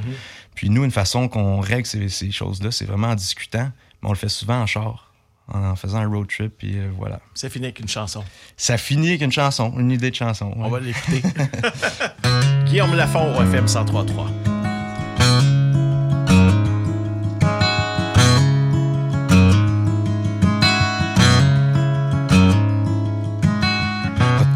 [0.55, 3.71] Puis, nous, une façon qu'on règle ces, ces choses-là, c'est vraiment en discutant.
[4.01, 5.13] Mais on le fait souvent en char,
[5.47, 6.53] en faisant un road trip.
[6.57, 7.19] Puis, euh, voilà.
[7.35, 8.23] Ça finit avec une chanson.
[8.57, 10.51] Ça finit avec une chanson, une idée de chanson.
[10.55, 11.21] On va l'écouter.
[12.65, 14.46] Guillaume Lafont au FM 103.3.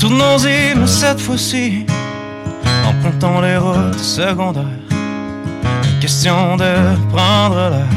[0.03, 1.86] Retournons-y, mais cette fois-ci,
[2.88, 4.65] empruntons les routes secondaires.
[6.02, 6.73] Question de
[7.11, 7.88] prendre l'air.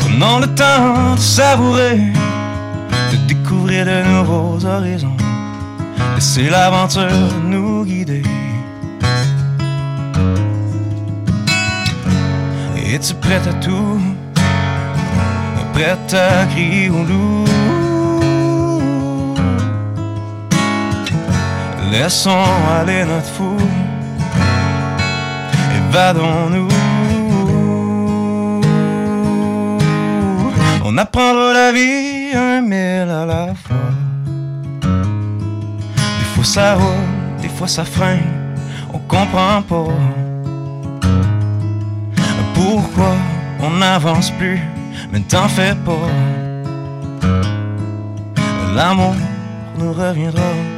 [0.00, 1.98] Prenons le temps de savourer,
[3.12, 5.18] de découvrir de nouveaux horizons.
[6.14, 7.10] Laissez l'aventure
[7.44, 8.22] nous guider.
[12.78, 14.00] Es-tu prête à tout?
[15.74, 17.55] Prête à crier au loup?
[21.98, 22.44] Laissons
[22.78, 23.56] aller notre fou.
[25.78, 26.68] Évadons-nous.
[30.84, 33.92] On apprendra la vie un mille à la fois.
[34.82, 38.56] Des fois ça roule, des fois ça freine.
[38.92, 39.86] On comprend pas
[42.54, 43.14] pourquoi
[43.62, 44.60] on n'avance plus.
[45.10, 46.10] Mais t'en fais pas.
[48.74, 49.14] L'amour
[49.78, 50.75] nous reviendra.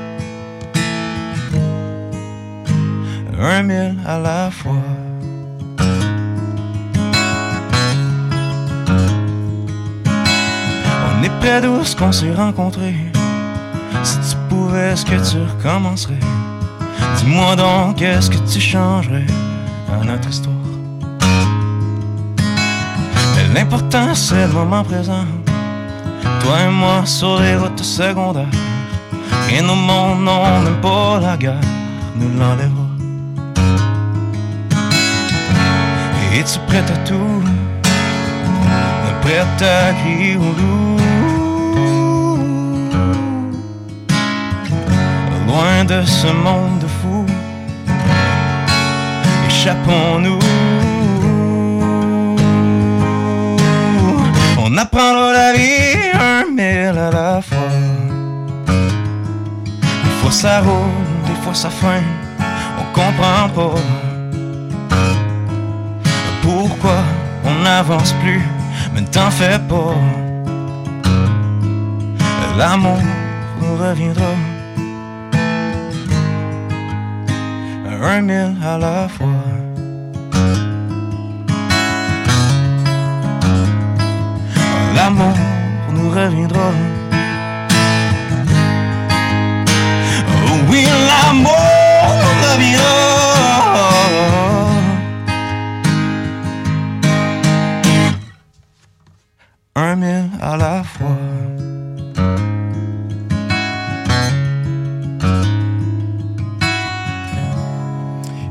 [3.40, 4.72] Un mille à la fois.
[11.06, 12.96] On est près d'où ce qu'on s'est rencontrés.
[14.02, 16.18] Si tu pouvais, est-ce que tu recommencerais?
[17.18, 19.26] Dis-moi donc, qu'est-ce que tu changerais
[19.92, 20.54] à notre histoire?
[23.36, 25.26] Mais l'important, c'est le moment présent.
[26.40, 28.46] Toi et moi sur les routes secondaires.
[29.48, 31.60] Rien au monde, non, même pas la guerre,
[32.16, 32.77] nous l'enlèvera.
[36.34, 37.42] Es-tu prête à tout?
[39.22, 40.96] Prête à crier au loup?
[45.46, 47.26] Loin de ce monde de fous,
[49.48, 50.38] échappons-nous.
[54.58, 57.72] On apprendra la vie un mille à la fois.
[58.66, 62.04] Des fois ça roule, des fois ça freine,
[62.78, 63.74] on comprend pas
[67.68, 68.42] n'avance plus,
[68.92, 69.94] mais t'en fais pas.
[72.58, 73.00] L'amour
[73.60, 74.32] nous reviendra.
[78.10, 79.42] Un mille à la fois.
[84.96, 85.36] L'amour
[85.94, 86.68] nous reviendra.
[90.32, 91.64] Oh oui, l'amour
[92.18, 93.27] nous reviendra.
[100.48, 101.16] À la fois.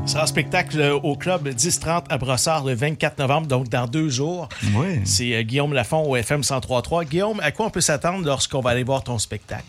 [0.06, 4.48] Sera spectacle euh, au club 10-30 à Brossard le 24 novembre, donc dans deux jours.
[4.74, 5.00] Oui.
[5.04, 7.04] C'est euh, Guillaume Lafont au FM 103.3.
[7.04, 9.64] Guillaume, à quoi on peut s'attendre lorsqu'on va aller voir ton spectacle?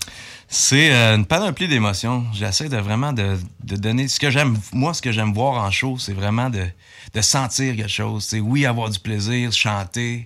[0.47, 2.25] C'est euh, une panoplie d'émotions.
[2.33, 4.57] J'essaie de vraiment de, de donner ce que j'aime.
[4.71, 6.63] Moi, ce que j'aime voir en show, c'est vraiment de,
[7.13, 8.23] de sentir quelque chose.
[8.23, 10.25] C'est oui, avoir du plaisir, chanter,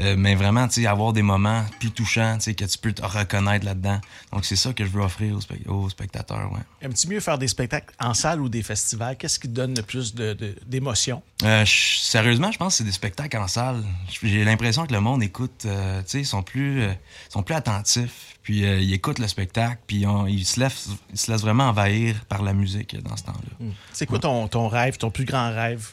[0.00, 2.92] euh, mais vraiment, tu sais, avoir des moments plus touchants, tu sais, que tu peux
[2.92, 4.00] te reconnaître là-dedans.
[4.32, 6.60] Donc, c'est ça que je veux offrir aux, spe- aux spectateurs, ouais.
[6.82, 9.16] Aimes-tu mieux faire des spectacles en salle ou des festivals?
[9.16, 11.22] Qu'est-ce qui te donne le plus de- de- d'émotion?
[11.42, 13.82] Euh, sérieusement, je pense que c'est des spectacles en salle.
[14.22, 16.84] J'ai l'impression que le monde écoute, euh, tu sais, ils sont plus,
[17.28, 18.36] sont plus attentifs.
[18.42, 21.64] Puis euh, il écoute le spectacle, puis on- il, se laisse, il se laisse vraiment
[21.68, 23.66] envahir par la musique dans ce temps-là.
[23.92, 25.90] C'est quoi ton, ton rêve, ton plus grand rêve?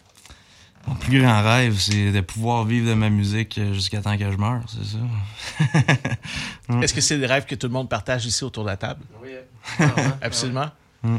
[0.88, 4.32] Mon plus grand rêve, c'est de pouvoir vivre de ma musique euh, jusqu'à temps que
[4.32, 6.80] je meure, c'est ça.
[6.82, 9.04] Est-ce que c'est des rêves que tout le monde partage ici autour de la table?
[9.22, 9.32] Oui.
[10.22, 10.70] Absolument.
[11.04, 11.18] Mm.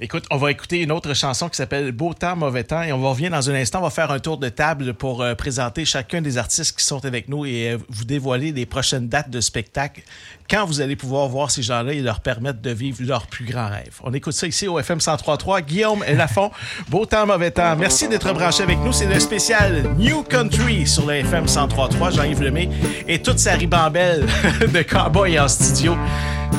[0.00, 2.98] Écoute, on va écouter une autre chanson qui s'appelle Beau temps, mauvais temps et on
[2.98, 3.80] va revenir dans un instant.
[3.80, 7.04] On va faire un tour de table pour euh, présenter chacun des artistes qui sont
[7.04, 10.02] avec nous et euh, vous dévoiler les prochaines dates de spectacle
[10.48, 13.68] quand vous allez pouvoir voir ces gens-là et leur permettre de vivre leur plus grand
[13.68, 14.00] rêve.
[14.02, 15.62] On écoute ça ici au FM 103.3.
[15.62, 16.50] Guillaume Lafont,
[16.88, 17.76] Beau temps, mauvais temps.
[17.76, 18.92] Merci d'être branché avec nous.
[18.92, 22.14] C'est le spécial New Country sur le FM 103.3.
[22.16, 22.68] Jean-Yves Lemay
[23.06, 24.26] et toute sa ribambelle
[24.60, 25.96] de cowboy en studio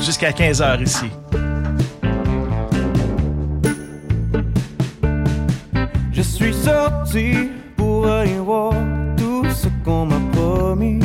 [0.00, 1.21] jusqu'à 15h ici.
[6.12, 8.74] Je suis sorti pour aller voir
[9.16, 11.00] tout ce qu'on m'a promis.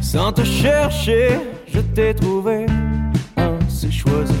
[0.00, 1.30] Sans te chercher,
[1.66, 2.66] je t'ai trouvé,
[3.36, 4.34] on s'est choisi.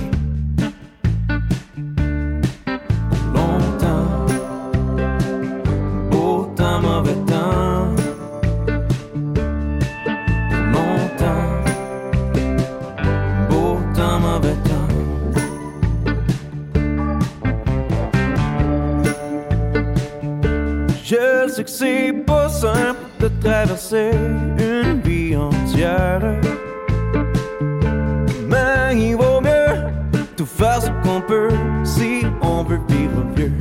[21.60, 24.10] Sais que c'est pas simple de traverser
[24.58, 26.22] une vie entière.
[28.48, 29.90] Mais il vaut mieux
[30.36, 31.50] tout faire ce qu'on peut
[31.84, 33.52] si on veut vivre vieux.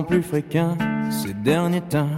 [0.00, 0.76] Plus fréquents
[1.10, 2.08] ces derniers temps.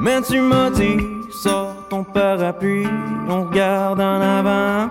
[0.00, 0.98] Mais tu m'as dit,
[1.30, 2.86] sors ton parapluie,
[3.28, 4.90] on regarde en avant.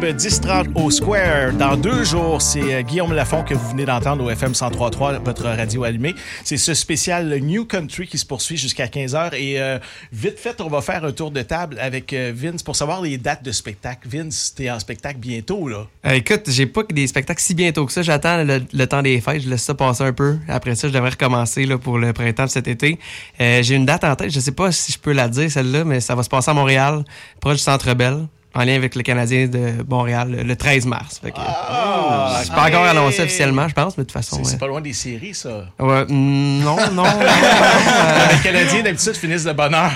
[0.00, 2.42] Club 1030 au Square dans deux jours.
[2.42, 6.14] C'est euh, Guillaume Lafont que vous venez d'entendre au FM 103.3, votre radio allumée.
[6.44, 9.34] C'est ce spécial New Country qui se poursuit jusqu'à 15h.
[9.34, 9.78] Et euh,
[10.12, 13.18] vite fait, on va faire un tour de table avec euh, Vince pour savoir les
[13.18, 14.08] dates de spectacle.
[14.08, 15.86] Vince, t'es en spectacle bientôt, là.
[16.06, 18.02] Euh, écoute, j'ai pas des spectacles si bientôt que ça.
[18.02, 19.42] J'attends le, temps des fêtes.
[19.42, 20.38] Je laisse ça passer un peu.
[20.48, 22.98] Après ça, je devrais recommencer là, pour le printemps de cet été.
[23.38, 24.30] J'ai une date en tête.
[24.30, 26.54] Je sais pas si je peux la dire, celle-là, mais ça va se passer à
[26.54, 27.04] Montréal,
[27.40, 28.26] proche du Centre Bell.
[28.58, 31.20] En lien avec le Canadien de Montréal le- le 13 mars.
[31.22, 34.42] Fait que, Ah, c'est pas encore annoncé officiellement, je pense, mais de toute façon.
[34.44, 35.66] C'est pas loin des séries, ça.
[35.78, 37.04] Ouais, mm, non, non.
[38.30, 39.92] Les Canadiens, d'habitude, finissent de bonne heure.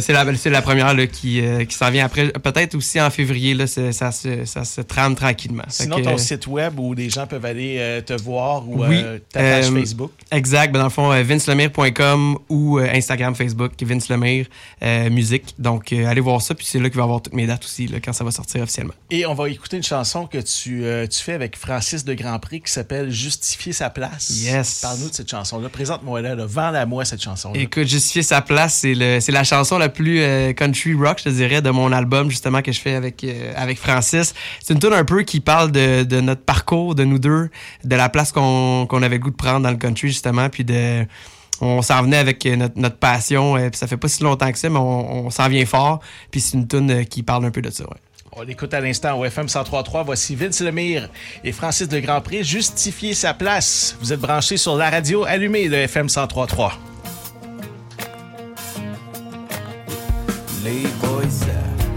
[0.00, 2.28] c'est la, c'est la première là, qui, euh, qui s'en vient après.
[2.28, 5.64] Peut-être aussi en février, là, ça, se, ça se trame tranquillement.
[5.68, 8.84] Sinon, que, ton euh, site web où les gens peuvent aller euh, te voir ou
[8.84, 10.12] Oui, euh, ta page euh, Facebook.
[10.30, 10.72] Exact.
[10.72, 14.46] Ben, dans le fond, euh, vincelemire.com ou euh, Instagram, Facebook, Vince Lemire,
[14.82, 15.54] euh, musique.
[15.58, 16.54] Donc, euh, allez voir ça.
[16.54, 18.62] Puis c'est là qu'il va avoir toutes mes dates aussi, là, quand ça va sortir
[18.62, 18.94] officiellement.
[19.10, 22.38] Et on va écouter une chanson que tu, euh, tu fais avec Francis de Grand
[22.38, 24.30] Prix qui s'appelle Justifier sa place.
[24.42, 24.80] Yes.
[24.80, 25.68] Parle-nous de cette chanson-là.
[25.68, 26.46] Présente-moi là, là.
[26.46, 27.60] Vends-la-moi cette chanson-là.
[27.60, 31.62] Écoute, Justifier sa place, c'est la chanson la plus euh, country rock, je te dirais,
[31.62, 34.34] de mon album, justement, que je fais avec, euh, avec Francis.
[34.62, 37.50] C'est une tune un peu qui parle de, de notre parcours, de nous deux,
[37.84, 40.64] de la place qu'on qu'on avait le goût de prendre dans le country, justement, puis
[40.64, 41.06] de...
[41.64, 44.50] On s'en venait avec euh, notre, notre passion, euh, puis ça fait pas si longtemps
[44.50, 46.00] que ça, mais on, on s'en vient fort,
[46.32, 47.96] puis c'est une tune euh, qui parle un peu de ça, ouais.
[48.34, 50.04] On l'écoute à l'instant au FM 103.3.
[50.06, 51.10] Voici Vince Lemire
[51.44, 52.42] et Francis de Grand Prix.
[52.42, 53.94] Justifier sa place.
[54.00, 56.72] Vous êtes branchés sur la radio allumée de FM 103.3.
[60.64, 61.24] Les boys,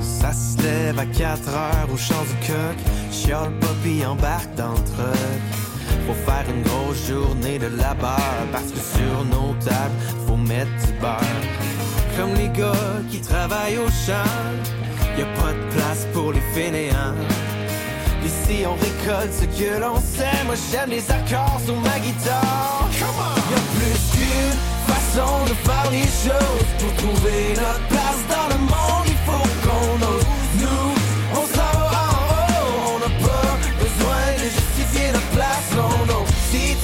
[0.02, 3.32] ça, se lève à 4 heures au champ du coq.
[3.62, 5.65] Pas pis embarque dans le truck.
[6.08, 9.96] Faut faire une grosse journée de labeur parce que sur nos tables,
[10.28, 11.20] faut mettre du beurre.
[12.16, 14.32] Comme les gars qui travaillent au champ,
[15.18, 17.16] y a pas de place pour les fainéants.
[18.24, 22.88] Ici on récolte ce que l'on sait, moi j'aime les accords sur ma guitare.
[23.52, 29.15] Y'a plus qu'une façon de faire les choses pour trouver notre place dans le monde.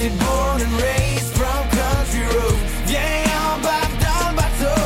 [0.02, 3.22] T'es born and raised from country road, viens
[3.54, 4.82] embarque dans le bateau.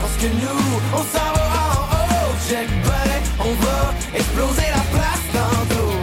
[0.00, 0.64] Parce que nous,
[0.94, 2.34] on s'en va en haut.
[2.48, 3.80] Check ben, on va
[4.14, 5.96] exploser la place tantôt.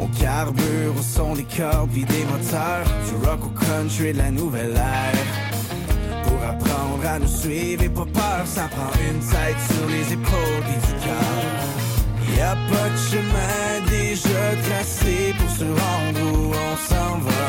[0.00, 4.30] On carbure au son des cordes puis des moteurs Du rock au country de la
[4.30, 9.86] nouvelle ère Pour apprendre à nous suivre et pas peur Ça prend une tête sur
[9.86, 11.89] les épaules et du cœur
[12.36, 17.48] Y a pas de chemin déjà tracé Pour se rendre où on s'en va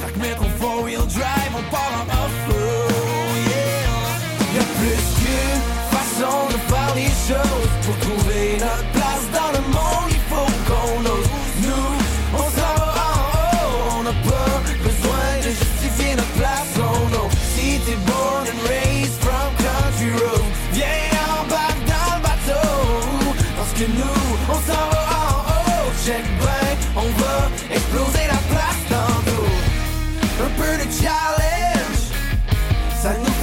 [0.00, 4.60] Fait que mettre au four-wheel drive On part en off-road yeah.
[4.60, 5.62] Y plus qu'une
[5.96, 7.73] façon de faire les choses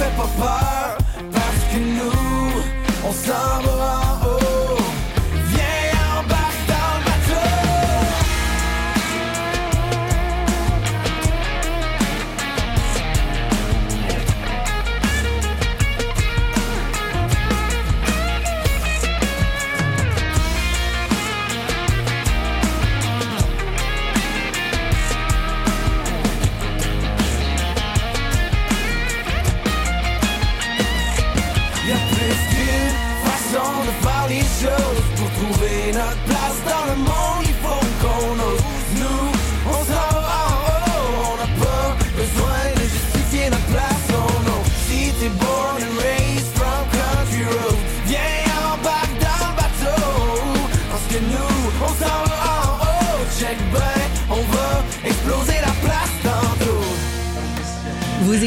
[0.02, 0.98] fait pas peur
[1.32, 2.62] parce que nous,
[3.06, 3.71] on s'en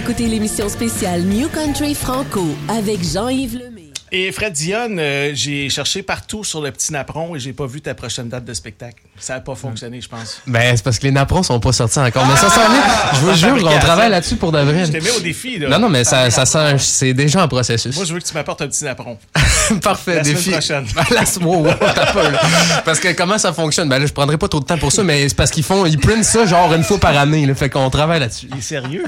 [0.07, 3.74] écoutez l'émission spéciale New Country Franco avec Jean-Yves Lemay.
[4.11, 7.81] Et Fred Dionne, euh, j'ai cherché partout sur le petit napperon et j'ai pas vu
[7.81, 9.01] ta prochaine date de spectacle.
[9.17, 10.41] Ça n'a pas fonctionné, je pense.
[10.45, 12.25] Ben, c'est parce que les napperons sont pas sortis encore.
[12.27, 12.83] Mais ça s'en vient.
[13.13, 14.85] Je vous La jure, on travaille là-dessus pour de vrai.
[14.85, 15.69] Je t'ai mis au défi, là.
[15.69, 17.95] Non, non, mais ça, ça sent, c'est déjà en processus.
[17.95, 19.17] Moi, je veux que tu m'apportes un petit napperon.
[19.81, 20.51] Parfait, La semaine défi.
[20.51, 20.85] prochaine.
[21.11, 22.39] La- wow, wow, t'as peur, là.
[22.85, 23.89] Parce que comment ça fonctionne?
[23.89, 25.85] Ben là, je prendrai pas trop de temps pour ça, mais c'est parce qu'ils font,
[25.85, 27.55] ils printent ça genre une fois par année, là.
[27.55, 28.47] Fait qu'on travaille là-dessus.
[28.51, 29.03] Il est sérieux.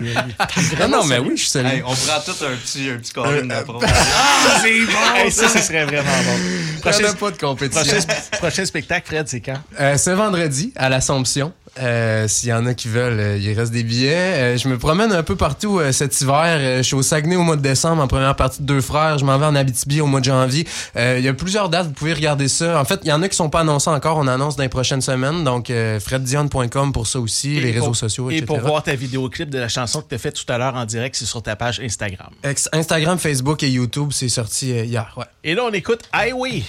[0.80, 1.70] Non, non, mais oui, je suis sérieux.
[1.76, 3.80] Hey, on prend tout un petit, un petit carré de napperon.
[3.90, 4.97] Ah, c'est!
[5.16, 6.82] Hey, ça, ce serait vraiment bon.
[6.82, 7.84] Prochain, pas de compétition.
[7.84, 9.58] prochain, prochain spectacle, Fred, c'est quand?
[9.80, 11.54] Euh, ce vendredi à l'Assomption.
[11.80, 14.14] Euh, S'il y en a qui veulent, euh, il reste des billets.
[14.16, 16.78] Euh, je me promène un peu partout cet hiver.
[16.78, 19.18] Je suis au Saguenay au mois de décembre en première partie de Deux Frères.
[19.18, 20.68] Je m'en vais en Abitibi au mois de janvier.
[20.96, 22.80] Il y a plusieurs dates, vous pouvez regarder ça.
[22.80, 24.18] En fait, il y en a qui sont pas annoncés encore.
[24.18, 25.44] On annonce dans les prochaines semaines.
[25.44, 28.46] Donc, freddion.com pour ça aussi, les réseaux sociaux, Et etc.
[28.48, 30.86] pour voir ta vidéoclip de la chanson que tu as faite tout à l'heure en
[30.86, 32.30] direct, c'est sur ta page Instagram.
[32.44, 35.14] Ex- Instagram, Facebook et YouTube, c'est sorti hier.
[35.18, 35.26] Ouais.
[35.44, 36.64] Et là, on écoute Highway.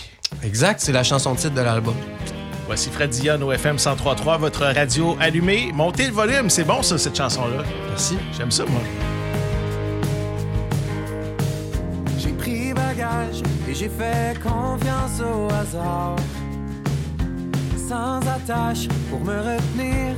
[0.44, 1.94] Exact, c'est la chanson titre de l'album.
[2.68, 5.72] Voici Fred Dionne au FM 103.3, votre radio allumée.
[5.72, 7.64] Montez le volume, c'est bon ça, cette chanson-là.
[7.88, 8.18] Merci.
[8.36, 8.82] J'aime ça, moi.
[12.18, 16.16] J'ai pris bagage et j'ai fait confiance au hasard.
[17.88, 20.14] Sans attache pour me retenir.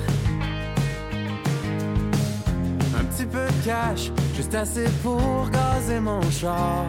[2.98, 6.84] Un petit peu de cash, juste assez pour gazer mon char.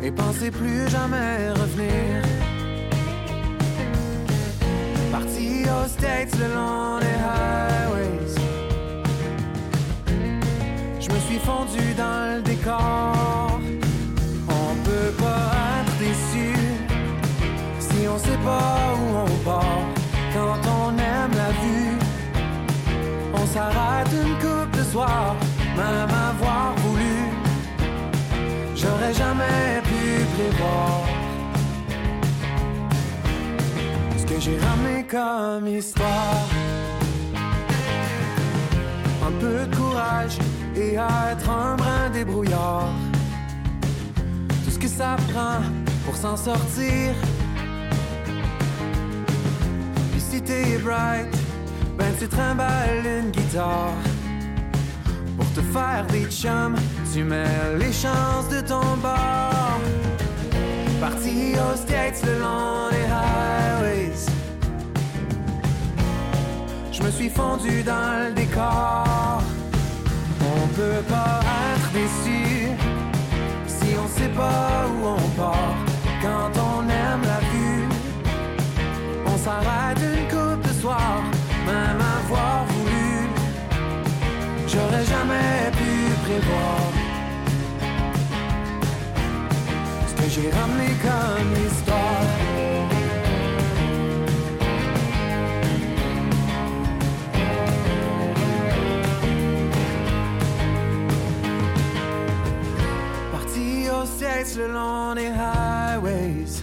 [0.00, 2.22] Et penser plus jamais revenir.
[5.36, 8.34] Aux States le long highways.
[11.00, 13.58] Je me suis fondu dans le décor.
[14.48, 15.50] On peut pas
[15.80, 16.54] être déçu
[17.80, 19.84] si on sait pas où on part.
[20.32, 21.98] Quand on aime la vue,
[23.34, 25.34] on s'arrête une coupe de soir,
[25.76, 27.16] même avoir voulu.
[28.76, 31.13] J'aurais jamais pu prévoir
[34.40, 36.48] j'ai ramené comme histoire.
[39.26, 40.38] Un peu de courage
[40.76, 42.92] et être un brin débrouillard.
[44.64, 45.60] Tout ce que ça prend
[46.04, 47.14] pour s'en sortir.
[50.12, 51.34] Puis si t'es bright,
[51.96, 53.94] ben tu trimbales une guitare.
[55.36, 56.76] Pour te faire des chums,
[57.12, 59.80] tu mets les chances de ton bord.
[61.00, 63.73] Parti aux States le long des highways.
[67.14, 69.42] Suis fondu dans le décor.
[70.40, 72.68] On peut pas être déçu
[73.66, 75.76] si on sait pas où on part.
[76.22, 77.84] Quand on aime la vue,
[79.26, 81.22] on s'arrête une coupe de soir,
[81.66, 83.28] même avoir voulu.
[84.66, 85.92] J'aurais jamais pu
[86.26, 86.78] prévoir
[90.08, 92.43] ce que j'ai ramené comme histoire.
[104.44, 106.62] States le long des highways.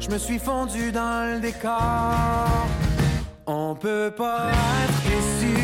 [0.00, 2.66] Je me suis fondu dans le décor.
[3.46, 4.50] On peut pas
[4.82, 5.56] être déçu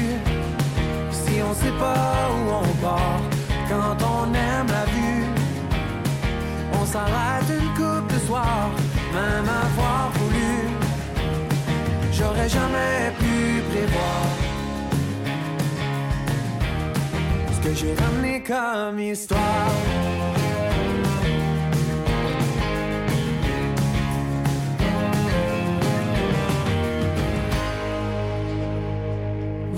[1.10, 3.20] si on sait pas où on part.
[3.68, 5.26] Quand on aime la vue,
[6.80, 8.70] on s'arrête une coupe de soir,
[9.14, 10.68] même avoir voulu.
[12.12, 14.41] J'aurais jamais pu prévoir
[17.62, 20.21] que j'ai ramené comme histoire.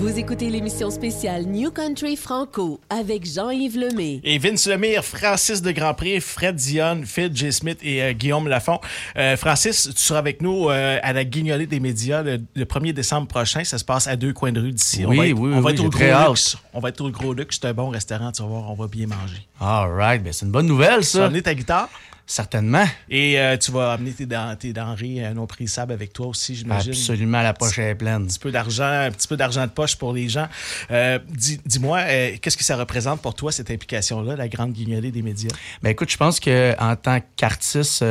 [0.05, 4.21] Vous écoutez l'émission spéciale New Country Franco avec Jean-Yves Lemay.
[4.23, 7.51] Et Vince Lemire, Francis de Grandpré, Fred Dion, Phil J.
[7.51, 8.79] Smith et euh, Guillaume Lafont.
[9.17, 12.93] Euh, Francis, tu seras avec nous euh, à la Guignolée des médias le, le 1er
[12.93, 13.63] décembre prochain.
[13.63, 15.03] Ça se passe à deux coins de rue d'ici.
[15.05, 16.29] Oui, on va être, oui, on va oui, être au Gros.
[16.29, 16.57] Luxe.
[16.75, 17.57] On va être au Gros Luxe.
[17.59, 18.69] C'est un bon restaurant, tu vas voir.
[18.69, 19.47] On va bien manger.
[19.59, 21.25] All right, ben c'est une bonne nouvelle, Tu vas ça.
[21.25, 21.89] amener ta guitare?
[22.27, 22.85] Certainement.
[23.07, 24.27] et euh, tu vas amener tes,
[24.59, 26.91] tes denrées euh, non périssables avec toi aussi, j'imagine.
[26.91, 28.23] Absolument, la poche est pleine.
[28.23, 30.47] Un petit peu d'argent, un petit peu d'argent de poche pour les gens.
[30.89, 35.11] Euh, dis- Dis-moi, euh, qu'est-ce que ça représente pour toi, cette implication-là, la grande guignolée
[35.11, 35.51] des médias?
[35.83, 38.03] Ben écoute, je pense que en tant qu'artiste,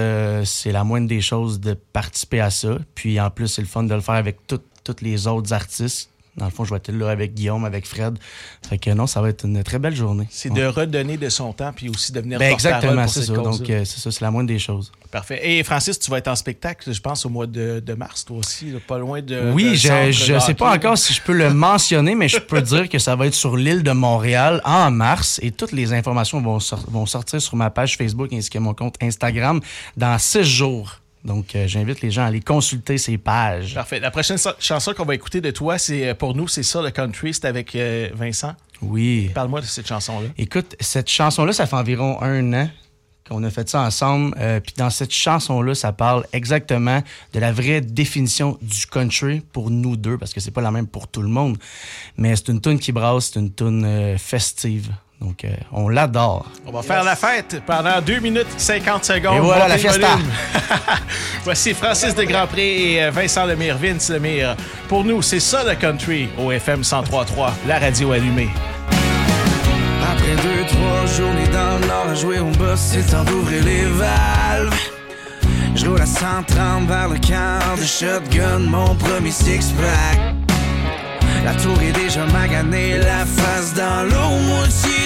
[0.45, 2.79] c'est la moindre des choses de participer à ça.
[2.95, 4.61] Puis en plus, c'est le fun de le faire avec tous
[5.03, 6.11] les autres artistes.
[6.37, 8.19] Dans le fond, je vais être là avec Guillaume, avec Fred.
[8.69, 10.27] Fait que non, ça va être une très belle journée.
[10.31, 13.35] C'est de redonner de son temps puis aussi de venir Ben exactement, c'est ça.
[13.35, 14.91] Donc, euh, c'est ça, c'est la moindre des choses.
[15.13, 15.41] Parfait.
[15.49, 18.39] Et Francis, tu vas être en spectacle, je pense, au mois de, de mars, toi
[18.39, 19.53] aussi, là, pas loin de.
[19.53, 22.89] Oui, je de sais pas encore si je peux le mentionner, mais je peux dire
[22.89, 26.59] que ça va être sur l'île de Montréal en mars et toutes les informations vont,
[26.59, 29.61] sor- vont sortir sur ma page Facebook ainsi que mon compte Instagram
[29.97, 30.99] dans six jours.
[31.25, 33.75] Donc, euh, j'invite les gens à aller consulter ces pages.
[33.75, 33.99] Parfait.
[33.99, 36.83] La prochaine so- chanson qu'on va écouter de toi, c'est euh, pour nous, c'est ça,
[36.83, 37.33] le country.
[37.33, 38.55] C'est avec euh, Vincent.
[38.83, 39.31] Oui.
[39.35, 40.29] Parle-moi de cette chanson-là.
[40.37, 42.69] Écoute, cette chanson-là, ça fait environ un an
[43.27, 44.35] qu'on a fait ça ensemble.
[44.39, 47.03] Euh, Puis dans cette chanson-là, ça parle exactement
[47.33, 50.87] de la vraie définition du country pour nous deux, parce que c'est pas la même
[50.87, 51.57] pour tout le monde.
[52.19, 54.91] Mais c'est une tune qui brasse, c'est une tune festive.
[55.25, 56.45] Donc, euh, on l'adore.
[56.67, 59.37] On va faire la fête pendant 2 minutes 50 secondes.
[59.37, 60.19] Et voilà, la fiesta.
[61.45, 64.55] Voici Francis de Grandpré et euh, Vincent Lemire, Vince Lemire.
[64.87, 68.51] Pour nous, c'est ça le country au FM 103.3, la radio allumée.
[70.03, 73.85] Après deux, trois journées dans le nord à jouer au boss, c'est temps d'ouvrir les
[73.85, 74.79] valves.
[75.75, 80.35] Je roule à 130 vers le quart de shotgun, mon premier six-pack.
[81.45, 85.04] La tour est déjà maganée, la face dans l'eau, moitié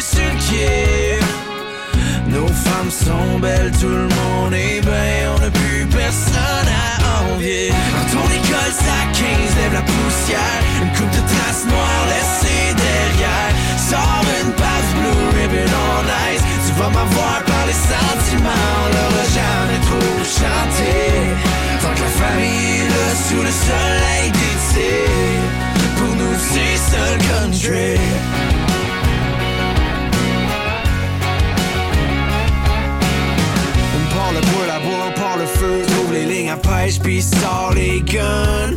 [2.29, 7.69] Nos femmes sont belles, tout le monde est bien, on n'a plus personne à envier.
[7.69, 13.53] Quand on école, ça 15, lève la poussière, une coupe de traces noires laissées derrière.
[13.91, 19.25] Sors une passe blue ribbon on ice, tu vas m'avoir par les sentiments, on l'aura
[19.37, 20.93] jamais trop chanté.
[21.83, 24.91] Tant que la famille là sous le soleil d'été,
[25.99, 26.79] pour nous c'est
[27.29, 28.68] gang à
[36.89, 38.75] pêche pis sort les guns.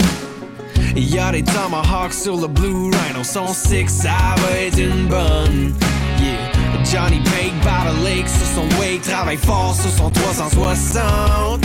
[1.31, 5.73] Des tomahawks sur le Blue Rhino, son six, ça va être une bonne.
[6.19, 6.83] Yeah.
[6.83, 11.63] Johnny Bake by the lake sur son wake, travaille fort sur son 360.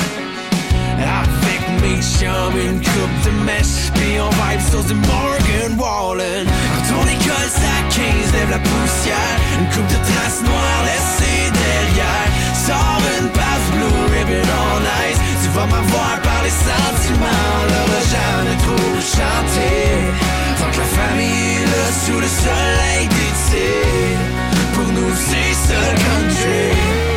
[0.99, 6.47] Avec mes chums, une coupe de mèche, puis on vibe sur du Morgan Wallen.
[6.79, 9.37] Retourne école, ça 15, lève la poussière.
[9.59, 12.29] Une coupe de traces noires laissées derrière.
[12.55, 15.36] Sors une passe blue ribbon all nice.
[15.57, 19.71] Vas m'avoir par les sentiments, l'heure jamais trop chanté.
[20.59, 23.69] Tant que la famille là sous le soleil d'été.
[24.75, 27.16] Pour nous, c'est le country.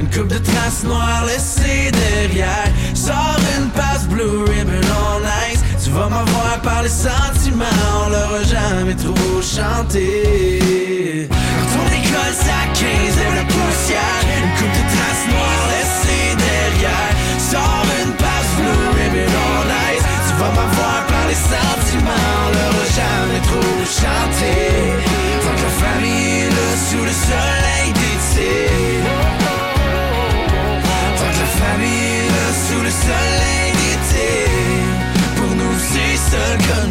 [0.00, 2.68] Une coupe de traces noires laissées derrière.
[2.94, 5.60] Sors une passe blue ribbon all nice.
[5.82, 7.64] Tu vas m'avoir par les sentiments,
[8.06, 11.28] on l'aura jamais trop chanté.
[11.28, 14.22] Retourne école, ça 15, lève la poussière.
[14.38, 17.14] Une coupe de traces noires laissées derrière.
[17.38, 20.04] Sors une passe blue ribbon all nice.
[20.26, 24.52] Tu vas m'avoir par les sentiments, on l'aura jamais trop chanté.
[25.42, 27.73] Tant que famille là sous le soleil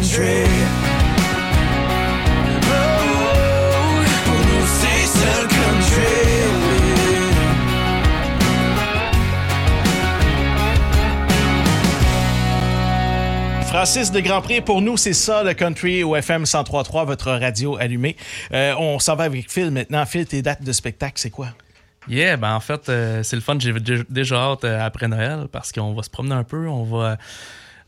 [0.04, 0.44] country.
[2.62, 7.24] Oh, Pour nous, c'est ça le country.
[13.68, 17.76] Francis de Grand Prix, pour nous, c'est ça, le country au FM 103.3, votre radio
[17.76, 18.16] allumée.
[18.52, 20.06] Euh, on s'en va avec Phil maintenant.
[20.06, 21.48] Phil, tes dates de spectacle, c'est quoi?
[22.08, 23.56] Yeah, ben en fait, euh, c'est le fun.
[23.58, 26.68] J'ai dé- déjà hâte euh, après Noël parce qu'on va se promener un peu.
[26.68, 27.16] On va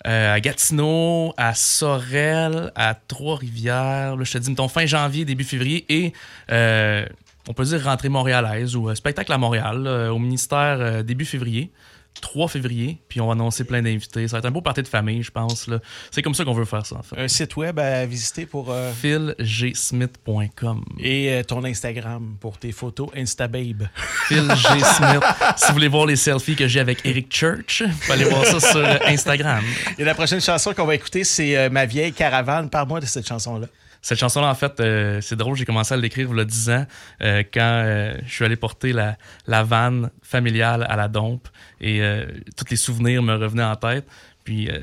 [0.06, 4.16] euh, à Gatineau, à Sorel, à Trois-Rivières.
[4.22, 5.84] Je te dis, mettons, fin janvier, début février.
[5.88, 6.12] Et
[6.52, 7.04] euh,
[7.48, 11.70] on peut dire rentrée montréalaise ou euh, spectacle à Montréal au ministère début février.
[12.20, 14.26] 3 février, puis on va annoncer plein d'invités.
[14.28, 15.66] Ça va être un beau party de famille, je pense.
[15.68, 15.78] là.
[16.10, 17.18] C'est comme ça qu'on veut faire ça, en fait.
[17.18, 18.70] Un site web à visiter pour.
[18.70, 20.84] euh, philgsmith.com.
[20.98, 23.88] Et euh, ton Instagram pour tes photos Instababe.
[24.28, 24.68] Phil G.
[24.84, 25.22] Smith.
[25.56, 28.44] si vous voulez voir les selfies que j'ai avec Eric Church, vous pouvez aller voir
[28.44, 29.62] ça sur euh, Instagram.
[29.98, 32.70] Et la prochaine chanson qu'on va écouter, c'est euh, Ma vieille caravane.
[32.70, 33.66] Parle-moi de cette chanson-là.
[34.06, 36.70] Cette chanson-là, en fait, euh, c'est drôle, j'ai commencé à l'écrire il y a 10
[36.70, 36.86] ans
[37.22, 39.16] euh, quand euh, je suis allé porter la,
[39.48, 41.48] la vanne familiale à la dompe
[41.80, 42.00] et
[42.56, 44.06] tous les souvenirs me revenaient en tête.
[44.46, 44.78] Puis euh,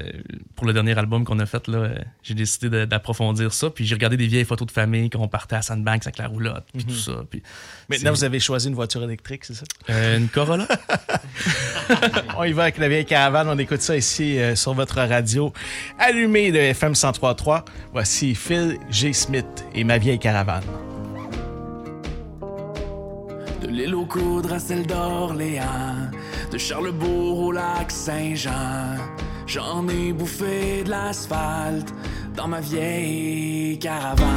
[0.57, 3.69] pour le dernier album qu'on a fait, là, euh, j'ai décidé de- d'approfondir ça.
[3.69, 6.65] Puis j'ai regardé des vieilles photos de famille qu'on partait à Sandbanks avec la roulotte,
[6.73, 6.89] puis Mhm.
[6.91, 7.13] tout ça.
[7.29, 7.41] Puis
[7.89, 9.63] Maintenant, c'est- vous avez choisi une voiture électrique, c'est ça?
[9.89, 10.67] Euh, une Corolla.
[12.37, 13.47] on y va avec la vieille caravane.
[13.47, 15.53] On écoute ça ici euh, sur votre radio
[15.97, 17.63] allumée de FM 103.3.
[17.93, 19.13] Voici Phil G.
[19.13, 20.63] Smith et Ma vieille caravane.
[23.61, 26.11] De l'île aux coudres à celle d'Orléans,
[26.51, 28.97] de Charlebourg au lac Saint-Jean.
[29.45, 31.93] J'en ai bouffé de l'asphalte
[32.35, 34.27] dans ma vieille caravane.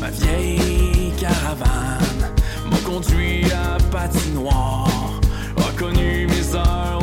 [0.00, 2.32] Ma vieille caravane
[2.70, 5.20] m'a conduit à patinoire,
[5.56, 6.97] a connu mes heures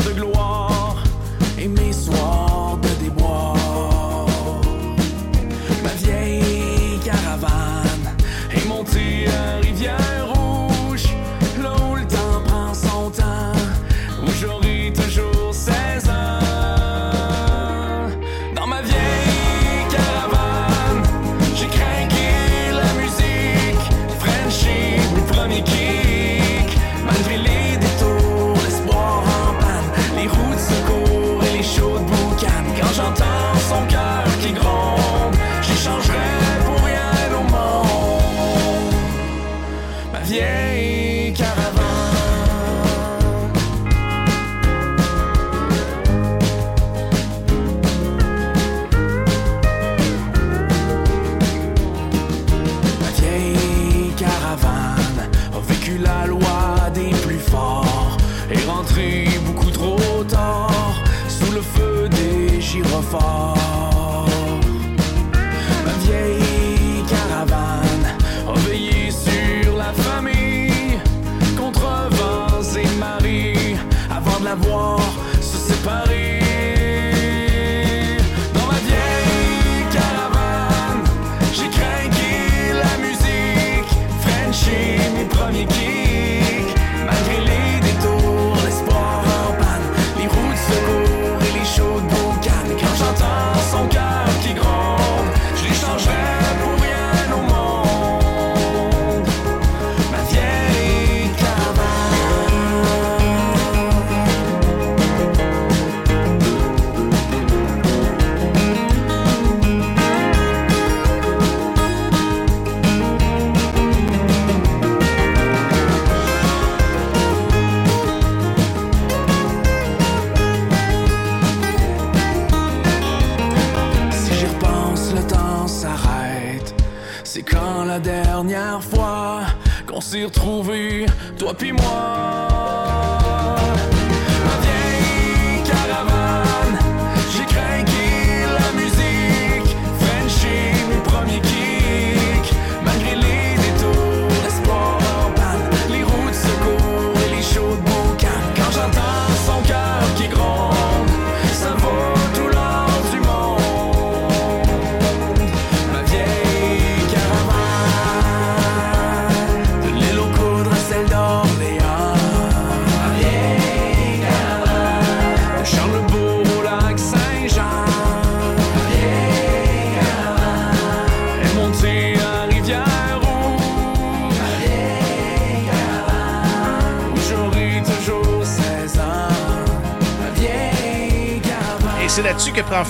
[130.25, 131.05] s'est retrouvés,
[131.37, 132.14] toi puis moi.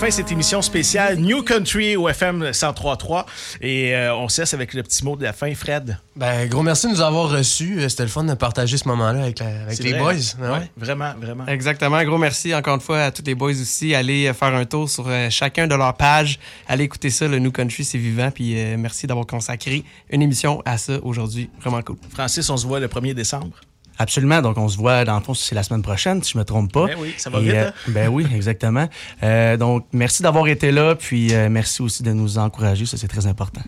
[0.06, 3.26] Fin cette émission spéciale New Country au FM 103.3.
[3.62, 5.98] Et euh, on se laisse avec le petit mot de la fin, Fred.
[6.16, 7.80] Ben, gros merci de nous avoir reçus.
[7.80, 10.12] Euh, C'était le fun de partager ce moment-là avec, la- avec C'est les vrai, boys.
[10.14, 10.42] hein?
[10.44, 10.50] Ouais.
[10.60, 11.48] Ouais, vraiment, vraiment.
[11.48, 11.96] Exactement.
[11.96, 13.96] Un gros merci encore une fois à tous les boys aussi.
[13.96, 16.38] Allez euh, faire un tour sur euh, chacun de leurs pages.
[16.68, 18.30] Allez écouter ça, le New Country, c'est vivant.
[18.30, 21.50] Puis euh, merci d'avoir consacré une émission à ça aujourd'hui.
[21.62, 21.98] Vraiment cool.
[22.14, 23.56] Francis, on se voit le 1er décembre.
[23.98, 24.42] Absolument.
[24.42, 26.72] Donc, on se voit, dans le fond, c'est la semaine prochaine, si je me trompe
[26.72, 26.88] pas.
[26.88, 27.74] Ben oui, ça va Et, vite, euh, hein?
[27.88, 28.88] ben oui, exactement.
[29.24, 32.86] Euh, donc, merci d'avoir été là, puis euh, merci aussi de nous encourager.
[32.86, 33.62] Ça, c'est très important.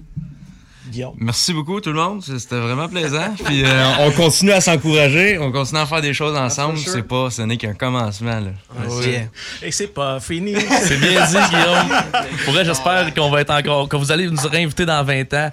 [0.90, 1.14] Guillaume.
[1.18, 3.34] Merci beaucoup tout le monde, c'était vraiment plaisant.
[3.46, 6.78] Puis euh, on continue à s'encourager, on continue à faire des choses ensemble.
[6.78, 6.94] sure.
[6.94, 8.52] C'est pas, ce n'est qu'un commencement là.
[9.62, 10.56] Et c'est pas fini.
[10.84, 12.04] C'est bien dit, Guillaume.
[12.46, 15.52] Pour vrai, j'espère qu'on va être encore, que vous allez nous réinviter dans 20 ans